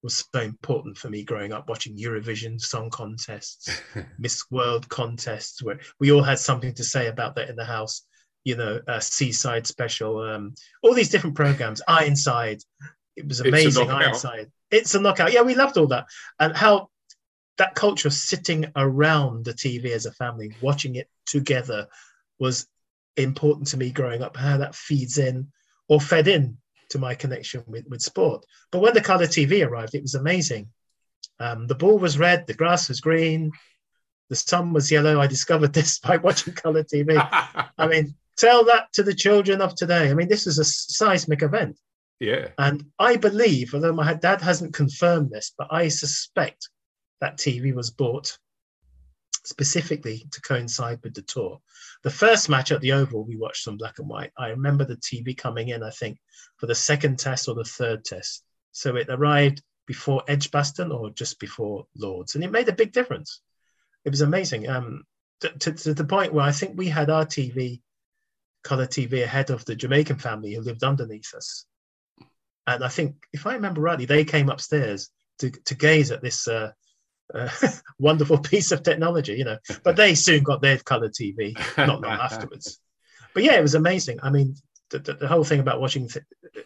was 0.02 0.24
so 0.34 0.40
important 0.40 0.98
for 0.98 1.08
me 1.08 1.22
growing 1.22 1.52
up 1.52 1.68
watching 1.68 1.96
Eurovision 1.96 2.60
song 2.60 2.90
contests, 2.90 3.80
Miss 4.18 4.44
World 4.50 4.88
contests, 4.88 5.62
where 5.62 5.80
we 6.00 6.10
all 6.10 6.22
had 6.22 6.38
something 6.38 6.74
to 6.74 6.84
say 6.84 7.06
about 7.06 7.36
that 7.36 7.48
in 7.48 7.56
the 7.56 7.64
house. 7.64 8.02
You 8.44 8.56
know, 8.56 8.80
a 8.88 9.00
Seaside 9.00 9.68
Special, 9.68 10.18
um, 10.18 10.54
all 10.82 10.94
these 10.94 11.10
different 11.10 11.36
programs. 11.36 11.80
Ironside, 11.86 12.60
it 13.14 13.28
was 13.28 13.40
amazing. 13.40 13.84
It's 13.84 13.92
Ironside, 13.92 14.50
it's 14.70 14.94
a 14.96 15.00
knockout. 15.00 15.32
Yeah, 15.32 15.42
we 15.42 15.54
loved 15.54 15.78
all 15.78 15.86
that, 15.88 16.06
and 16.40 16.56
how 16.56 16.88
that 17.58 17.76
culture 17.76 18.08
of 18.08 18.14
sitting 18.14 18.66
around 18.74 19.44
the 19.44 19.54
TV 19.54 19.90
as 19.90 20.06
a 20.06 20.12
family, 20.12 20.56
watching 20.60 20.96
it 20.96 21.08
together, 21.26 21.86
was 22.40 22.66
important 23.16 23.68
to 23.68 23.76
me 23.76 23.90
growing 23.90 24.22
up. 24.22 24.36
How 24.36 24.56
that 24.56 24.74
feeds 24.74 25.18
in 25.18 25.52
or 25.88 26.00
fed 26.00 26.26
in 26.26 26.56
to 26.92 26.98
my 26.98 27.14
connection 27.14 27.64
with, 27.66 27.86
with 27.88 28.00
sport. 28.02 28.44
But 28.70 28.80
when 28.80 28.94
the 28.94 29.00
color 29.00 29.26
TV 29.26 29.66
arrived, 29.66 29.94
it 29.94 30.02
was 30.02 30.14
amazing. 30.14 30.68
Um, 31.40 31.66
the 31.66 31.74
ball 31.74 31.98
was 31.98 32.18
red, 32.18 32.46
the 32.46 32.54
grass 32.54 32.88
was 32.88 33.00
green, 33.00 33.50
the 34.28 34.36
sun 34.36 34.72
was 34.72 34.90
yellow. 34.90 35.20
I 35.20 35.26
discovered 35.26 35.72
this 35.74 35.98
by 35.98 36.18
watching 36.18 36.54
color 36.54 36.84
TV. 36.84 37.16
I 37.78 37.86
mean, 37.86 38.14
tell 38.36 38.64
that 38.66 38.92
to 38.94 39.02
the 39.02 39.14
children 39.14 39.60
of 39.60 39.74
today. 39.74 40.10
I 40.10 40.14
mean, 40.14 40.28
this 40.28 40.46
is 40.46 40.58
a 40.58 40.64
seismic 40.64 41.42
event. 41.42 41.78
Yeah. 42.20 42.48
And 42.56 42.84
I 42.98 43.16
believe, 43.16 43.74
although 43.74 43.92
my 43.92 44.14
dad 44.14 44.40
hasn't 44.40 44.74
confirmed 44.74 45.30
this, 45.30 45.52
but 45.58 45.68
I 45.70 45.88
suspect 45.88 46.68
that 47.20 47.36
TV 47.36 47.74
was 47.74 47.90
bought 47.90 48.38
specifically 49.44 50.26
to 50.30 50.40
coincide 50.40 51.00
with 51.02 51.14
the 51.14 51.22
tour. 51.22 51.60
The 52.02 52.10
first 52.10 52.48
match 52.48 52.72
at 52.72 52.80
the 52.80 52.92
Oval, 52.92 53.24
we 53.24 53.36
watched 53.36 53.66
on 53.68 53.76
black 53.76 53.98
and 53.98 54.08
white. 54.08 54.32
I 54.38 54.48
remember 54.48 54.84
the 54.84 54.96
TV 54.96 55.36
coming 55.36 55.68
in, 55.68 55.82
I 55.82 55.90
think, 55.90 56.18
for 56.56 56.66
the 56.66 56.74
second 56.74 57.18
test 57.18 57.48
or 57.48 57.54
the 57.54 57.64
third 57.64 58.04
test. 58.04 58.44
So 58.72 58.96
it 58.96 59.08
arrived 59.08 59.62
before 59.86 60.22
Edgbaston 60.28 60.92
or 60.92 61.10
just 61.10 61.40
before 61.40 61.86
Lords, 61.96 62.34
and 62.34 62.44
it 62.44 62.50
made 62.50 62.68
a 62.68 62.72
big 62.72 62.92
difference. 62.92 63.40
It 64.04 64.10
was 64.10 64.20
amazing. 64.20 64.68
Um, 64.68 65.04
to, 65.40 65.50
to, 65.50 65.72
to 65.72 65.94
the 65.94 66.04
point 66.04 66.32
where 66.32 66.44
I 66.44 66.52
think 66.52 66.78
we 66.78 66.88
had 66.88 67.10
our 67.10 67.26
TV, 67.26 67.80
color 68.62 68.86
TV, 68.86 69.24
ahead 69.24 69.50
of 69.50 69.64
the 69.64 69.74
Jamaican 69.74 70.18
family 70.18 70.54
who 70.54 70.62
lived 70.62 70.84
underneath 70.84 71.34
us. 71.34 71.66
And 72.66 72.84
I 72.84 72.88
think, 72.88 73.16
if 73.32 73.46
I 73.46 73.54
remember 73.54 73.80
rightly, 73.80 74.04
they 74.04 74.24
came 74.24 74.48
upstairs 74.48 75.10
to, 75.40 75.50
to 75.50 75.74
gaze 75.74 76.12
at 76.12 76.22
this 76.22 76.46
uh, 76.46 76.70
uh, 77.34 77.48
wonderful 77.98 78.38
piece 78.38 78.72
of 78.72 78.82
technology, 78.82 79.34
you 79.34 79.44
know. 79.44 79.58
But 79.84 79.96
they 79.96 80.14
soon 80.14 80.42
got 80.42 80.62
their 80.62 80.78
color 80.78 81.08
TV 81.08 81.56
not 81.76 82.00
long 82.00 82.12
afterwards. 82.20 82.80
But 83.34 83.42
yeah, 83.42 83.54
it 83.54 83.62
was 83.62 83.74
amazing. 83.74 84.18
I 84.22 84.30
mean, 84.30 84.56
the, 84.90 84.98
the, 84.98 85.14
the 85.14 85.28
whole 85.28 85.44
thing 85.44 85.60
about 85.60 85.80
watching 85.80 86.08
th- 86.08 86.24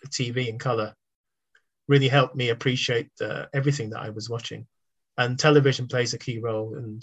TV 0.08 0.48
in 0.48 0.58
color 0.58 0.94
really 1.88 2.08
helped 2.08 2.34
me 2.34 2.48
appreciate 2.48 3.10
uh, 3.20 3.46
everything 3.54 3.90
that 3.90 4.00
I 4.00 4.10
was 4.10 4.28
watching. 4.28 4.66
And 5.16 5.38
television 5.38 5.86
plays 5.86 6.12
a 6.14 6.18
key 6.18 6.38
role 6.38 6.74
in 6.74 7.00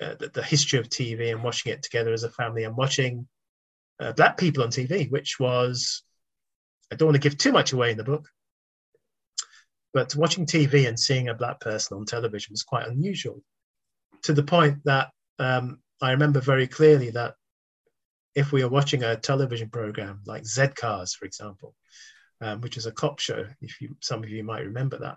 uh, 0.00 0.14
the, 0.18 0.28
the, 0.28 0.42
history 0.42 0.78
of 0.78 0.88
TV 0.88 1.32
and 1.32 1.42
watching 1.42 1.72
it 1.72 1.82
together 1.82 2.12
as 2.12 2.24
a 2.24 2.30
family 2.30 2.64
and 2.64 2.76
watching 2.76 3.28
uh, 4.00 4.12
black 4.12 4.36
people 4.36 4.62
on 4.62 4.70
TV, 4.70 5.10
which 5.10 5.38
was, 5.38 6.02
I 6.90 6.96
don't 6.96 7.06
want 7.06 7.22
to 7.22 7.28
give 7.28 7.38
too 7.38 7.52
much 7.52 7.72
away 7.72 7.90
in 7.90 7.96
the 7.96 8.04
book, 8.04 8.28
but 9.96 10.14
watching 10.14 10.44
TV 10.44 10.86
and 10.86 11.00
seeing 11.00 11.30
a 11.30 11.34
black 11.34 11.58
person 11.58 11.96
on 11.96 12.04
television 12.04 12.52
was 12.52 12.62
quite 12.62 12.86
unusual 12.86 13.42
to 14.22 14.34
the 14.34 14.42
point 14.42 14.76
that 14.84 15.08
um, 15.38 15.78
I 16.02 16.10
remember 16.10 16.38
very 16.38 16.66
clearly 16.66 17.08
that 17.12 17.32
if 18.34 18.52
we 18.52 18.62
were 18.62 18.68
watching 18.68 19.04
a 19.04 19.16
television 19.16 19.70
program 19.70 20.20
like 20.26 20.44
Z 20.44 20.66
Cars, 20.76 21.14
for 21.14 21.24
example, 21.24 21.74
um, 22.42 22.60
which 22.60 22.76
is 22.76 22.84
a 22.84 22.92
cop 22.92 23.20
show, 23.20 23.46
if 23.62 23.80
you 23.80 23.96
some 24.02 24.22
of 24.22 24.28
you 24.28 24.44
might 24.44 24.66
remember 24.66 24.98
that, 24.98 25.16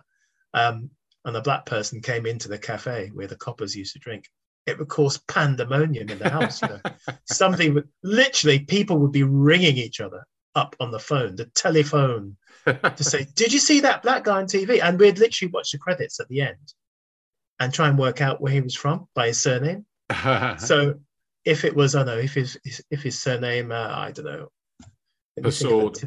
um, 0.53 0.89
and 1.25 1.35
a 1.35 1.41
black 1.41 1.65
person 1.65 1.99
came 1.99 2.25
into 2.25 2.47
the 2.47 2.57
cafe 2.57 3.11
where 3.13 3.27
the 3.27 3.35
coppers 3.35 3.75
used 3.75 3.91
to 3.95 3.99
drink, 3.99 4.29
it 4.65 4.79
would 4.79 4.87
cause 4.87 5.17
pandemonium 5.27 6.07
in 6.07 6.19
the 6.19 6.29
house. 6.29 6.61
You 6.61 6.69
know, 6.69 6.81
something 7.25 7.73
would 7.73 7.89
literally 8.01 8.59
people 8.59 8.97
would 8.99 9.11
be 9.11 9.23
ringing 9.23 9.75
each 9.75 9.99
other 9.99 10.23
up 10.55 10.75
on 10.79 10.91
the 10.91 10.99
phone, 10.99 11.35
the 11.35 11.45
telephone, 11.45 12.37
to 12.65 13.03
say, 13.03 13.27
"Did 13.35 13.53
you 13.53 13.59
see 13.59 13.81
that 13.81 14.03
black 14.03 14.23
guy 14.23 14.37
on 14.37 14.45
TV?" 14.45 14.81
And 14.81 14.99
we'd 14.99 15.19
literally 15.19 15.51
watch 15.51 15.71
the 15.71 15.77
credits 15.77 16.19
at 16.19 16.27
the 16.27 16.41
end 16.41 16.73
and 17.59 17.73
try 17.73 17.87
and 17.87 17.97
work 17.97 18.21
out 18.21 18.41
where 18.41 18.53
he 18.53 18.61
was 18.61 18.75
from 18.75 19.07
by 19.13 19.27
his 19.27 19.41
surname. 19.41 19.85
so 20.57 20.95
if 21.45 21.65
it 21.65 21.75
was, 21.75 21.95
I 21.95 21.99
don't 21.99 22.07
know, 22.07 22.17
if 22.17 22.33
his 22.33 22.59
if 22.89 23.03
his 23.03 23.21
surname, 23.21 23.71
uh, 23.71 23.89
I 23.93 24.11
don't 24.11 24.25
know, 24.25 24.49
the 25.37 25.51
sword. 25.51 25.97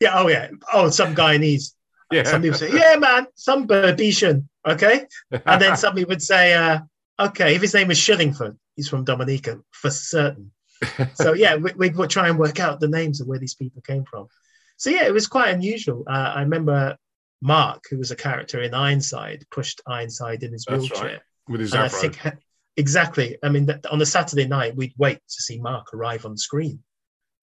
Yeah. 0.00 0.12
Oh 0.14 0.28
yeah. 0.28 0.48
Oh, 0.72 0.90
some 0.90 1.14
Guyanese. 1.14 1.72
Yeah. 2.12 2.24
Some 2.24 2.42
people 2.42 2.58
say, 2.58 2.72
"Yeah, 2.72 2.96
man, 2.96 3.28
some 3.36 3.68
Berbetian." 3.68 4.48
Okay, 4.66 5.06
and 5.30 5.62
then 5.62 5.76
somebody 5.76 6.04
would 6.04 6.20
say, 6.20 6.54
uh, 6.54 6.80
"Okay, 7.20 7.54
if 7.54 7.62
his 7.62 7.72
name 7.72 7.88
is 7.92 8.00
Shillingford, 8.00 8.58
he's 8.74 8.88
from 8.88 9.04
Dominica 9.04 9.60
for 9.70 9.90
certain." 9.90 10.50
So 11.14 11.34
yeah, 11.34 11.56
we, 11.56 11.90
we 11.90 12.06
try 12.06 12.28
and 12.28 12.38
work 12.38 12.60
out 12.60 12.80
the 12.80 12.88
names 12.88 13.20
of 13.20 13.26
where 13.26 13.38
these 13.38 13.54
people 13.54 13.82
came 13.82 14.04
from. 14.04 14.26
So 14.76 14.90
yeah, 14.90 15.04
it 15.04 15.12
was 15.12 15.26
quite 15.26 15.54
unusual. 15.54 16.04
Uh, 16.08 16.32
I 16.36 16.40
remember 16.40 16.96
Mark, 17.42 17.84
who 17.90 17.98
was 17.98 18.10
a 18.10 18.16
character 18.16 18.62
in 18.62 18.74
Ironside, 18.74 19.44
pushed 19.50 19.80
Ironside 19.86 20.42
in 20.42 20.52
his 20.52 20.64
That's 20.64 20.82
wheelchair 20.82 21.04
right. 21.04 21.20
with 21.48 21.60
his 21.60 21.74
afro. 21.74 21.98
Think, 21.98 22.34
exactly. 22.76 23.36
I 23.42 23.48
mean, 23.48 23.66
that, 23.66 23.86
on 23.86 24.00
a 24.00 24.06
Saturday 24.06 24.46
night, 24.46 24.76
we'd 24.76 24.94
wait 24.96 25.18
to 25.18 25.42
see 25.42 25.60
Mark 25.60 25.92
arrive 25.92 26.24
on 26.24 26.36
screen. 26.36 26.82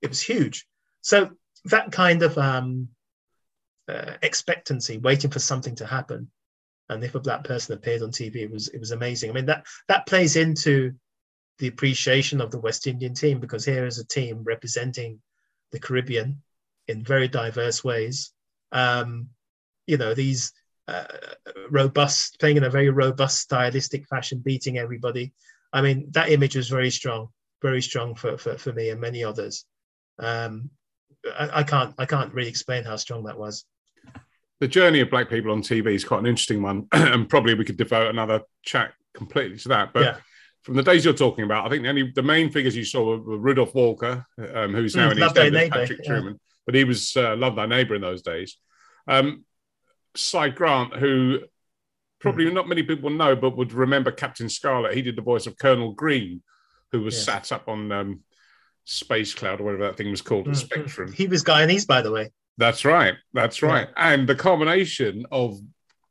It 0.01 0.09
was 0.09 0.21
huge. 0.21 0.65
So 1.01 1.31
that 1.65 1.91
kind 1.91 2.23
of 2.23 2.37
um, 2.37 2.89
uh, 3.87 4.13
expectancy, 4.21 4.97
waiting 4.97 5.31
for 5.31 5.39
something 5.39 5.75
to 5.75 5.85
happen, 5.85 6.29
and 6.89 7.03
if 7.03 7.15
a 7.15 7.19
black 7.19 7.43
person 7.43 7.73
appeared 7.73 8.01
on 8.01 8.11
TV, 8.11 8.37
it 8.37 8.51
was 8.51 8.69
it 8.69 8.79
was 8.79 8.91
amazing. 8.91 9.29
I 9.29 9.33
mean 9.33 9.45
that 9.47 9.65
that 9.87 10.05
plays 10.07 10.35
into 10.35 10.93
the 11.59 11.67
appreciation 11.67 12.41
of 12.41 12.51
the 12.51 12.59
West 12.59 12.87
Indian 12.87 13.13
team 13.13 13.39
because 13.39 13.65
here 13.65 13.85
is 13.85 13.99
a 13.99 14.07
team 14.07 14.43
representing 14.43 15.19
the 15.71 15.79
Caribbean 15.79 16.41
in 16.87 17.03
very 17.03 17.27
diverse 17.27 17.83
ways. 17.83 18.31
Um, 18.71 19.29
you 19.85 19.97
know, 19.97 20.13
these 20.13 20.53
uh, 20.87 21.05
robust, 21.69 22.39
playing 22.39 22.57
in 22.57 22.63
a 22.63 22.69
very 22.69 22.89
robust 22.89 23.39
stylistic 23.39 24.07
fashion, 24.07 24.41
beating 24.43 24.77
everybody. 24.77 25.33
I 25.73 25.81
mean, 25.81 26.07
that 26.11 26.29
image 26.29 26.55
was 26.55 26.69
very 26.69 26.91
strong, 26.91 27.29
very 27.61 27.81
strong 27.81 28.15
for, 28.15 28.37
for, 28.37 28.57
for 28.57 28.73
me 28.73 28.89
and 28.89 29.01
many 29.01 29.23
others. 29.23 29.65
Um, 30.19 30.69
I, 31.37 31.59
I 31.59 31.63
can't 31.63 31.93
I 31.97 32.05
can't 32.05 32.33
really 32.33 32.49
explain 32.49 32.83
how 32.83 32.95
strong 32.95 33.23
that 33.25 33.37
was. 33.37 33.65
The 34.59 34.67
journey 34.67 35.01
of 35.01 35.09
black 35.09 35.29
people 35.29 35.51
on 35.51 35.61
TV 35.61 35.93
is 35.93 36.05
quite 36.05 36.19
an 36.19 36.25
interesting 36.25 36.61
one, 36.61 36.87
and 36.91 37.29
probably 37.29 37.53
we 37.53 37.65
could 37.65 37.77
devote 37.77 38.09
another 38.09 38.41
chat 38.63 38.93
completely 39.13 39.57
to 39.59 39.69
that. 39.69 39.93
But 39.93 40.03
yeah. 40.03 40.17
From 40.63 40.75
the 40.75 40.83
days 40.83 41.05
you're 41.05 41.13
talking 41.13 41.45
about, 41.45 41.65
I 41.65 41.69
think 41.69 41.83
the 41.83 41.89
only 41.89 42.11
the 42.13 42.23
main 42.23 42.51
figures 42.51 42.75
you 42.75 42.83
saw 42.83 43.03
were, 43.03 43.19
were 43.19 43.37
Rudolph 43.37 43.73
Walker, 43.73 44.25
um, 44.53 44.73
who's 44.73 44.95
now 44.95 45.09
mm, 45.09 45.11
in 45.13 45.17
his 45.17 45.69
Patrick 45.69 45.99
yeah. 46.03 46.11
Trueman, 46.11 46.39
but 46.65 46.75
he 46.75 46.83
was 46.83 47.15
uh, 47.15 47.35
Love 47.35 47.55
Thy 47.55 47.65
Neighbour 47.65 47.95
in 47.95 48.01
those 48.01 48.21
days. 48.21 48.57
Um, 49.07 49.45
Cy 50.15 50.49
Grant, 50.49 50.95
who 50.95 51.39
probably 52.19 52.45
mm. 52.45 52.53
not 52.53 52.67
many 52.67 52.83
people 52.83 53.09
know, 53.09 53.35
but 53.35 53.55
would 53.55 53.71
remember 53.71 54.11
Captain 54.11 54.49
Scarlet. 54.49 54.93
He 54.93 55.01
did 55.01 55.15
the 55.15 55.21
voice 55.21 55.47
of 55.47 55.57
Colonel 55.57 55.93
Green, 55.93 56.41
who 56.91 57.01
was 57.01 57.15
yeah. 57.15 57.33
sat 57.33 57.51
up 57.51 57.67
on 57.69 57.91
um, 57.91 58.23
Space 58.85 59.33
Cloud 59.33 59.61
or 59.61 59.65
whatever 59.65 59.83
that 59.85 59.97
thing 59.97 60.11
was 60.11 60.21
called, 60.21 60.45
mm-hmm. 60.45 60.53
Spectrum. 60.55 61.13
He 61.13 61.27
was 61.27 61.43
Guyanese, 61.43 61.87
by 61.87 62.01
the 62.01 62.11
way. 62.11 62.31
That's 62.57 62.85
right. 62.85 63.15
That's 63.33 63.61
right. 63.61 63.87
Yeah. 63.95 64.13
And 64.13 64.27
the 64.27 64.35
combination 64.35 65.25
of 65.31 65.59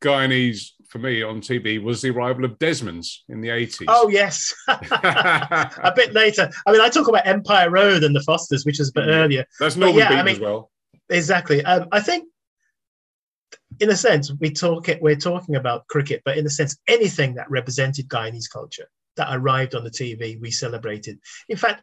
Guyanese 0.03 0.71
for 0.89 0.99
me 0.99 1.23
on 1.23 1.41
TV 1.41 1.83
was 1.83 2.03
the 2.03 2.11
arrival 2.11 2.45
of 2.45 2.59
Desmond's 2.59 3.25
in 3.29 3.41
the 3.41 3.49
80s. 3.49 3.85
Oh, 3.89 4.09
yes. 4.09 4.55
a 4.69 5.93
bit 5.95 6.15
later. 6.15 6.51
I 6.67 6.73
mean, 6.73 6.81
I 6.81 6.89
talk 6.89 7.09
about 7.09 7.27
Empire 7.27 7.71
Road 7.71 8.05
and 8.05 8.15
the 8.15 8.23
Fosters, 8.23 8.65
which 8.65 8.81
is 8.81 8.91
a 8.91 8.93
bit 8.93 9.05
mm. 9.05 9.15
earlier. 9.15 9.45
That's 9.59 9.77
Norman 9.77 9.99
yeah, 9.99 10.11
I 10.11 10.23
mean, 10.23 10.37
as 10.37 10.41
well. 10.41 10.71
Exactly. 11.11 11.65
Um, 11.65 11.89
I 11.93 12.01
think, 12.01 12.29
in 13.81 13.91
a 13.91 13.97
sense, 13.97 14.33
we 14.41 14.51
talk 14.51 14.89
it, 14.89 15.03
we're 15.03 15.17
talking 15.17 15.57
about 15.57 15.87
cricket, 15.89 16.23
but 16.25 16.39
in 16.39 16.47
a 16.47 16.51
sense, 16.51 16.77
anything 16.89 17.35
that 17.35 17.51
represented 17.51 18.09
Guyanese 18.09 18.51
culture 18.51 18.89
that 19.17 19.29
arrived 19.31 19.75
on 19.75 19.85
the 19.85 19.91
TV, 19.91 20.41
we 20.41 20.51
celebrated. 20.51 21.19
In 21.49 21.57
fact, 21.57 21.83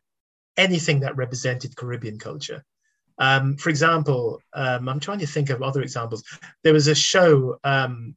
anything 0.57 0.99
that 1.01 1.15
represented 1.15 1.75
Caribbean 1.75 2.19
culture. 2.19 2.63
Um, 3.19 3.57
for 3.57 3.69
example, 3.69 4.41
um, 4.53 4.89
I'm 4.89 4.99
trying 4.99 5.19
to 5.19 5.27
think 5.27 5.49
of 5.49 5.61
other 5.61 5.81
examples. 5.81 6.23
There 6.63 6.73
was 6.73 6.87
a 6.87 6.95
show 6.95 7.59
um, 7.63 8.15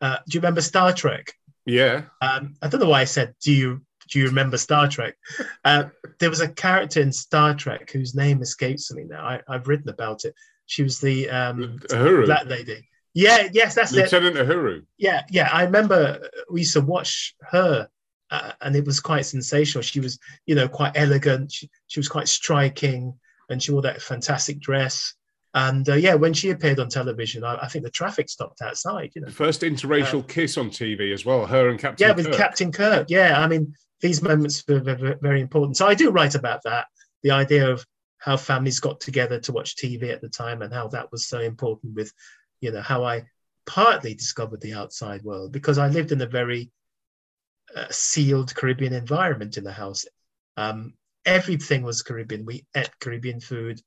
uh, 0.00 0.16
do 0.28 0.36
you 0.36 0.40
remember 0.40 0.60
Star 0.60 0.92
Trek? 0.92 1.32
Yeah. 1.66 2.04
Um, 2.22 2.54
I 2.62 2.68
don't 2.68 2.80
know 2.80 2.88
why 2.88 3.02
I 3.02 3.04
said, 3.04 3.34
do 3.42 3.52
you 3.52 3.82
do 4.08 4.18
you 4.18 4.26
remember 4.26 4.58
Star 4.58 4.88
Trek? 4.88 5.16
Uh, 5.64 5.84
there 6.18 6.30
was 6.30 6.40
a 6.40 6.48
character 6.48 7.00
in 7.00 7.12
Star 7.12 7.54
Trek 7.54 7.90
whose 7.92 8.14
name 8.14 8.42
escapes 8.42 8.92
me 8.92 9.04
now. 9.04 9.24
I, 9.24 9.52
have 9.52 9.68
written 9.68 9.88
about 9.88 10.24
it. 10.24 10.34
She 10.66 10.82
was 10.82 10.98
the 11.00 11.30
um, 11.30 11.78
Uhura. 11.90 12.26
black 12.26 12.46
lady. 12.46 12.88
Yeah, 13.14 13.48
yes, 13.52 13.76
that's 13.76 13.92
it. 13.92 14.12
Lieutenant 14.12 14.36
Uhura. 14.36 14.84
Yeah, 14.98 15.22
yeah. 15.30 15.48
I 15.52 15.62
remember 15.62 16.28
we 16.50 16.60
used 16.60 16.72
to 16.72 16.80
watch 16.80 17.36
her, 17.50 17.88
uh, 18.32 18.52
and 18.62 18.74
it 18.74 18.84
was 18.84 18.98
quite 18.98 19.26
sensational. 19.26 19.82
She 19.82 20.00
was, 20.00 20.18
you 20.44 20.56
know, 20.56 20.66
quite 20.66 20.92
elegant. 20.96 21.52
She, 21.52 21.70
she 21.86 22.00
was 22.00 22.08
quite 22.08 22.26
striking, 22.26 23.14
and 23.50 23.62
she 23.62 23.72
wore 23.72 23.82
that 23.82 24.00
fantastic 24.00 24.60
dress. 24.60 25.14
And 25.52 25.88
uh, 25.88 25.94
yeah, 25.94 26.14
when 26.14 26.32
she 26.32 26.50
appeared 26.50 26.78
on 26.78 26.88
television, 26.88 27.42
I, 27.42 27.56
I, 27.56 27.68
think 27.68 27.84
the 27.84 27.90
traffic 27.90 28.28
stopped 28.28 28.62
outside. 28.62 29.10
You 29.14 29.22
know, 29.22 29.26
the 29.26 29.32
first 29.32 29.62
interracial 29.62 30.20
uh, 30.20 30.26
kiss 30.26 30.56
on 30.56 30.70
TV 30.70 31.12
as 31.12 31.24
well. 31.24 31.44
Her 31.44 31.68
and 31.68 31.78
Captain. 31.78 32.06
Yeah, 32.06 32.14
Kirk. 32.14 32.26
with 32.28 32.36
Captain 32.36 32.70
Kirk. 32.70 33.10
Yeah, 33.10 33.40
I 33.40 33.48
mean, 33.48 33.74
these 34.00 34.22
moments 34.22 34.62
were 34.68 34.78
very, 34.78 35.16
very 35.20 35.40
important. 35.40 35.76
So 35.76 35.88
I 35.88 35.94
do 35.94 36.10
write 36.10 36.36
about 36.36 36.62
that. 36.64 36.86
The 37.24 37.32
idea 37.32 37.68
of 37.68 37.84
how 38.18 38.36
families 38.36 38.78
got 38.78 39.00
together 39.00 39.40
to 39.40 39.52
watch 39.52 39.74
TV 39.74 40.12
at 40.12 40.20
the 40.20 40.28
time, 40.28 40.62
and 40.62 40.72
how 40.72 40.86
that 40.88 41.10
was 41.10 41.26
so 41.26 41.40
important 41.40 41.94
with, 41.94 42.12
you 42.60 42.70
know, 42.70 42.80
how 42.80 43.02
I 43.02 43.24
partly 43.66 44.14
discovered 44.14 44.60
the 44.60 44.74
outside 44.74 45.22
world 45.22 45.52
because 45.52 45.78
I 45.78 45.88
lived 45.88 46.12
in 46.12 46.20
a 46.20 46.26
very 46.26 46.70
uh, 47.74 47.86
sealed 47.90 48.54
Caribbean 48.54 48.92
environment 48.92 49.56
in 49.56 49.64
the 49.64 49.72
house. 49.72 50.06
Um, 50.56 50.94
everything 51.24 51.82
was 51.82 52.02
Caribbean. 52.02 52.44
We 52.44 52.64
ate 52.74 52.90
Caribbean 53.00 53.40
food 53.40 53.80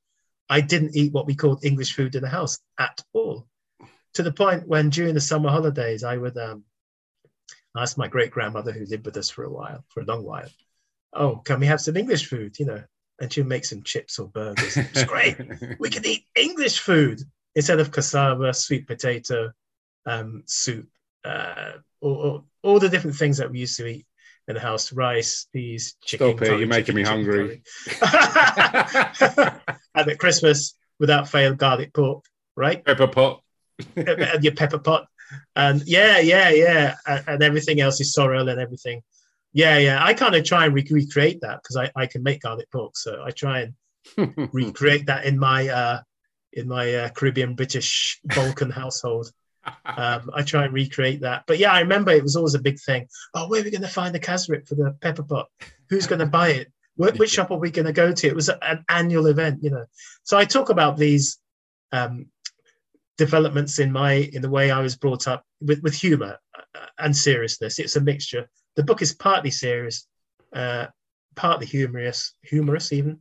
I 0.49 0.61
didn't 0.61 0.95
eat 0.95 1.13
what 1.13 1.25
we 1.25 1.35
called 1.35 1.65
English 1.65 1.95
food 1.95 2.15
in 2.15 2.21
the 2.21 2.29
house 2.29 2.59
at 2.79 3.01
all. 3.13 3.47
To 4.15 4.23
the 4.23 4.31
point 4.31 4.67
when 4.67 4.89
during 4.89 5.13
the 5.13 5.21
summer 5.21 5.49
holidays, 5.49 6.03
I 6.03 6.17
would 6.17 6.37
um, 6.37 6.63
ask 7.75 7.97
my 7.97 8.07
great 8.07 8.31
grandmother, 8.31 8.71
who 8.71 8.85
lived 8.85 9.05
with 9.05 9.17
us 9.17 9.29
for 9.29 9.43
a 9.43 9.49
while, 9.49 9.83
for 9.89 10.01
a 10.01 10.05
long 10.05 10.23
while, 10.23 10.49
"Oh, 11.13 11.37
can 11.37 11.59
we 11.59 11.65
have 11.67 11.81
some 11.81 11.97
English 11.97 12.27
food?" 12.27 12.59
You 12.59 12.67
know, 12.67 12.83
and 13.19 13.33
she'd 13.33 13.47
make 13.47 13.65
some 13.65 13.83
chips 13.83 14.19
or 14.19 14.27
burgers. 14.27 14.77
It's 14.77 15.03
great. 15.15 15.37
we 15.79 15.89
can 15.89 16.05
eat 16.05 16.25
English 16.35 16.79
food 16.79 17.21
instead 17.55 17.79
of 17.79 17.91
cassava, 17.91 18.53
sweet 18.53 18.85
potato, 18.85 19.51
um, 20.05 20.43
soup, 20.45 20.87
uh, 21.25 21.73
or, 22.01 22.15
or, 22.15 22.43
all 22.61 22.79
the 22.79 22.89
different 22.89 23.15
things 23.15 23.37
that 23.37 23.49
we 23.49 23.59
used 23.59 23.77
to 23.77 23.87
eat 23.87 24.05
in 24.47 24.55
the 24.55 24.59
house 24.59 24.91
rice, 24.91 25.47
peas, 25.53 25.95
chicken. 26.03 26.29
Stop 26.29 26.41
it, 26.41 26.45
curry, 26.45 26.59
you're 26.59 26.67
making 26.67 26.95
me 26.95 27.03
hungry. 27.03 27.61
and 29.95 30.09
at 30.09 30.19
Christmas, 30.19 30.75
without 30.99 31.29
fail, 31.29 31.53
garlic 31.53 31.93
pork, 31.93 32.25
right? 32.55 32.83
Pepper 32.83 33.07
pot. 33.07 33.41
and 33.95 34.43
your 34.43 34.53
pepper 34.53 34.79
pot. 34.79 35.07
And 35.55 35.81
yeah, 35.85 36.19
yeah, 36.19 36.49
yeah. 36.49 36.95
And, 37.07 37.23
and, 37.27 37.43
everything 37.43 37.81
else 37.81 37.99
is 37.99 38.13
sorrel 38.13 38.49
and 38.49 38.59
everything. 38.59 39.01
Yeah, 39.51 39.77
yeah. 39.77 40.03
I 40.03 40.13
kind 40.13 40.35
of 40.35 40.43
try 40.43 40.65
and 40.65 40.73
re- 40.73 40.87
recreate 40.89 41.41
that 41.41 41.61
because 41.61 41.77
I, 41.77 41.91
I 41.95 42.05
can 42.05 42.23
make 42.23 42.41
garlic 42.41 42.69
pork. 42.71 42.97
So 42.97 43.23
I 43.23 43.31
try 43.31 43.67
and 44.17 44.49
recreate 44.53 45.07
that 45.07 45.25
in 45.25 45.39
my 45.39 45.67
uh, 45.69 46.01
in 46.51 46.67
my 46.67 46.93
uh, 46.93 47.09
Caribbean 47.09 47.55
British 47.55 48.19
Balkan 48.23 48.69
household. 48.69 49.31
Um, 49.85 50.29
I 50.33 50.41
try 50.41 50.65
and 50.65 50.73
recreate 50.73 51.21
that. 51.21 51.43
But 51.47 51.59
yeah, 51.59 51.71
I 51.71 51.79
remember 51.81 52.11
it 52.11 52.23
was 52.23 52.35
always 52.35 52.55
a 52.55 52.59
big 52.59 52.79
thing. 52.79 53.07
Oh, 53.33 53.47
where 53.47 53.61
are 53.61 53.63
we 53.63 53.71
going 53.71 53.81
to 53.81 53.87
find 53.87 54.13
the 54.13 54.19
cassareep 54.19 54.67
for 54.67 54.75
the 54.75 54.95
pepper 55.01 55.23
pot? 55.23 55.47
Who's 55.89 56.07
going 56.07 56.19
to 56.19 56.25
buy 56.25 56.49
it? 56.49 56.71
Which 56.95 57.31
shop 57.31 57.51
are 57.51 57.57
we 57.57 57.71
going 57.71 57.85
to 57.85 57.93
go 57.93 58.11
to? 58.11 58.27
It 58.27 58.35
was 58.35 58.49
an 58.49 58.85
annual 58.89 59.27
event, 59.27 59.63
you 59.63 59.71
know. 59.71 59.85
So 60.23 60.37
I 60.37 60.45
talk 60.45 60.69
about 60.69 60.97
these 60.97 61.39
um, 61.91 62.27
developments 63.17 63.79
in 63.79 63.91
my 63.91 64.13
in 64.33 64.41
the 64.41 64.49
way 64.49 64.71
I 64.71 64.81
was 64.81 64.95
brought 64.95 65.27
up 65.27 65.43
with 65.61 65.81
with 65.81 65.95
humor 65.95 66.37
uh, 66.55 66.85
and 66.99 67.15
seriousness. 67.15 67.79
It's 67.79 67.95
a 67.95 68.01
mixture. 68.01 68.47
The 68.75 68.83
book 68.83 69.01
is 69.01 69.13
partly 69.13 69.51
serious, 69.51 70.07
uh, 70.53 70.87
partly 71.35 71.65
humorous, 71.65 72.33
humorous 72.43 72.91
even, 72.91 73.19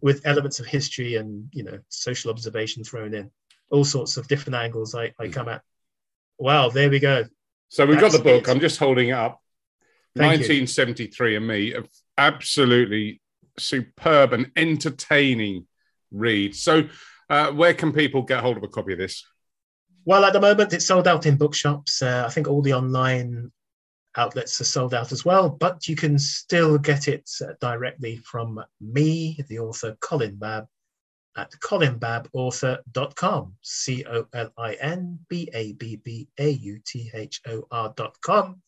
with 0.00 0.26
elements 0.26 0.60
of 0.60 0.66
history 0.66 1.16
and 1.16 1.48
you 1.52 1.64
know 1.64 1.78
social 1.88 2.30
observation 2.30 2.84
thrown 2.84 3.14
in. 3.14 3.30
All 3.70 3.84
sorts 3.84 4.16
of 4.16 4.28
different 4.28 4.56
angles 4.56 4.94
I, 4.94 5.12
I 5.18 5.28
come 5.28 5.48
at. 5.48 5.62
Wow, 6.38 6.70
there 6.70 6.90
we 6.90 6.98
go. 6.98 7.24
So 7.68 7.86
we've 7.86 8.00
That's 8.00 8.14
got 8.14 8.18
the 8.22 8.30
book. 8.30 8.48
It. 8.48 8.50
I'm 8.50 8.60
just 8.60 8.78
holding 8.78 9.08
it 9.08 9.12
up. 9.12 9.40
Thank 10.16 10.40
1973 10.40 11.30
you. 11.30 11.36
and 11.38 11.46
me, 11.46 11.74
absolutely 12.16 13.20
superb 13.58 14.32
and 14.32 14.50
entertaining 14.56 15.66
read. 16.12 16.54
So, 16.54 16.88
uh, 17.28 17.50
where 17.50 17.74
can 17.74 17.92
people 17.92 18.22
get 18.22 18.40
hold 18.40 18.56
of 18.56 18.62
a 18.62 18.68
copy 18.68 18.92
of 18.92 18.98
this? 18.98 19.24
Well, 20.04 20.24
at 20.24 20.32
the 20.32 20.40
moment, 20.40 20.72
it's 20.72 20.86
sold 20.86 21.08
out 21.08 21.26
in 21.26 21.36
bookshops. 21.36 22.02
Uh, 22.02 22.24
I 22.26 22.30
think 22.30 22.46
all 22.46 22.62
the 22.62 22.74
online 22.74 23.50
outlets 24.16 24.60
are 24.60 24.64
sold 24.64 24.94
out 24.94 25.12
as 25.12 25.24
well, 25.24 25.48
but 25.48 25.88
you 25.88 25.96
can 25.96 26.18
still 26.18 26.78
get 26.78 27.08
it 27.08 27.28
uh, 27.42 27.54
directly 27.60 28.18
from 28.18 28.62
me, 28.80 29.38
the 29.48 29.58
author 29.58 29.96
Colin 30.00 30.36
Babb, 30.36 30.66
at 31.36 31.50
colinbabbauthor.com, 31.52 33.54
C 33.62 34.04
O 34.08 34.26
L 34.32 34.50
I 34.56 34.74
N 34.74 35.18
B 35.28 35.48
A 35.52 35.72
B 35.72 35.96
B 35.96 36.28
A 36.38 36.50
U 36.50 36.78
T 36.86 37.10
H 37.12 37.40
O 37.46 37.66
R.com. 37.70 38.62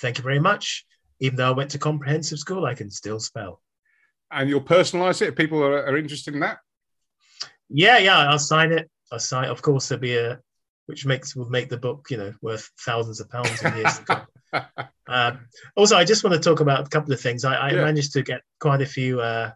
Thank 0.00 0.18
you 0.18 0.24
very 0.24 0.40
much. 0.40 0.86
Even 1.20 1.36
though 1.36 1.48
I 1.48 1.52
went 1.52 1.70
to 1.72 1.78
comprehensive 1.78 2.38
school, 2.38 2.64
I 2.64 2.74
can 2.74 2.90
still 2.90 3.20
spell. 3.20 3.60
And 4.30 4.48
you'll 4.48 4.60
personalize 4.60 5.20
it 5.22 5.28
if 5.28 5.36
people 5.36 5.62
are, 5.62 5.86
are 5.86 5.96
interested 5.96 6.34
in 6.34 6.40
that? 6.40 6.58
Yeah, 7.68 7.98
yeah, 7.98 8.18
I'll 8.18 8.38
sign 8.38 8.72
it. 8.72 8.90
I'll 9.12 9.18
sign 9.18 9.48
Of 9.48 9.62
course, 9.62 9.88
there'll 9.88 10.00
be 10.00 10.16
a, 10.16 10.40
which 10.86 11.04
makes 11.04 11.36
will 11.36 11.50
make 11.50 11.68
the 11.68 11.76
book, 11.76 12.06
you 12.10 12.16
know, 12.16 12.34
worth 12.42 12.70
thousands 12.80 13.20
of 13.20 13.28
pounds 13.28 13.62
in 13.62 13.76
years 13.76 13.98
to 13.98 14.04
come. 14.04 14.26
Um, 15.06 15.46
also, 15.76 15.96
I 15.96 16.04
just 16.04 16.22
want 16.22 16.34
to 16.34 16.40
talk 16.40 16.60
about 16.60 16.86
a 16.86 16.88
couple 16.88 17.12
of 17.12 17.20
things. 17.20 17.44
I, 17.44 17.54
I 17.54 17.70
yeah. 17.70 17.84
managed 17.84 18.12
to 18.12 18.22
get 18.22 18.42
quite 18.60 18.80
a 18.80 18.86
few 18.86 19.20
uh, 19.20 19.50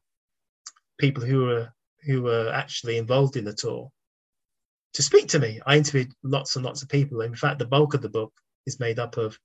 people 0.99 1.25
who 1.25 1.45
were 1.45 1.73
who 2.07 2.23
were 2.23 2.51
actually 2.53 2.99
involved 2.99 3.37
in 3.37 3.45
the 3.45 3.53
tour 3.53 3.91
to 4.95 5.03
speak 5.03 5.29
to 5.29 5.39
me. 5.39 5.61
I 5.67 5.77
interviewed 5.77 6.13
lots 6.23 6.57
and 6.57 6.65
lots 6.65 6.83
of 6.83 6.89
people. 6.89 7.21
In 7.21 7.35
fact, 7.35 7.59
the 7.59 7.67
bulk 7.67 7.95
of 7.95 8.03
the 8.03 8.09
book 8.09 8.33
is 8.67 8.81
made 8.81 8.99
up 8.99 9.17
of 9.17 9.39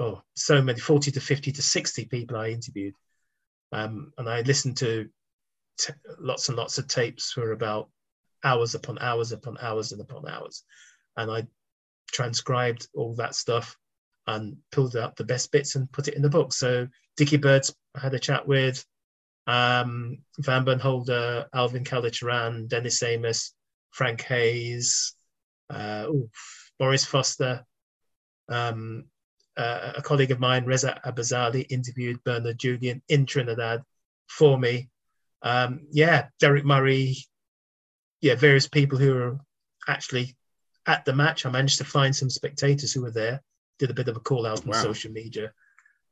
oh, 0.00 0.22
so 0.34 0.62
many 0.62 0.78
40 0.78 1.10
to 1.12 1.20
50 1.20 1.52
to 1.52 1.62
60 1.62 2.06
people 2.06 2.36
I 2.36 2.48
interviewed. 2.48 2.94
Um, 3.72 4.12
and 4.16 4.28
I 4.28 4.40
listened 4.40 4.78
to 4.78 5.08
t- 5.78 5.92
lots 6.18 6.48
and 6.48 6.56
lots 6.56 6.78
of 6.78 6.88
tapes 6.88 7.32
for 7.32 7.52
about 7.52 7.90
hours 8.44 8.74
upon 8.74 8.98
hours 9.00 9.32
upon 9.32 9.58
hours 9.60 9.92
and 9.92 10.00
upon 10.00 10.28
hours. 10.28 10.64
And 11.16 11.30
I 11.30 11.46
transcribed 12.10 12.88
all 12.94 13.14
that 13.16 13.34
stuff 13.34 13.76
and 14.26 14.56
pulled 14.72 14.96
out 14.96 15.16
the 15.16 15.24
best 15.24 15.52
bits 15.52 15.74
and 15.74 15.90
put 15.92 16.08
it 16.08 16.14
in 16.14 16.22
the 16.22 16.30
book. 16.30 16.52
So 16.52 16.88
Dickie 17.16 17.36
Birds 17.36 17.74
I 17.94 18.00
had 18.00 18.14
a 18.14 18.18
chat 18.18 18.46
with, 18.46 18.84
um, 19.48 20.18
Vanburn 20.40 20.78
Holder, 20.78 21.46
Alvin 21.54 21.82
Kallicharran, 21.82 22.68
Dennis 22.68 23.02
Amiss, 23.02 23.54
Frank 23.90 24.22
Hayes, 24.22 25.14
uh, 25.70 26.06
oof, 26.08 26.72
Maurice 26.78 27.06
Foster, 27.06 27.64
um, 28.50 29.06
uh, 29.56 29.92
a 29.96 30.02
colleague 30.02 30.30
of 30.30 30.38
mine, 30.38 30.66
Reza 30.66 31.00
Abazali, 31.04 31.66
interviewed 31.70 32.22
Bernard 32.24 32.58
Julien 32.58 33.02
in 33.08 33.24
Trinidad 33.24 33.82
for 34.28 34.58
me. 34.58 34.90
Um, 35.42 35.86
yeah, 35.90 36.26
Deryck 36.40 36.64
Murray, 36.64 37.16
yeah, 38.20 38.34
various 38.34 38.68
people 38.68 38.98
who 38.98 39.16
are 39.16 39.40
actually 39.88 40.36
at 40.86 41.06
the 41.06 41.14
match. 41.14 41.46
I 41.46 41.50
managed 41.50 41.78
to 41.78 41.84
find 41.84 42.14
some 42.14 42.28
spectators 42.28 42.92
who 42.92 43.00
were 43.00 43.10
there, 43.10 43.42
did 43.78 43.90
a 43.90 43.94
bit 43.94 44.08
of 44.08 44.16
a 44.16 44.20
call 44.20 44.46
out 44.46 44.62
on 44.62 44.72
wow. 44.72 44.82
social 44.82 45.10
media. 45.10 45.52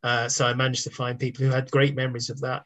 Uh, 0.02 0.28
so 0.28 0.46
I 0.46 0.54
managed 0.54 0.84
to 0.84 0.90
find 0.90 1.18
people 1.18 1.44
who 1.44 1.50
had 1.50 1.70
great 1.70 1.94
memories 1.94 2.30
of 2.30 2.40
that. 2.40 2.64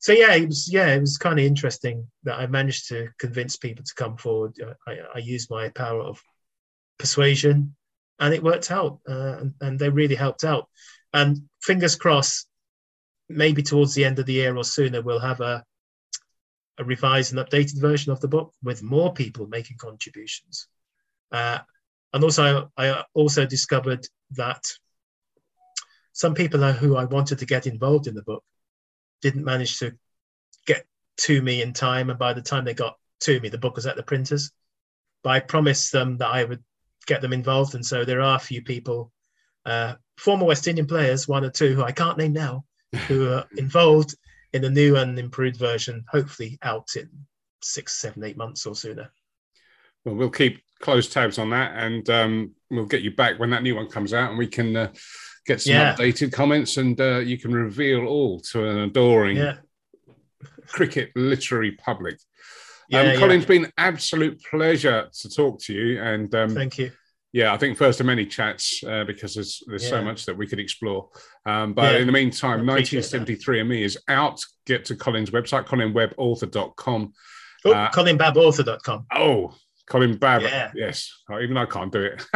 So 0.00 0.12
yeah, 0.12 0.34
it 0.34 0.46
was 0.46 0.72
yeah, 0.72 0.94
it 0.94 1.00
was 1.00 1.18
kind 1.18 1.38
of 1.38 1.44
interesting 1.44 2.06
that 2.24 2.38
I 2.38 2.46
managed 2.46 2.88
to 2.88 3.08
convince 3.18 3.56
people 3.56 3.84
to 3.84 3.94
come 3.94 4.16
forward. 4.16 4.54
I, 4.86 4.98
I 5.14 5.18
used 5.18 5.50
my 5.50 5.68
power 5.68 6.00
of 6.00 6.22
persuasion 6.98 7.76
and 8.18 8.34
it 8.34 8.42
worked 8.42 8.70
out, 8.70 8.98
uh, 9.08 9.36
and, 9.40 9.54
and 9.60 9.78
they 9.78 9.90
really 9.90 10.14
helped 10.14 10.44
out. 10.44 10.68
And 11.12 11.42
fingers 11.62 11.96
crossed, 11.96 12.48
maybe 13.28 13.62
towards 13.62 13.94
the 13.94 14.04
end 14.04 14.18
of 14.18 14.26
the 14.26 14.32
year 14.34 14.56
or 14.56 14.64
sooner, 14.64 15.02
we'll 15.02 15.20
have 15.20 15.40
a 15.40 15.64
a 16.78 16.84
revised 16.84 17.34
and 17.34 17.46
updated 17.46 17.78
version 17.78 18.10
of 18.10 18.20
the 18.20 18.28
book 18.28 18.54
with 18.62 18.82
more 18.82 19.12
people 19.12 19.46
making 19.46 19.76
contributions. 19.76 20.66
Uh, 21.30 21.58
and 22.14 22.24
also, 22.24 22.70
I 22.74 23.04
also 23.12 23.44
discovered 23.44 24.06
that 24.30 24.64
some 26.12 26.34
people 26.34 26.72
who 26.72 26.96
I 26.96 27.04
wanted 27.04 27.38
to 27.40 27.46
get 27.46 27.66
involved 27.66 28.06
in 28.06 28.14
the 28.14 28.22
book 28.22 28.42
didn't 29.22 29.44
manage 29.44 29.78
to 29.78 29.92
get 30.66 30.86
to 31.18 31.42
me 31.42 31.62
in 31.62 31.72
time. 31.72 32.10
And 32.10 32.18
by 32.18 32.32
the 32.32 32.42
time 32.42 32.64
they 32.64 32.74
got 32.74 32.98
to 33.20 33.40
me, 33.40 33.48
the 33.48 33.58
book 33.58 33.76
was 33.76 33.86
at 33.86 33.96
the 33.96 34.02
printers. 34.02 34.50
But 35.22 35.30
I 35.30 35.40
promised 35.40 35.92
them 35.92 36.18
that 36.18 36.28
I 36.28 36.44
would 36.44 36.62
get 37.06 37.20
them 37.20 37.32
involved. 37.32 37.74
And 37.74 37.84
so 37.84 38.04
there 38.04 38.22
are 38.22 38.36
a 38.36 38.40
few 38.40 38.62
people, 38.62 39.12
uh, 39.66 39.94
former 40.16 40.46
West 40.46 40.68
Indian 40.68 40.86
players, 40.86 41.28
one 41.28 41.44
or 41.44 41.50
two 41.50 41.74
who 41.74 41.82
I 41.82 41.92
can't 41.92 42.18
name 42.18 42.32
now, 42.32 42.64
who 43.08 43.32
are 43.32 43.46
involved 43.56 44.14
in 44.52 44.62
the 44.62 44.70
new 44.70 44.96
and 44.96 45.18
improved 45.18 45.56
version, 45.56 46.04
hopefully 46.08 46.58
out 46.62 46.88
in 46.96 47.08
six, 47.62 47.94
seven, 48.00 48.24
eight 48.24 48.36
months 48.36 48.66
or 48.66 48.74
sooner. 48.74 49.12
Well, 50.04 50.14
we'll 50.14 50.30
keep 50.30 50.62
close 50.80 51.08
tabs 51.08 51.38
on 51.38 51.50
that 51.50 51.72
and 51.76 52.08
um, 52.08 52.52
we'll 52.70 52.86
get 52.86 53.02
you 53.02 53.14
back 53.14 53.38
when 53.38 53.50
that 53.50 53.62
new 53.62 53.76
one 53.76 53.88
comes 53.88 54.14
out 54.14 54.30
and 54.30 54.38
we 54.38 54.46
can 54.46 54.74
uh, 54.74 54.92
get 55.50 55.60
some 55.62 55.74
yeah. 55.74 55.94
updated 55.94 56.32
comments 56.32 56.76
and 56.76 57.00
uh, 57.00 57.18
you 57.18 57.36
can 57.36 57.52
reveal 57.52 58.06
all 58.06 58.40
to 58.40 58.68
an 58.68 58.78
adoring 58.78 59.36
yeah. 59.36 59.56
cricket 60.66 61.10
literary 61.16 61.72
public. 61.72 62.14
Um, 62.92 63.06
Yeah, 63.06 63.16
Colin, 63.16 63.38
it's 63.38 63.46
been 63.46 63.72
absolute 63.76 64.40
pleasure 64.48 65.08
to 65.20 65.28
talk 65.28 65.60
to 65.62 65.72
you. 65.72 66.00
And 66.00 66.32
um, 66.34 66.50
Thank 66.50 66.78
you. 66.78 66.92
yeah, 67.32 67.52
I 67.52 67.56
think 67.56 67.78
first 67.78 68.00
of 68.00 68.06
many 68.06 68.26
chats 68.26 68.82
uh, 68.86 69.04
because 69.04 69.34
there's 69.34 69.62
there's 69.66 69.88
so 69.88 70.02
much 70.02 70.26
that 70.26 70.36
we 70.36 70.46
could 70.46 70.60
explore. 70.60 71.08
Um, 71.46 71.72
but 71.74 71.96
in 71.96 72.06
the 72.06 72.12
meantime, 72.12 72.68
I 72.68 72.74
appreciate 72.74 73.10
that. 73.10 73.20
1973 73.20 73.60
and 73.60 73.68
me 73.68 73.82
is 73.82 73.98
out. 74.08 74.40
Get 74.66 74.84
to 74.86 74.96
Colin's 74.96 75.30
website, 75.30 75.66
colinwebauthor.com. 75.66 77.12
Oh, 77.64 77.72
Uh, 77.72 77.90
ColinBabbAuthor.com. 77.90 79.06
Oh, 79.14 79.54
Colin 79.90 80.16
Babb. 80.16 80.42
Yeah. 80.42 80.70
Yes. 80.74 81.12
Oh, 81.30 81.38
even 81.40 81.56
I 81.58 81.66
can't 81.66 81.92
do 81.92 82.00
it. 82.02 82.22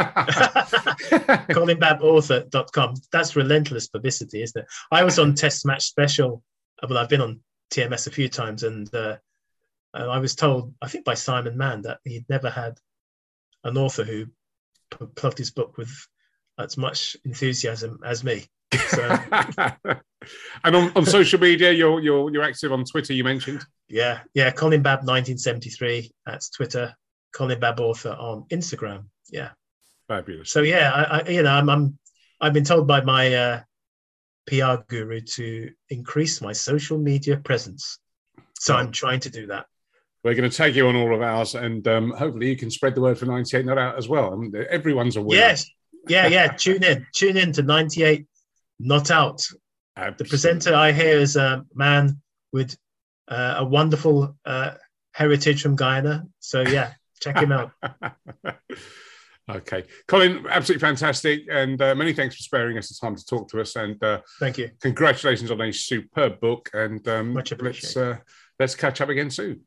ColinBabbAuthor.com. 1.48 2.94
That's 3.12 3.36
relentless 3.36 3.88
publicity, 3.88 4.42
isn't 4.42 4.60
it? 4.62 4.66
I 4.90 5.04
was 5.04 5.18
on 5.18 5.34
Test 5.34 5.64
Match 5.64 5.84
Special. 5.84 6.42
uh, 6.82 6.86
Well, 6.88 6.98
I've 6.98 7.08
been 7.08 7.20
on 7.20 7.40
TMS 7.72 8.06
a 8.06 8.10
few 8.10 8.28
times, 8.28 8.62
and 8.64 8.92
uh, 8.94 9.16
I 9.94 10.18
was 10.18 10.34
told, 10.34 10.74
I 10.82 10.88
think 10.88 11.04
by 11.04 11.14
Simon 11.14 11.56
Mann, 11.56 11.82
that 11.82 11.98
he'd 12.04 12.26
never 12.28 12.50
had 12.50 12.76
an 13.62 13.78
author 13.78 14.04
who 14.04 14.26
p- 14.90 15.06
plugged 15.14 15.38
his 15.38 15.50
book 15.50 15.76
with 15.78 15.92
as 16.58 16.76
much 16.76 17.16
enthusiasm 17.24 18.00
as 18.04 18.22
me. 18.24 18.44
So 18.88 19.08
and 20.64 20.74
on, 20.76 20.92
on 20.96 21.06
social 21.06 21.38
media, 21.38 21.70
you're 21.70 22.00
you're 22.00 22.32
you're 22.32 22.42
active 22.42 22.72
on 22.72 22.84
Twitter. 22.84 23.12
You 23.12 23.22
mentioned. 23.22 23.64
yeah, 23.88 24.20
yeah. 24.34 24.50
Colin 24.50 24.82
Babb 24.82 25.00
1973. 25.06 26.10
That's 26.26 26.50
Twitter. 26.50 26.92
Colin 27.34 27.60
Babb 27.60 27.80
Author 27.80 28.10
on 28.10 28.44
Instagram. 28.50 29.04
Yeah. 29.30 29.50
Fabulous. 30.08 30.50
So 30.50 30.62
yeah, 30.62 30.90
I, 30.92 31.18
I 31.18 31.28
you 31.28 31.42
know 31.42 31.50
I'm, 31.50 31.68
I'm 31.68 31.98
I've 32.40 32.52
been 32.52 32.64
told 32.64 32.86
by 32.86 33.00
my 33.00 33.34
uh, 33.34 33.60
PR 34.46 34.82
guru 34.88 35.20
to 35.20 35.70
increase 35.90 36.40
my 36.40 36.52
social 36.52 36.98
media 36.98 37.36
presence. 37.38 37.98
So 38.58 38.74
I'm 38.76 38.92
trying 38.92 39.20
to 39.20 39.30
do 39.30 39.46
that. 39.48 39.66
We're 40.22 40.34
going 40.34 40.48
to 40.48 40.56
tag 40.56 40.74
you 40.74 40.88
on 40.88 40.96
all 40.96 41.14
of 41.14 41.20
ours, 41.20 41.54
and 41.54 41.86
um, 41.86 42.10
hopefully 42.12 42.48
you 42.48 42.56
can 42.56 42.70
spread 42.70 42.94
the 42.94 43.00
word 43.02 43.18
for 43.18 43.26
98 43.26 43.66
Not 43.66 43.76
Out 43.76 43.98
as 43.98 44.08
well. 44.08 44.32
I 44.32 44.36
mean, 44.36 44.54
everyone's 44.70 45.16
a 45.16 45.22
winner. 45.22 45.40
Yes, 45.40 45.70
yeah, 46.08 46.26
yeah. 46.28 46.48
Tune 46.56 46.82
in, 46.82 47.06
tune 47.14 47.36
in 47.36 47.52
to 47.52 47.62
98 47.62 48.26
Not 48.80 49.10
Out. 49.10 49.46
The 49.96 50.24
presenter 50.24 50.74
I 50.74 50.92
hear 50.92 51.18
is 51.18 51.36
a 51.36 51.64
man 51.74 52.22
with 52.52 52.76
uh, 53.28 53.56
a 53.58 53.64
wonderful 53.64 54.36
uh, 54.46 54.72
heritage 55.12 55.62
from 55.62 55.76
Guyana. 55.76 56.26
So 56.40 56.62
yeah, 56.62 56.94
check 57.24 57.38
him 57.38 57.52
out. 57.52 57.72
okay. 59.50 59.84
Colin, 60.06 60.46
absolutely 60.48 60.80
fantastic. 60.80 61.42
And 61.50 61.80
uh, 61.80 61.94
many 61.94 62.12
thanks 62.12 62.36
for 62.36 62.42
sparing 62.42 62.78
us 62.78 62.88
the 62.88 62.98
time 63.00 63.16
to 63.16 63.24
talk 63.24 63.48
to 63.50 63.60
us. 63.60 63.76
And 63.76 64.02
uh, 64.02 64.20
Thank 64.38 64.58
you. 64.58 64.70
congratulations 64.80 65.50
on 65.50 65.60
a 65.60 65.72
superb 65.72 66.40
book. 66.40 66.70
And 66.74 67.06
um, 67.08 67.32
Much 67.32 67.52
let's, 67.60 67.96
uh, 67.96 68.18
let's 68.58 68.74
catch 68.74 69.00
up 69.00 69.08
again 69.08 69.30
soon. 69.30 69.62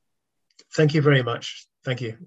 Thank 0.76 0.94
you 0.94 1.02
very 1.02 1.24
much. 1.24 1.68
Thank 1.84 2.02
you. 2.02 2.18